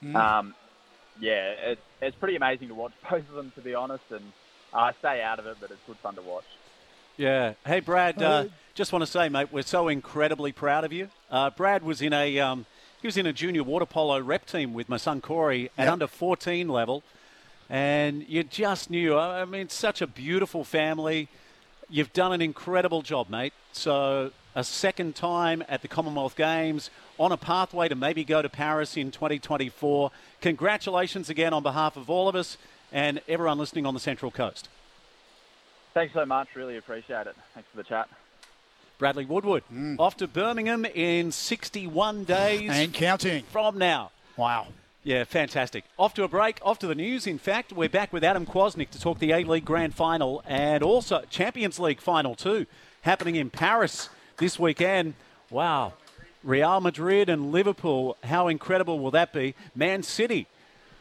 [0.03, 0.15] mm.
[0.15, 0.55] um,
[1.21, 4.05] yeah, it, it's pretty amazing to watch both of them, to be honest.
[4.11, 4.25] And
[4.73, 6.45] I stay out of it, but it's good fun to watch.
[7.17, 7.55] Yeah.
[7.67, 8.23] Hey, Brad.
[8.23, 11.11] Uh, just want to say, mate, we're so incredibly proud of you.
[11.31, 12.65] Uh, Brad was in a um,
[13.03, 15.93] he was in a junior water polo rep team with my son Corey at yep.
[15.93, 17.03] under 14 level,
[17.69, 19.17] and you just knew.
[19.19, 21.29] I mean, such a beautiful family.
[21.91, 23.53] You've done an incredible job, mate.
[23.73, 26.89] So a second time at the Commonwealth Games
[27.19, 30.11] on a pathway to maybe go to Paris in 2024.
[30.41, 32.57] Congratulations again on behalf of all of us
[32.91, 34.69] and everyone listening on the Central Coast.
[35.95, 36.49] Thanks so much.
[36.55, 37.37] Really appreciate it.
[37.55, 38.09] Thanks for the chat.
[38.99, 39.97] Bradley Woodward mm.
[39.99, 44.13] off to Birmingham in 61 days and counting from now.
[44.37, 44.69] Wow.
[45.05, 45.85] Yeah, fantastic.
[45.99, 47.27] Off to a break, off to the news.
[47.27, 50.85] In fact, we're back with Adam Kwasnik to talk the A League Grand Final and
[50.85, 52.67] also Champions League Final too,
[53.01, 55.15] happening in Paris this weekend.
[55.51, 55.95] Wow.
[56.45, 59.55] Real Madrid and Liverpool, how incredible will that be?
[59.75, 60.47] Man City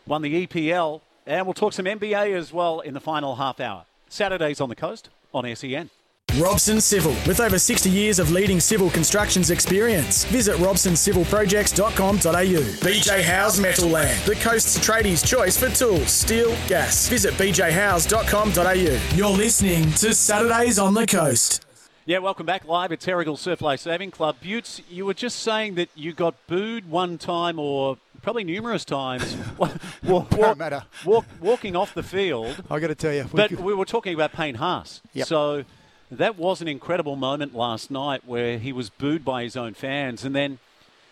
[0.08, 3.86] won the EPL, and we'll talk some NBA as well in the final half hour.
[4.12, 5.90] Saturdays on the coast on SEN.
[6.38, 10.24] Robson Civil, with over 60 years of leading civil constructions experience.
[10.26, 12.22] Visit robsoncivilprojects.com.au.
[12.22, 17.10] BJ Howes Metal Land, the coast's tradies' choice for tools, steel, gas.
[17.10, 19.16] Visit bjhowes.com.au.
[19.16, 21.66] You're listening to Saturdays on the Coast.
[22.04, 24.38] Yeah, welcome back live at Terrigal Surf Life Saving Club.
[24.42, 29.38] Buttes, you were just saying that you got booed one time or probably numerous times.
[30.04, 30.84] walk, walk, matter.
[31.06, 32.64] Walk, walking off the field.
[32.72, 33.60] I got to tell you, we but could...
[33.60, 35.02] we were talking about Payne Haas.
[35.14, 35.28] Yep.
[35.28, 35.64] So
[36.10, 40.26] that was an incredible moment last night where he was booed by his own fans,
[40.26, 40.58] and then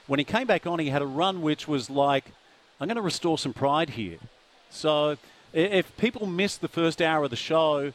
[0.07, 2.25] when he came back on, he had a run which was like,
[2.81, 4.17] "I'm going to restore some pride here."
[4.71, 5.17] So
[5.53, 7.93] if people missed the first hour of the show,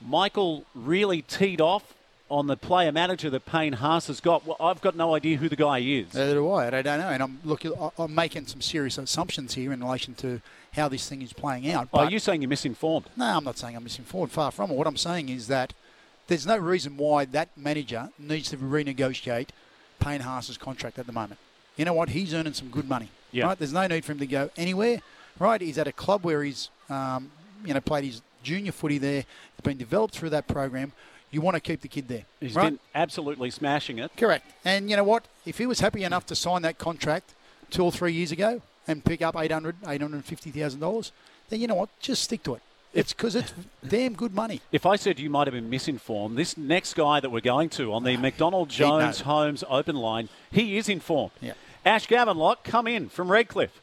[0.00, 1.93] Michael really teed off
[2.34, 4.44] on the player manager that Payne Haas has got.
[4.44, 6.12] Well, I've got no idea who the guy is.
[6.14, 6.66] Neither do I.
[6.66, 7.08] I don't know.
[7.08, 7.72] And I'm looking.
[7.96, 10.40] I'm making some serious assumptions here in relation to
[10.72, 11.88] how this thing is playing out.
[11.92, 13.06] Oh, are you saying you're misinformed?
[13.16, 14.32] No, I'm not saying I'm misinformed.
[14.32, 14.76] Far from it.
[14.76, 15.74] What I'm saying is that
[16.26, 19.50] there's no reason why that manager needs to renegotiate
[20.00, 21.38] Payne Haas's contract at the moment.
[21.76, 22.08] You know what?
[22.08, 23.10] He's earning some good money.
[23.30, 23.46] Yeah.
[23.46, 23.58] Right?
[23.58, 25.02] There's no need for him to go anywhere.
[25.38, 25.60] Right?
[25.60, 27.30] He's at a club where he's, um,
[27.64, 29.24] you know, played his junior footy there.
[29.52, 30.92] It's been developed through that program
[31.34, 32.26] You want to keep the kid there.
[32.38, 32.70] He's right?
[32.70, 34.12] been absolutely smashing it.
[34.16, 34.48] Correct.
[34.64, 35.24] And you know what?
[35.44, 37.34] If he was happy enough to sign that contract
[37.70, 41.10] two or three years ago and pick up 800 $850,000,
[41.48, 41.88] then you know what?
[41.98, 42.62] Just stick to it.
[42.92, 43.52] It's because it's
[43.88, 44.60] damn good money.
[44.70, 47.92] If I said you might have been misinformed, this next guy that we're going to
[47.92, 51.32] on the ah, McDonald Jones Homes open line, he is informed.
[51.40, 51.54] Yeah.
[51.84, 53.82] Ash Gavenlock, come in from Redcliffe.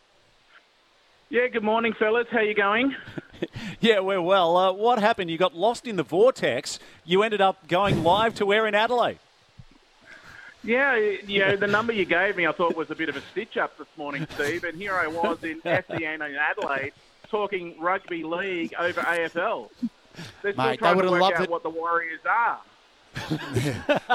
[1.30, 2.28] Yeah, good morning, fellas.
[2.32, 2.96] How you going?
[3.80, 4.56] Yeah, we're well.
[4.58, 5.32] Uh, what happened?
[5.32, 6.78] You got lost in the vortex.
[7.04, 9.18] You ended up going live to where in Adelaide?
[10.64, 13.22] Yeah, you know, the number you gave me I thought was a bit of a
[13.32, 16.94] stitch up this morning, Steve, and here I was in SEN in Adelaide
[17.30, 19.70] talking rugby league over AFL.
[20.44, 21.50] They're Mate, they would have loved out it.
[21.50, 22.60] what the Warriors are.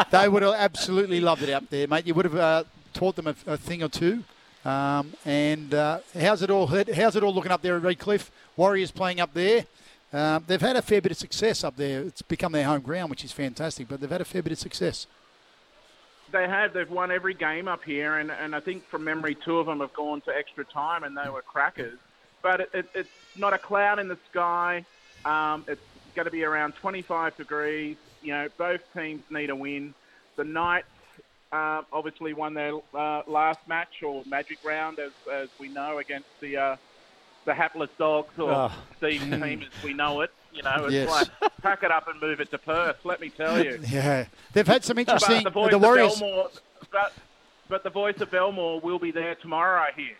[0.10, 2.06] they would have absolutely loved it out there, mate.
[2.06, 4.22] You would have uh, taught them a, a thing or two.
[4.66, 6.66] Um, and uh, how's it all?
[6.66, 8.32] How's it all looking up there at Redcliffe?
[8.56, 9.64] Warriors playing up there.
[10.12, 12.00] Um, they've had a fair bit of success up there.
[12.00, 13.86] It's become their home ground, which is fantastic.
[13.86, 15.06] But they've had a fair bit of success.
[16.32, 16.72] They have.
[16.72, 19.78] They've won every game up here, and, and I think from memory, two of them
[19.78, 21.98] have gone to extra time, and they were crackers.
[22.42, 24.84] But it, it, it's not a cloud in the sky.
[25.24, 25.80] Um, it's
[26.16, 27.96] going to be around 25 degrees.
[28.20, 29.94] You know, both teams need a win.
[30.34, 30.88] The Knights
[31.52, 36.28] uh, obviously won their uh, last match or magic round, as, as we know, against
[36.40, 36.76] the uh,
[37.44, 38.72] the hapless dogs or Oh.
[38.98, 40.32] Steve's team as we know it.
[40.52, 41.08] You know, it's Yes.
[41.10, 41.28] like
[41.62, 43.04] pack it up and move it to Perth.
[43.04, 43.78] Let me tell you.
[43.88, 45.44] Yeah, they've had some interesting.
[45.44, 46.18] But the, voice the of Warriors.
[46.20, 46.48] Belmore,
[46.90, 47.12] but,
[47.68, 50.16] but the voice of Belmore will be there tomorrow, I hear.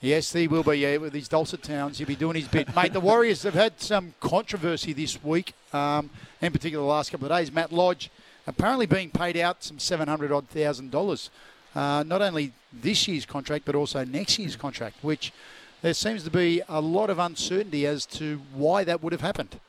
[0.00, 0.78] Yes, he will be.
[0.78, 2.92] Yeah, with his dulcet tones, he'll be doing his bit, mate.
[2.92, 6.10] The Warriors have had some controversy this week, um,
[6.42, 7.50] in particular the last couple of days.
[7.52, 8.10] Matt Lodge
[8.46, 11.30] apparently being paid out some seven hundred odd thousand dollars,
[11.74, 15.32] uh, not only this year's contract but also next year's contract, which
[15.82, 19.60] there seems to be a lot of uncertainty as to why that would have happened.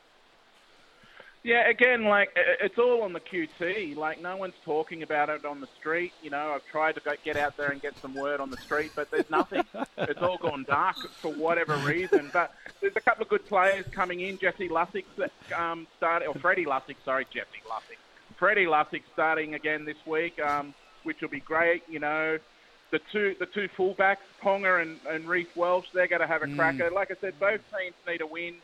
[1.44, 2.30] Yeah, again, like
[2.60, 3.96] it's all on the QT.
[3.96, 6.12] Like no one's talking about it on the street.
[6.22, 8.90] You know, I've tried to get out there and get some word on the street,
[8.94, 9.64] but there's nothing.
[9.98, 12.30] it's all gone dark for whatever reason.
[12.32, 14.36] But there's a couple of good players coming in.
[14.38, 15.04] Jesse Lussick
[15.56, 17.96] um, started, or Freddie Lussick, sorry, Jesse Lussick.
[18.38, 21.82] Freddie Lussick starting again this week, um, which will be great.
[21.88, 22.38] You know,
[22.90, 26.48] the two the two fullbacks, Ponga and, and Reece Walsh, they're going to have a
[26.54, 26.90] cracker.
[26.90, 28.54] Like I said, both teams need a win.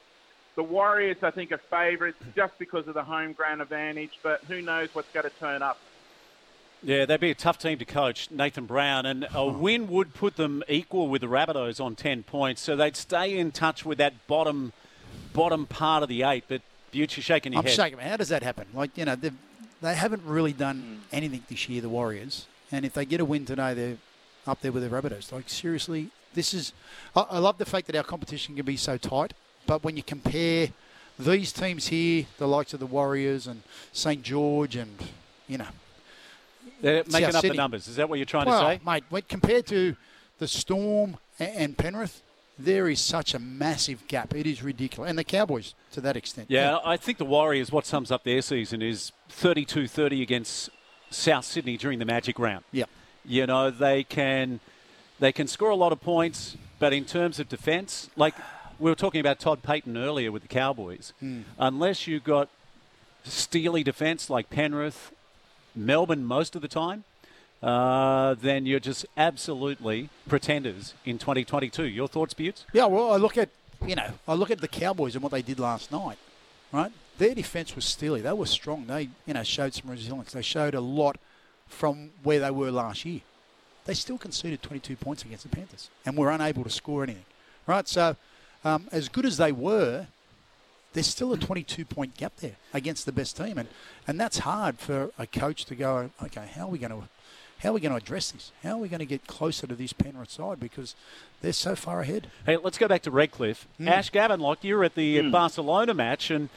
[0.57, 4.63] The Warriors, I think, are favourites just because of the home ground advantage, but who
[4.63, 5.79] knows what's going to turn up.
[6.81, 10.37] Yeah, they'd be a tough team to coach, Nathan Brown, and a win would put
[10.37, 14.27] them equal with the Rabbitohs on ten points, so they'd stay in touch with that
[14.29, 14.73] bottom
[15.33, 16.45] bottom part of the eight.
[16.47, 16.61] But
[16.93, 17.75] Butch, you're shaking your I'm head.
[17.75, 17.99] shaking.
[17.99, 18.67] How does that happen?
[18.73, 19.35] Like you know, they've-
[19.85, 21.17] they haven't really done hmm.
[21.17, 22.47] anything this year, the Warriors.
[22.73, 23.97] And if they get a win today, they're
[24.47, 25.33] up there with the Rabbitohs.
[25.33, 26.73] Like seriously, this is.
[27.15, 29.33] I, I love the fact that our competition can be so tight.
[29.67, 30.69] But when you compare
[31.19, 33.63] these teams here, the likes of the Warriors and
[33.93, 34.97] St George, and
[35.49, 35.67] you know,
[36.81, 37.49] They're South making up Sydney.
[37.51, 37.89] the numbers.
[37.89, 38.81] Is that what you're trying well, to say?
[38.85, 39.97] mate, when compared to
[40.39, 42.23] the Storm and Penrith,
[42.59, 44.35] there is such a massive gap.
[44.35, 46.51] It is ridiculous, and the Cowboys to that extent.
[46.51, 50.71] Yeah, I think the Warriors, what sums up their season is 32 30 against
[51.11, 52.65] South Sydney during the Magic round.
[52.73, 52.85] Yeah.
[53.25, 54.61] You know, they can
[55.21, 58.35] they can score a lot of points, but in terms of defence, like
[58.79, 61.43] we were talking about Todd Payten earlier with the Cowboys, Hmm.
[61.59, 62.49] unless you've got
[63.25, 65.13] steely defence like Penrith,
[65.75, 67.05] Melbourne most of the time,
[67.65, 71.87] uh, then you're just absolutely pretenders in 2022.
[71.87, 72.67] Your thoughts, Butts?
[72.75, 73.49] Yeah, well, I look at
[73.87, 76.19] you know, I look at the Cowboys and what they did last night.
[76.73, 78.21] Right, their defence was steely.
[78.21, 78.87] They were strong.
[78.87, 80.33] They you know showed some resilience.
[80.33, 81.17] They showed a lot
[81.67, 83.21] from where they were last year.
[83.87, 87.25] They still conceded 22 points against the Panthers and were unable to score anything.
[87.67, 88.17] Right, so
[88.63, 90.09] um, as good as they were,
[90.93, 93.69] there's still a 22 point gap there against the best team, and
[94.07, 96.11] and that's hard for a coach to go.
[96.23, 97.09] Okay, how are we going to
[97.59, 98.53] how are we going to address this?
[98.63, 100.95] How are we going to get closer to this Penrith side because
[101.41, 102.29] they're so far ahead?
[102.45, 103.67] Hey, let's go back to Redcliffe.
[103.81, 103.89] Mm.
[103.89, 105.31] Ash Gavenlock, you were at the Mm.
[105.33, 106.49] Barcelona match, and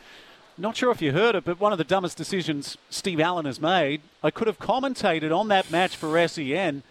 [0.58, 3.62] not sure if you heard it, but one of the dumbest decisions Steve Allen has
[3.62, 4.02] made.
[4.24, 6.84] I could have commentated on that match for SEN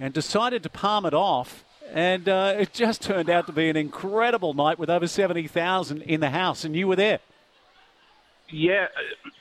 [0.00, 1.64] and decided to palm it off.
[1.92, 6.20] And uh, it just turned out to be an incredible night with over 70,000 in
[6.20, 7.18] the house, and you were there.
[8.52, 8.88] Yeah,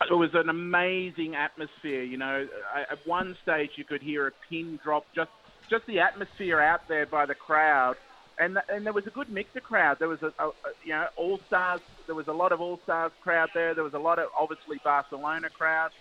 [0.10, 2.02] it was an amazing atmosphere.
[2.02, 5.06] You know, at one stage you could hear a pin drop.
[5.14, 5.32] Just,
[5.70, 7.98] just the atmosphere out there by the crowd,
[8.40, 10.00] and and there was a good mix of crowd.
[10.00, 10.52] There was a, a,
[10.86, 11.82] you know all stars.
[12.06, 13.74] There was a lot of all stars crowd there.
[13.74, 15.92] There was a lot of obviously Barcelona crowd,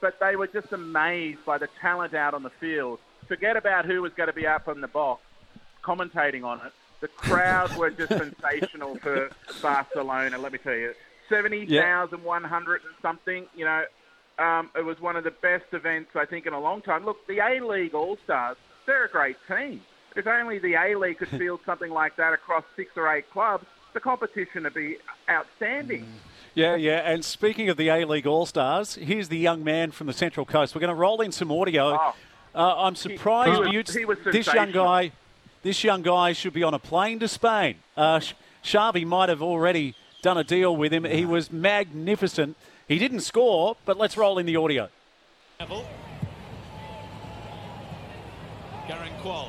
[0.00, 3.00] but they were just amazed by the talent out on the field.
[3.26, 5.22] Forget about who was going to be up in the box
[5.82, 6.72] commentating on it.
[7.00, 9.30] The crowd were just sensational for
[9.60, 10.38] Barcelona.
[10.38, 10.94] Let me tell you,
[11.30, 13.46] seventy thousand one hundred and something.
[13.56, 13.84] You know,
[14.38, 17.04] Um, it was one of the best events I think in a long time.
[17.06, 19.80] Look, the A League All Stars, they're a great team.
[20.16, 23.64] If only the A League could field something like that across six or eight clubs,
[23.94, 24.96] the competition would be
[25.28, 26.06] outstanding.
[26.54, 26.98] Yeah, yeah.
[27.10, 30.44] And speaking of the A League All Stars, here's the young man from the Central
[30.44, 30.74] Coast.
[30.74, 31.96] We're going to roll in some audio.
[32.00, 32.14] Oh.
[32.52, 35.12] Uh, I'm surprised he was- he was this young guy.
[35.62, 37.76] This young guy should be on a plane to Spain.
[37.96, 38.32] Uh, Sh-
[38.64, 41.04] Xavi might have already done a deal with him.
[41.04, 42.56] He was magnificent.
[42.88, 44.88] He didn't score, but let's roll in the audio.
[45.58, 45.86] Neville.
[48.88, 49.48] Garang Kuol.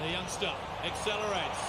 [0.00, 0.52] The youngster
[0.84, 1.60] accelerates.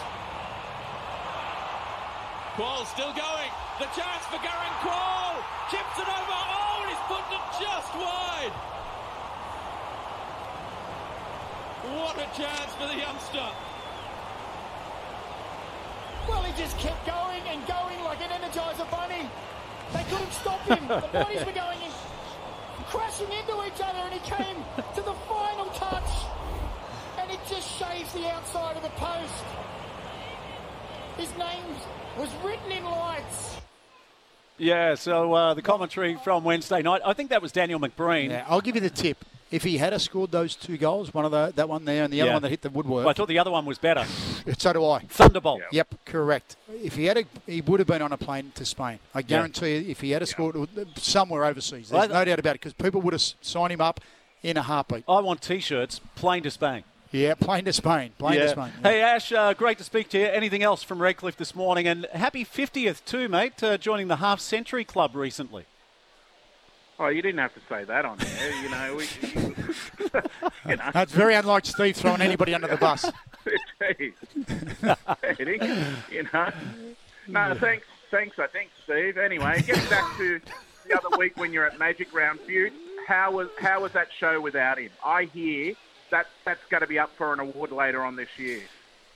[2.55, 3.51] Kuol still going.
[3.79, 5.35] The chance for Garang Kuol.
[5.71, 6.39] Chips it over.
[6.51, 8.55] Oh, and he's putting it just wide.
[11.97, 13.70] What a chance for the youngster.
[16.27, 19.29] Well, he just kept going and going like an Energizer bunny.
[19.93, 20.87] They couldn't stop him.
[20.87, 21.91] The bodies were going in,
[22.87, 24.57] crashing into each other, and he came
[24.95, 26.11] to the final touch,
[27.19, 29.45] and it just shaves the outside of the post.
[31.17, 31.63] His name
[32.17, 33.60] was written in lights.
[34.61, 37.01] Yeah, so uh, the commentary from Wednesday night.
[37.03, 38.29] I think that was Daniel McBreen.
[38.29, 39.17] Yeah, I'll give you the tip.
[39.49, 42.13] If he had have scored those two goals, one of the, that one there and
[42.13, 44.05] the other one that hit the woodwork, Well, I thought the other one was better.
[44.57, 44.99] so do I.
[44.99, 45.61] Thunderbolt.
[45.71, 46.55] Yep, correct.
[46.69, 48.99] If he had, a, he would have been on a plane to Spain.
[49.15, 49.23] I Yeah.
[49.23, 50.55] guarantee you, if he had a scored
[50.95, 53.99] somewhere overseas, there's Well, no doubt about it, because people would have signed him up
[54.43, 55.03] in a heartbeat.
[55.09, 56.83] I want T-shirts, plane to Spain.
[57.11, 58.43] Yeah, plane to Spain, plane Yeah.
[58.43, 58.71] to Spain.
[58.83, 60.25] Hey Ash, uh, great to speak to you.
[60.27, 61.85] Anything else from Redcliffe this morning?
[61.87, 65.65] And happy 50th too, mate, uh, joining the Half Century Club recently.
[66.99, 68.61] Oh, you didn't have to say that on there.
[68.61, 69.07] You know, we,
[70.69, 70.91] you know.
[70.93, 73.09] That's very unlike Steve throwing anybody under the bus.
[73.81, 74.13] Jeez.
[76.11, 76.51] You know.
[77.27, 78.37] No, thanks, thanks.
[78.39, 79.17] I think, Steve.
[79.17, 80.39] Anyway, getting back to
[80.87, 82.71] the other week when you're at Magic Round Feud,
[83.07, 84.91] how was how was that show without him?
[85.03, 85.73] I hear
[86.11, 88.61] that that's going to be up for an award later on this year.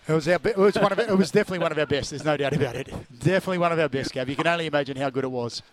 [0.08, 2.12] It was our, be- it was one of it was definitely one of our best.
[2.12, 2.88] There's no doubt about it.
[3.20, 4.30] Definitely one of our best, Gav.
[4.30, 5.64] You can only imagine how good it was.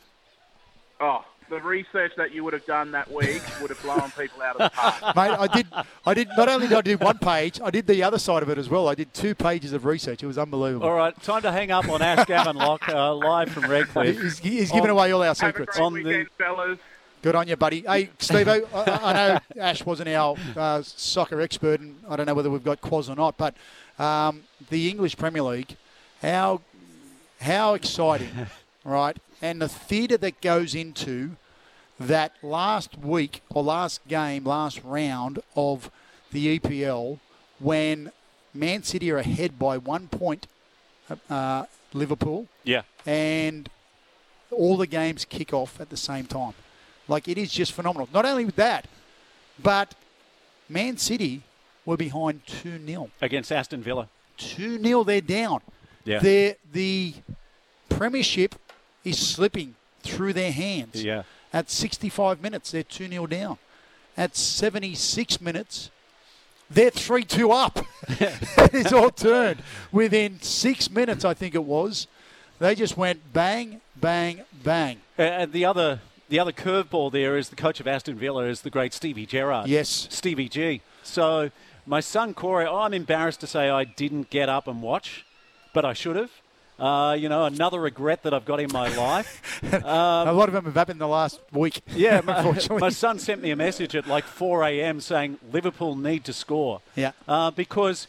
[1.00, 4.56] Oh, the research that you would have done that week would have blown people out
[4.56, 5.16] of the park.
[5.16, 5.66] Mate, I did.
[6.06, 6.28] I did.
[6.36, 8.70] Not only did I do one page, I did the other side of it as
[8.70, 8.88] well.
[8.88, 10.22] I did two pages of research.
[10.22, 10.86] It was unbelievable.
[10.88, 14.18] All right, time to hang up on Ash Gavenlock, uh, live from Redcliffe.
[14.18, 15.76] He's, he's giving away all our secrets.
[15.76, 16.78] Have a great weekend, fellas.
[17.22, 17.82] Good on you, buddy.
[17.82, 22.34] Hey, Steve, I, I know Ash wasn't our uh, soccer expert, and I don't know
[22.34, 23.54] whether we've got Quaz or not, but
[23.98, 25.76] um, the English Premier League,
[26.20, 26.62] how
[27.40, 28.30] how exciting,
[28.84, 29.16] right?
[29.40, 31.36] And the theatre that goes into
[32.00, 35.90] that last week or last game, last round of
[36.32, 37.20] the EPL,
[37.60, 38.10] when
[38.52, 40.48] Man City are ahead by one point,
[41.30, 42.82] uh, Liverpool, Yeah.
[43.06, 43.68] and
[44.50, 46.54] all the games kick off at the same time.
[47.08, 48.08] Like it is just phenomenal.
[48.12, 48.86] Not only with that,
[49.62, 49.94] but
[50.68, 51.42] Man City
[51.84, 53.10] were behind 2 0.
[53.20, 54.08] Against Aston Villa.
[54.38, 55.60] 2 0, they're down.
[56.04, 56.18] Yeah.
[56.20, 57.14] They're, the
[57.88, 58.54] Premiership
[59.04, 61.02] is slipping through their hands.
[61.02, 61.22] Yeah.
[61.52, 63.58] At 65 minutes, they're 2 0 down.
[64.16, 65.90] At 76 minutes,
[66.70, 67.84] they're 3 2 up.
[68.08, 69.62] it's all turned.
[69.90, 72.06] Within six minutes, I think it was,
[72.58, 74.98] they just went bang, bang, bang.
[75.18, 76.00] And the other
[76.32, 79.68] the other curveball there is the coach of Aston Villa is the great Stevie Gerrard.
[79.68, 80.08] Yes.
[80.08, 80.80] Stevie G.
[81.02, 81.50] So
[81.84, 85.26] my son Corey, I'm embarrassed to say I didn't get up and watch,
[85.74, 86.30] but I should have.
[86.78, 89.62] Uh, you know, another regret that I've got in my life.
[89.74, 91.82] Um, a lot of them have happened in the last week.
[91.94, 92.78] Yeah, my, unfortunately.
[92.80, 95.02] my son sent me a message at like 4 a.m.
[95.02, 96.80] saying Liverpool need to score.
[96.96, 97.12] Yeah.
[97.28, 98.06] Uh, because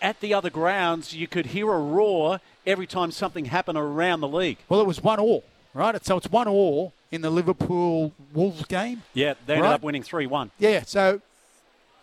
[0.00, 4.28] at the other grounds, you could hear a roar every time something happened around the
[4.28, 4.56] league.
[4.70, 5.44] Well, it was one all,
[5.74, 6.02] right?
[6.02, 9.02] So it's one all in the Liverpool Wolves game.
[9.14, 9.74] Yeah, they ended Right.
[9.74, 10.50] up winning 3 1.
[10.58, 11.20] Yeah, so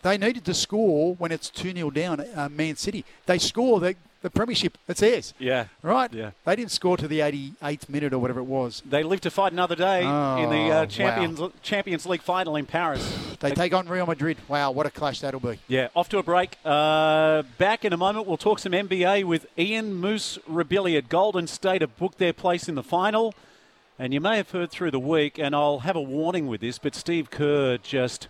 [0.02, 3.04] they needed to score when it's 2 0 down at uh, Man City.
[3.26, 5.34] They score, the, the Premiership, it's theirs.
[5.38, 5.66] Yeah.
[5.82, 6.12] Right?
[6.12, 6.30] Yeah.
[6.46, 8.82] They didn't score to the 88th minute or whatever it was.
[8.88, 10.06] They live to fight another day in
[10.50, 13.18] the Oh, uh, Champions Champions League final in Paris.
[13.40, 14.38] They take on Real Madrid.
[14.48, 15.58] Wow, what a clash that'll be.
[15.68, 16.56] Yeah, off to a break.
[16.64, 21.46] Uh, back in a moment, we'll talk some NBA with Ian Moose Robilliard at Golden
[21.46, 23.34] State have booked their place in the final.
[23.96, 26.78] And you may have heard through the week, and I'll have a warning with this,
[26.78, 28.26] but Steve Kerr just.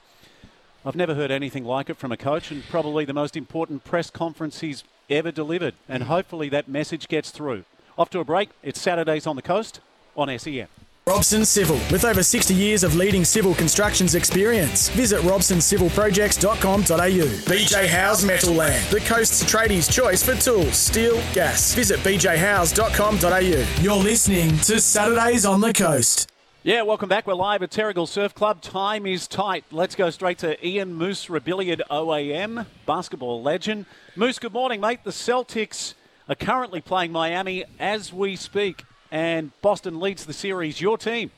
[0.84, 4.10] I've never heard anything like it from a coach, and probably the most important press
[4.10, 5.72] conference he's ever delivered.
[5.88, 7.64] And hopefully that message gets through.
[7.96, 8.50] Off to a break.
[8.62, 9.80] It's Saturdays on the Coast
[10.14, 10.68] on SEN.
[11.06, 14.88] Robson Civil, with over 60 years of leading civil constructions experience.
[14.88, 17.26] Visit robsoncivilprojects.com.au.
[17.44, 21.74] BJ Howes Metal Land, the coast's tradies' choice for tools, steel, gas.
[21.74, 23.82] Visit bjhowes.com.au.
[23.82, 26.30] You're listening to Saturdays on the Coast.
[26.62, 27.26] Yeah, welcome back.
[27.26, 28.62] We're live at Terrigal Surf Club.
[28.62, 29.66] Time is tight.
[29.70, 33.84] Let's go straight to Ian Moose Robilliard OAM, basketball legend.
[34.16, 35.04] Moose, good morning, mate.
[35.04, 35.92] The Celtics
[36.30, 40.80] are currently playing Miami as we speak, and Boston leads the series.
[40.80, 41.30] Your team,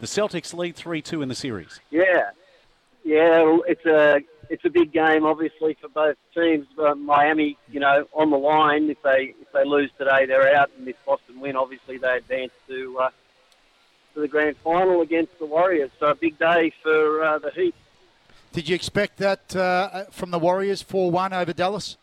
[0.00, 1.80] the Celtics lead 3 2 in the series.
[1.90, 2.30] Yeah,
[3.04, 6.66] yeah, it's a it's a big game, obviously, for both teams.
[6.76, 8.90] But Miami, you know, on the line.
[8.90, 12.52] If they if they lose today, they're out, and if Boston win, obviously they advance
[12.68, 13.10] to uh,
[14.12, 15.90] to the grand final against the Warriors.
[15.98, 17.74] So a big day for uh, the Heat.
[18.52, 21.96] Did you expect that uh, from the Warriors 4 1 over Dallas?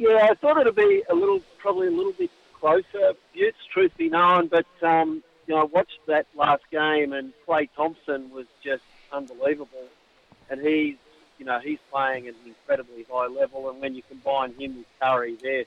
[0.00, 4.08] Yeah, I thought it'd be a little, probably a little bit closer, Buttes, truth be
[4.08, 4.46] known.
[4.46, 8.82] But, um, you know, I watched that last game and Klay Thompson was just
[9.12, 9.84] unbelievable.
[10.48, 10.96] And he's,
[11.38, 13.68] you know, he's playing at an incredibly high level.
[13.68, 15.66] And when you combine him with Curry, they're,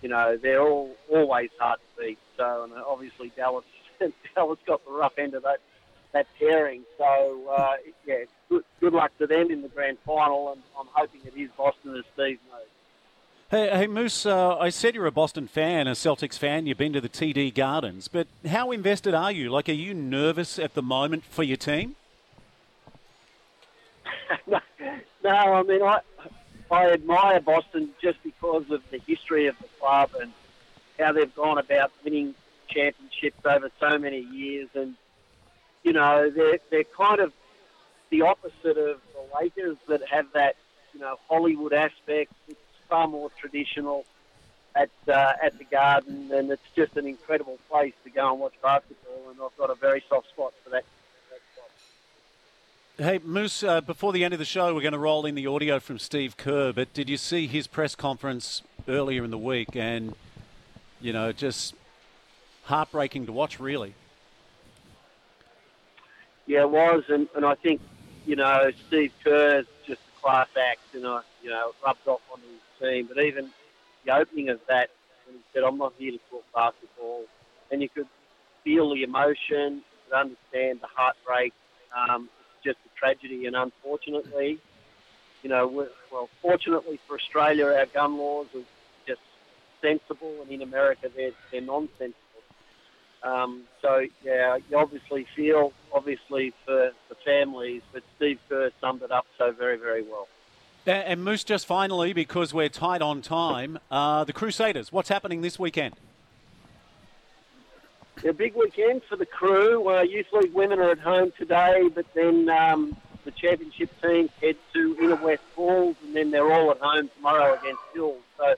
[0.00, 2.18] you know, they're all always hard to beat.
[2.38, 3.66] So, and obviously Dallas,
[4.34, 5.58] Dallas got the rough end of that
[6.14, 6.84] that pairing.
[6.96, 7.74] So, uh,
[8.06, 11.50] yeah, good, good luck to them in the grand final, and I'm hoping it is
[11.54, 12.64] Boston as Steve knows.
[13.50, 16.66] Hey, hey Moose, uh, I said you're a Boston fan, a Celtics fan.
[16.66, 19.48] You've been to the TD Gardens, but how invested are you?
[19.48, 21.96] Like, are you nervous at the moment for your team?
[24.46, 24.60] no,
[25.24, 26.00] I mean, I,
[26.70, 30.30] I admire Boston just because of the history of the club and
[30.98, 32.34] how they've gone about winning
[32.68, 34.68] championships over so many years.
[34.74, 34.94] And,
[35.84, 37.32] you know, they're, they're kind of
[38.10, 40.56] the opposite of the Lakers that have that,
[40.92, 42.30] you know, Hollywood aspect.
[42.46, 44.04] It's far more traditional
[44.74, 48.54] at, uh, at the Garden, and it's just an incredible place to go and watch
[48.62, 49.30] basketball.
[49.30, 50.84] And I've got a very soft spot for that
[53.00, 55.46] Hey, Moose, uh, before the end of the show, we're going to roll in the
[55.46, 56.72] audio from Steve Kerr.
[56.72, 59.76] But did you see his press conference earlier in the week?
[59.76, 60.16] And,
[61.00, 61.76] you know, just
[62.64, 63.94] heartbreaking to watch, really.
[66.46, 67.04] Yeah, it was.
[67.08, 67.80] And, and I think,
[68.26, 72.22] you know, Steve Kerr is just a class act, and I, you know, rubbed off
[72.32, 73.08] on his team.
[73.12, 73.50] But even
[74.04, 74.90] the opening of that,
[75.26, 77.24] when he said, I'm not here to talk basketball,
[77.70, 78.06] and you could
[78.64, 81.52] feel the emotion, you could understand the heartbreak.
[81.96, 82.28] Um,
[82.64, 83.46] just a tragedy.
[83.46, 84.58] And unfortunately,
[85.42, 88.62] you know, well, fortunately for Australia, our gun laws are
[89.06, 89.20] just
[89.80, 91.62] sensible, and in America, they're, they're.
[93.22, 99.10] Um, so, yeah, you obviously feel, obviously, for the families, but Steve Kerr summed it
[99.10, 100.28] up so very, very well.
[100.86, 105.58] And Moose, just finally, because we're tight on time, uh, the Crusaders, what's happening this
[105.58, 105.94] weekend?
[108.24, 109.88] a big weekend for the crew.
[109.88, 114.56] Uh, Youth League women are at home today, but then um, the championship teams head
[114.72, 118.22] to Inner West Falls, and then they're all at home tomorrow against Hills.
[118.36, 118.54] So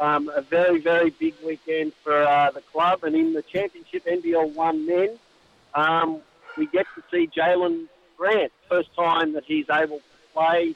[0.00, 3.04] um, a very, very big weekend for uh, the club.
[3.04, 5.18] And in the championship NBL One men,
[5.74, 6.20] um,
[6.56, 10.74] we get to see Jalen Grant, first time that he's able to play.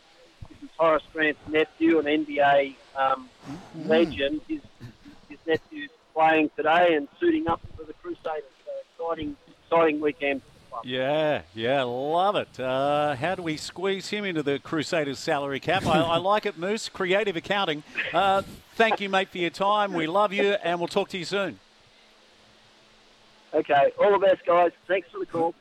[0.61, 3.89] This is Horace Grant's nephew, an NBA um, mm-hmm.
[3.89, 4.41] legend.
[4.49, 4.61] His,
[5.29, 8.43] his nephew's playing today and suiting up for the Crusaders.
[8.65, 10.43] So exciting, exciting weekend.
[10.85, 12.61] Yeah, yeah, love it.
[12.61, 15.87] Uh, how do we squeeze him into the Crusaders salary cap?
[15.87, 16.89] I, I like it, Moose.
[16.89, 17.83] Creative accounting.
[18.13, 18.43] Uh,
[18.77, 19.93] thank you, mate, for your time.
[19.93, 21.59] We love you, and we'll talk to you soon.
[23.55, 24.73] Okay, all the best, guys.
[24.87, 25.55] Thanks for the call.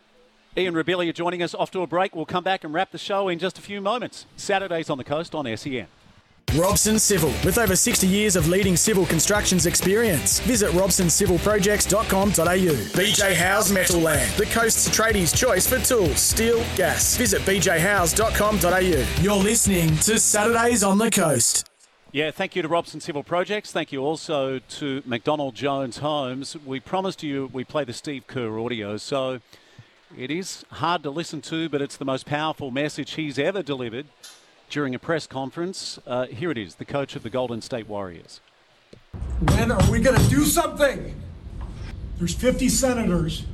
[0.58, 2.16] Ian Robilliard joining us off to a break.
[2.16, 4.26] We'll come back and wrap the show in just a few moments.
[4.38, 5.86] Saturdays on the coast on SEN.
[6.56, 10.40] Robson Civil, with over 60 years of leading civil constructions experience.
[10.40, 12.98] Visit robsoncivilprojects.com.au.
[12.98, 17.16] BJ Howes Metal Land, the coast's tradies' choice for tools, steel, gas.
[17.18, 19.22] Visit bjhowes.com.au.
[19.22, 21.70] You're listening to Saturdays on the Coast.
[22.12, 23.72] Yeah, thank you to Robson Civil Projects.
[23.72, 26.58] Thank you also to McDonald Jones Homes.
[26.66, 29.40] We promised you we play the Steve Kerr audio, so
[30.16, 34.06] it is hard to listen to, but it's the most powerful message he's ever delivered
[34.70, 36.00] during a press conference.
[36.06, 38.40] Uh, here it is, the coach of the Golden State Warriors.
[39.40, 41.20] When are we going to do something?
[42.18, 43.46] There's 50 senators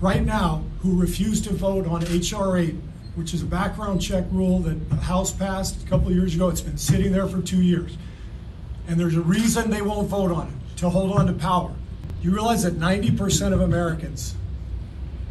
[0.00, 2.58] right now who refuse to vote on H.R.
[2.58, 2.74] 8,
[3.14, 6.48] which is a background check rule that the House passed a couple of years ago.
[6.48, 7.96] It's been sitting there for two years.
[8.86, 11.72] And there's a reason they won't vote on it to hold on to power.
[12.22, 14.34] You realize that 90% of Americans,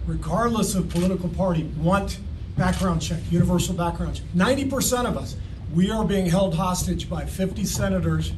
[0.08, 2.20] regardless of political party, want
[2.56, 4.26] background check, universal background check.
[4.36, 5.36] 90% of us,
[5.74, 8.32] we are being held hostage by 50 senators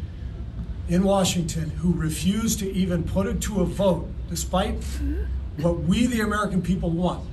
[0.89, 4.83] in Washington who refuse to even put it to a vote, despite
[5.57, 7.25] what we, the American people, want.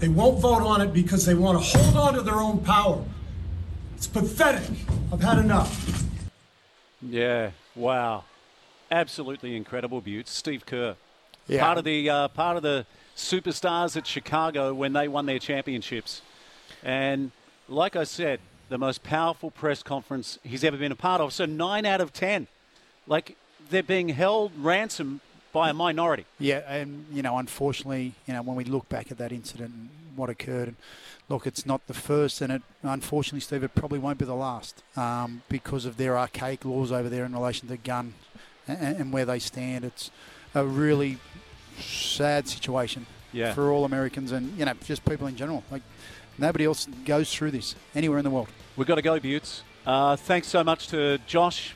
[0.00, 3.04] They won't vote on it because they want to hold on to their own power.
[3.96, 4.76] It's pathetic.
[5.12, 6.04] I've had enough.
[7.02, 8.24] Yeah, wow.
[8.90, 10.26] Absolutely incredible, Butte.
[10.26, 10.96] Steve Kerr.
[11.46, 11.64] Yeah.
[11.64, 12.86] Part of the uh, part of the
[13.20, 16.22] superstars at Chicago when they won their championships,
[16.82, 17.30] and
[17.68, 21.32] like I said, the most powerful press conference he's ever been a part of.
[21.32, 22.46] So nine out of ten,
[23.06, 23.36] like
[23.68, 25.20] they're being held ransom
[25.52, 26.26] by a minority.
[26.38, 29.88] Yeah, and you know, unfortunately, you know, when we look back at that incident and
[30.16, 30.76] what occurred, and
[31.28, 34.82] look, it's not the first, and it unfortunately, Steve, it probably won't be the last
[34.96, 38.14] um, because of their archaic laws over there in relation to gun
[38.66, 39.84] and, and where they stand.
[39.84, 40.10] It's
[40.54, 41.18] a really
[41.80, 43.54] sad situation Yeah.
[43.54, 45.62] for all Americans and you know just people in general.
[45.70, 45.82] Like
[46.38, 48.48] nobody else goes through this anywhere in the world.
[48.76, 49.62] We've got to go, Buttes.
[49.86, 51.74] Uh, thanks so much to Josh,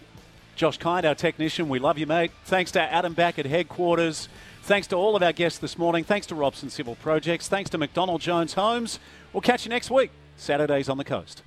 [0.56, 1.68] Josh Kind, our technician.
[1.68, 2.30] We love you, mate.
[2.44, 4.28] Thanks to Adam back at headquarters.
[4.62, 6.04] Thanks to all of our guests this morning.
[6.04, 7.48] Thanks to Robson Civil Projects.
[7.48, 8.98] Thanks to McDonald Jones Homes.
[9.32, 11.42] We'll catch you next week, Saturdays on the coast.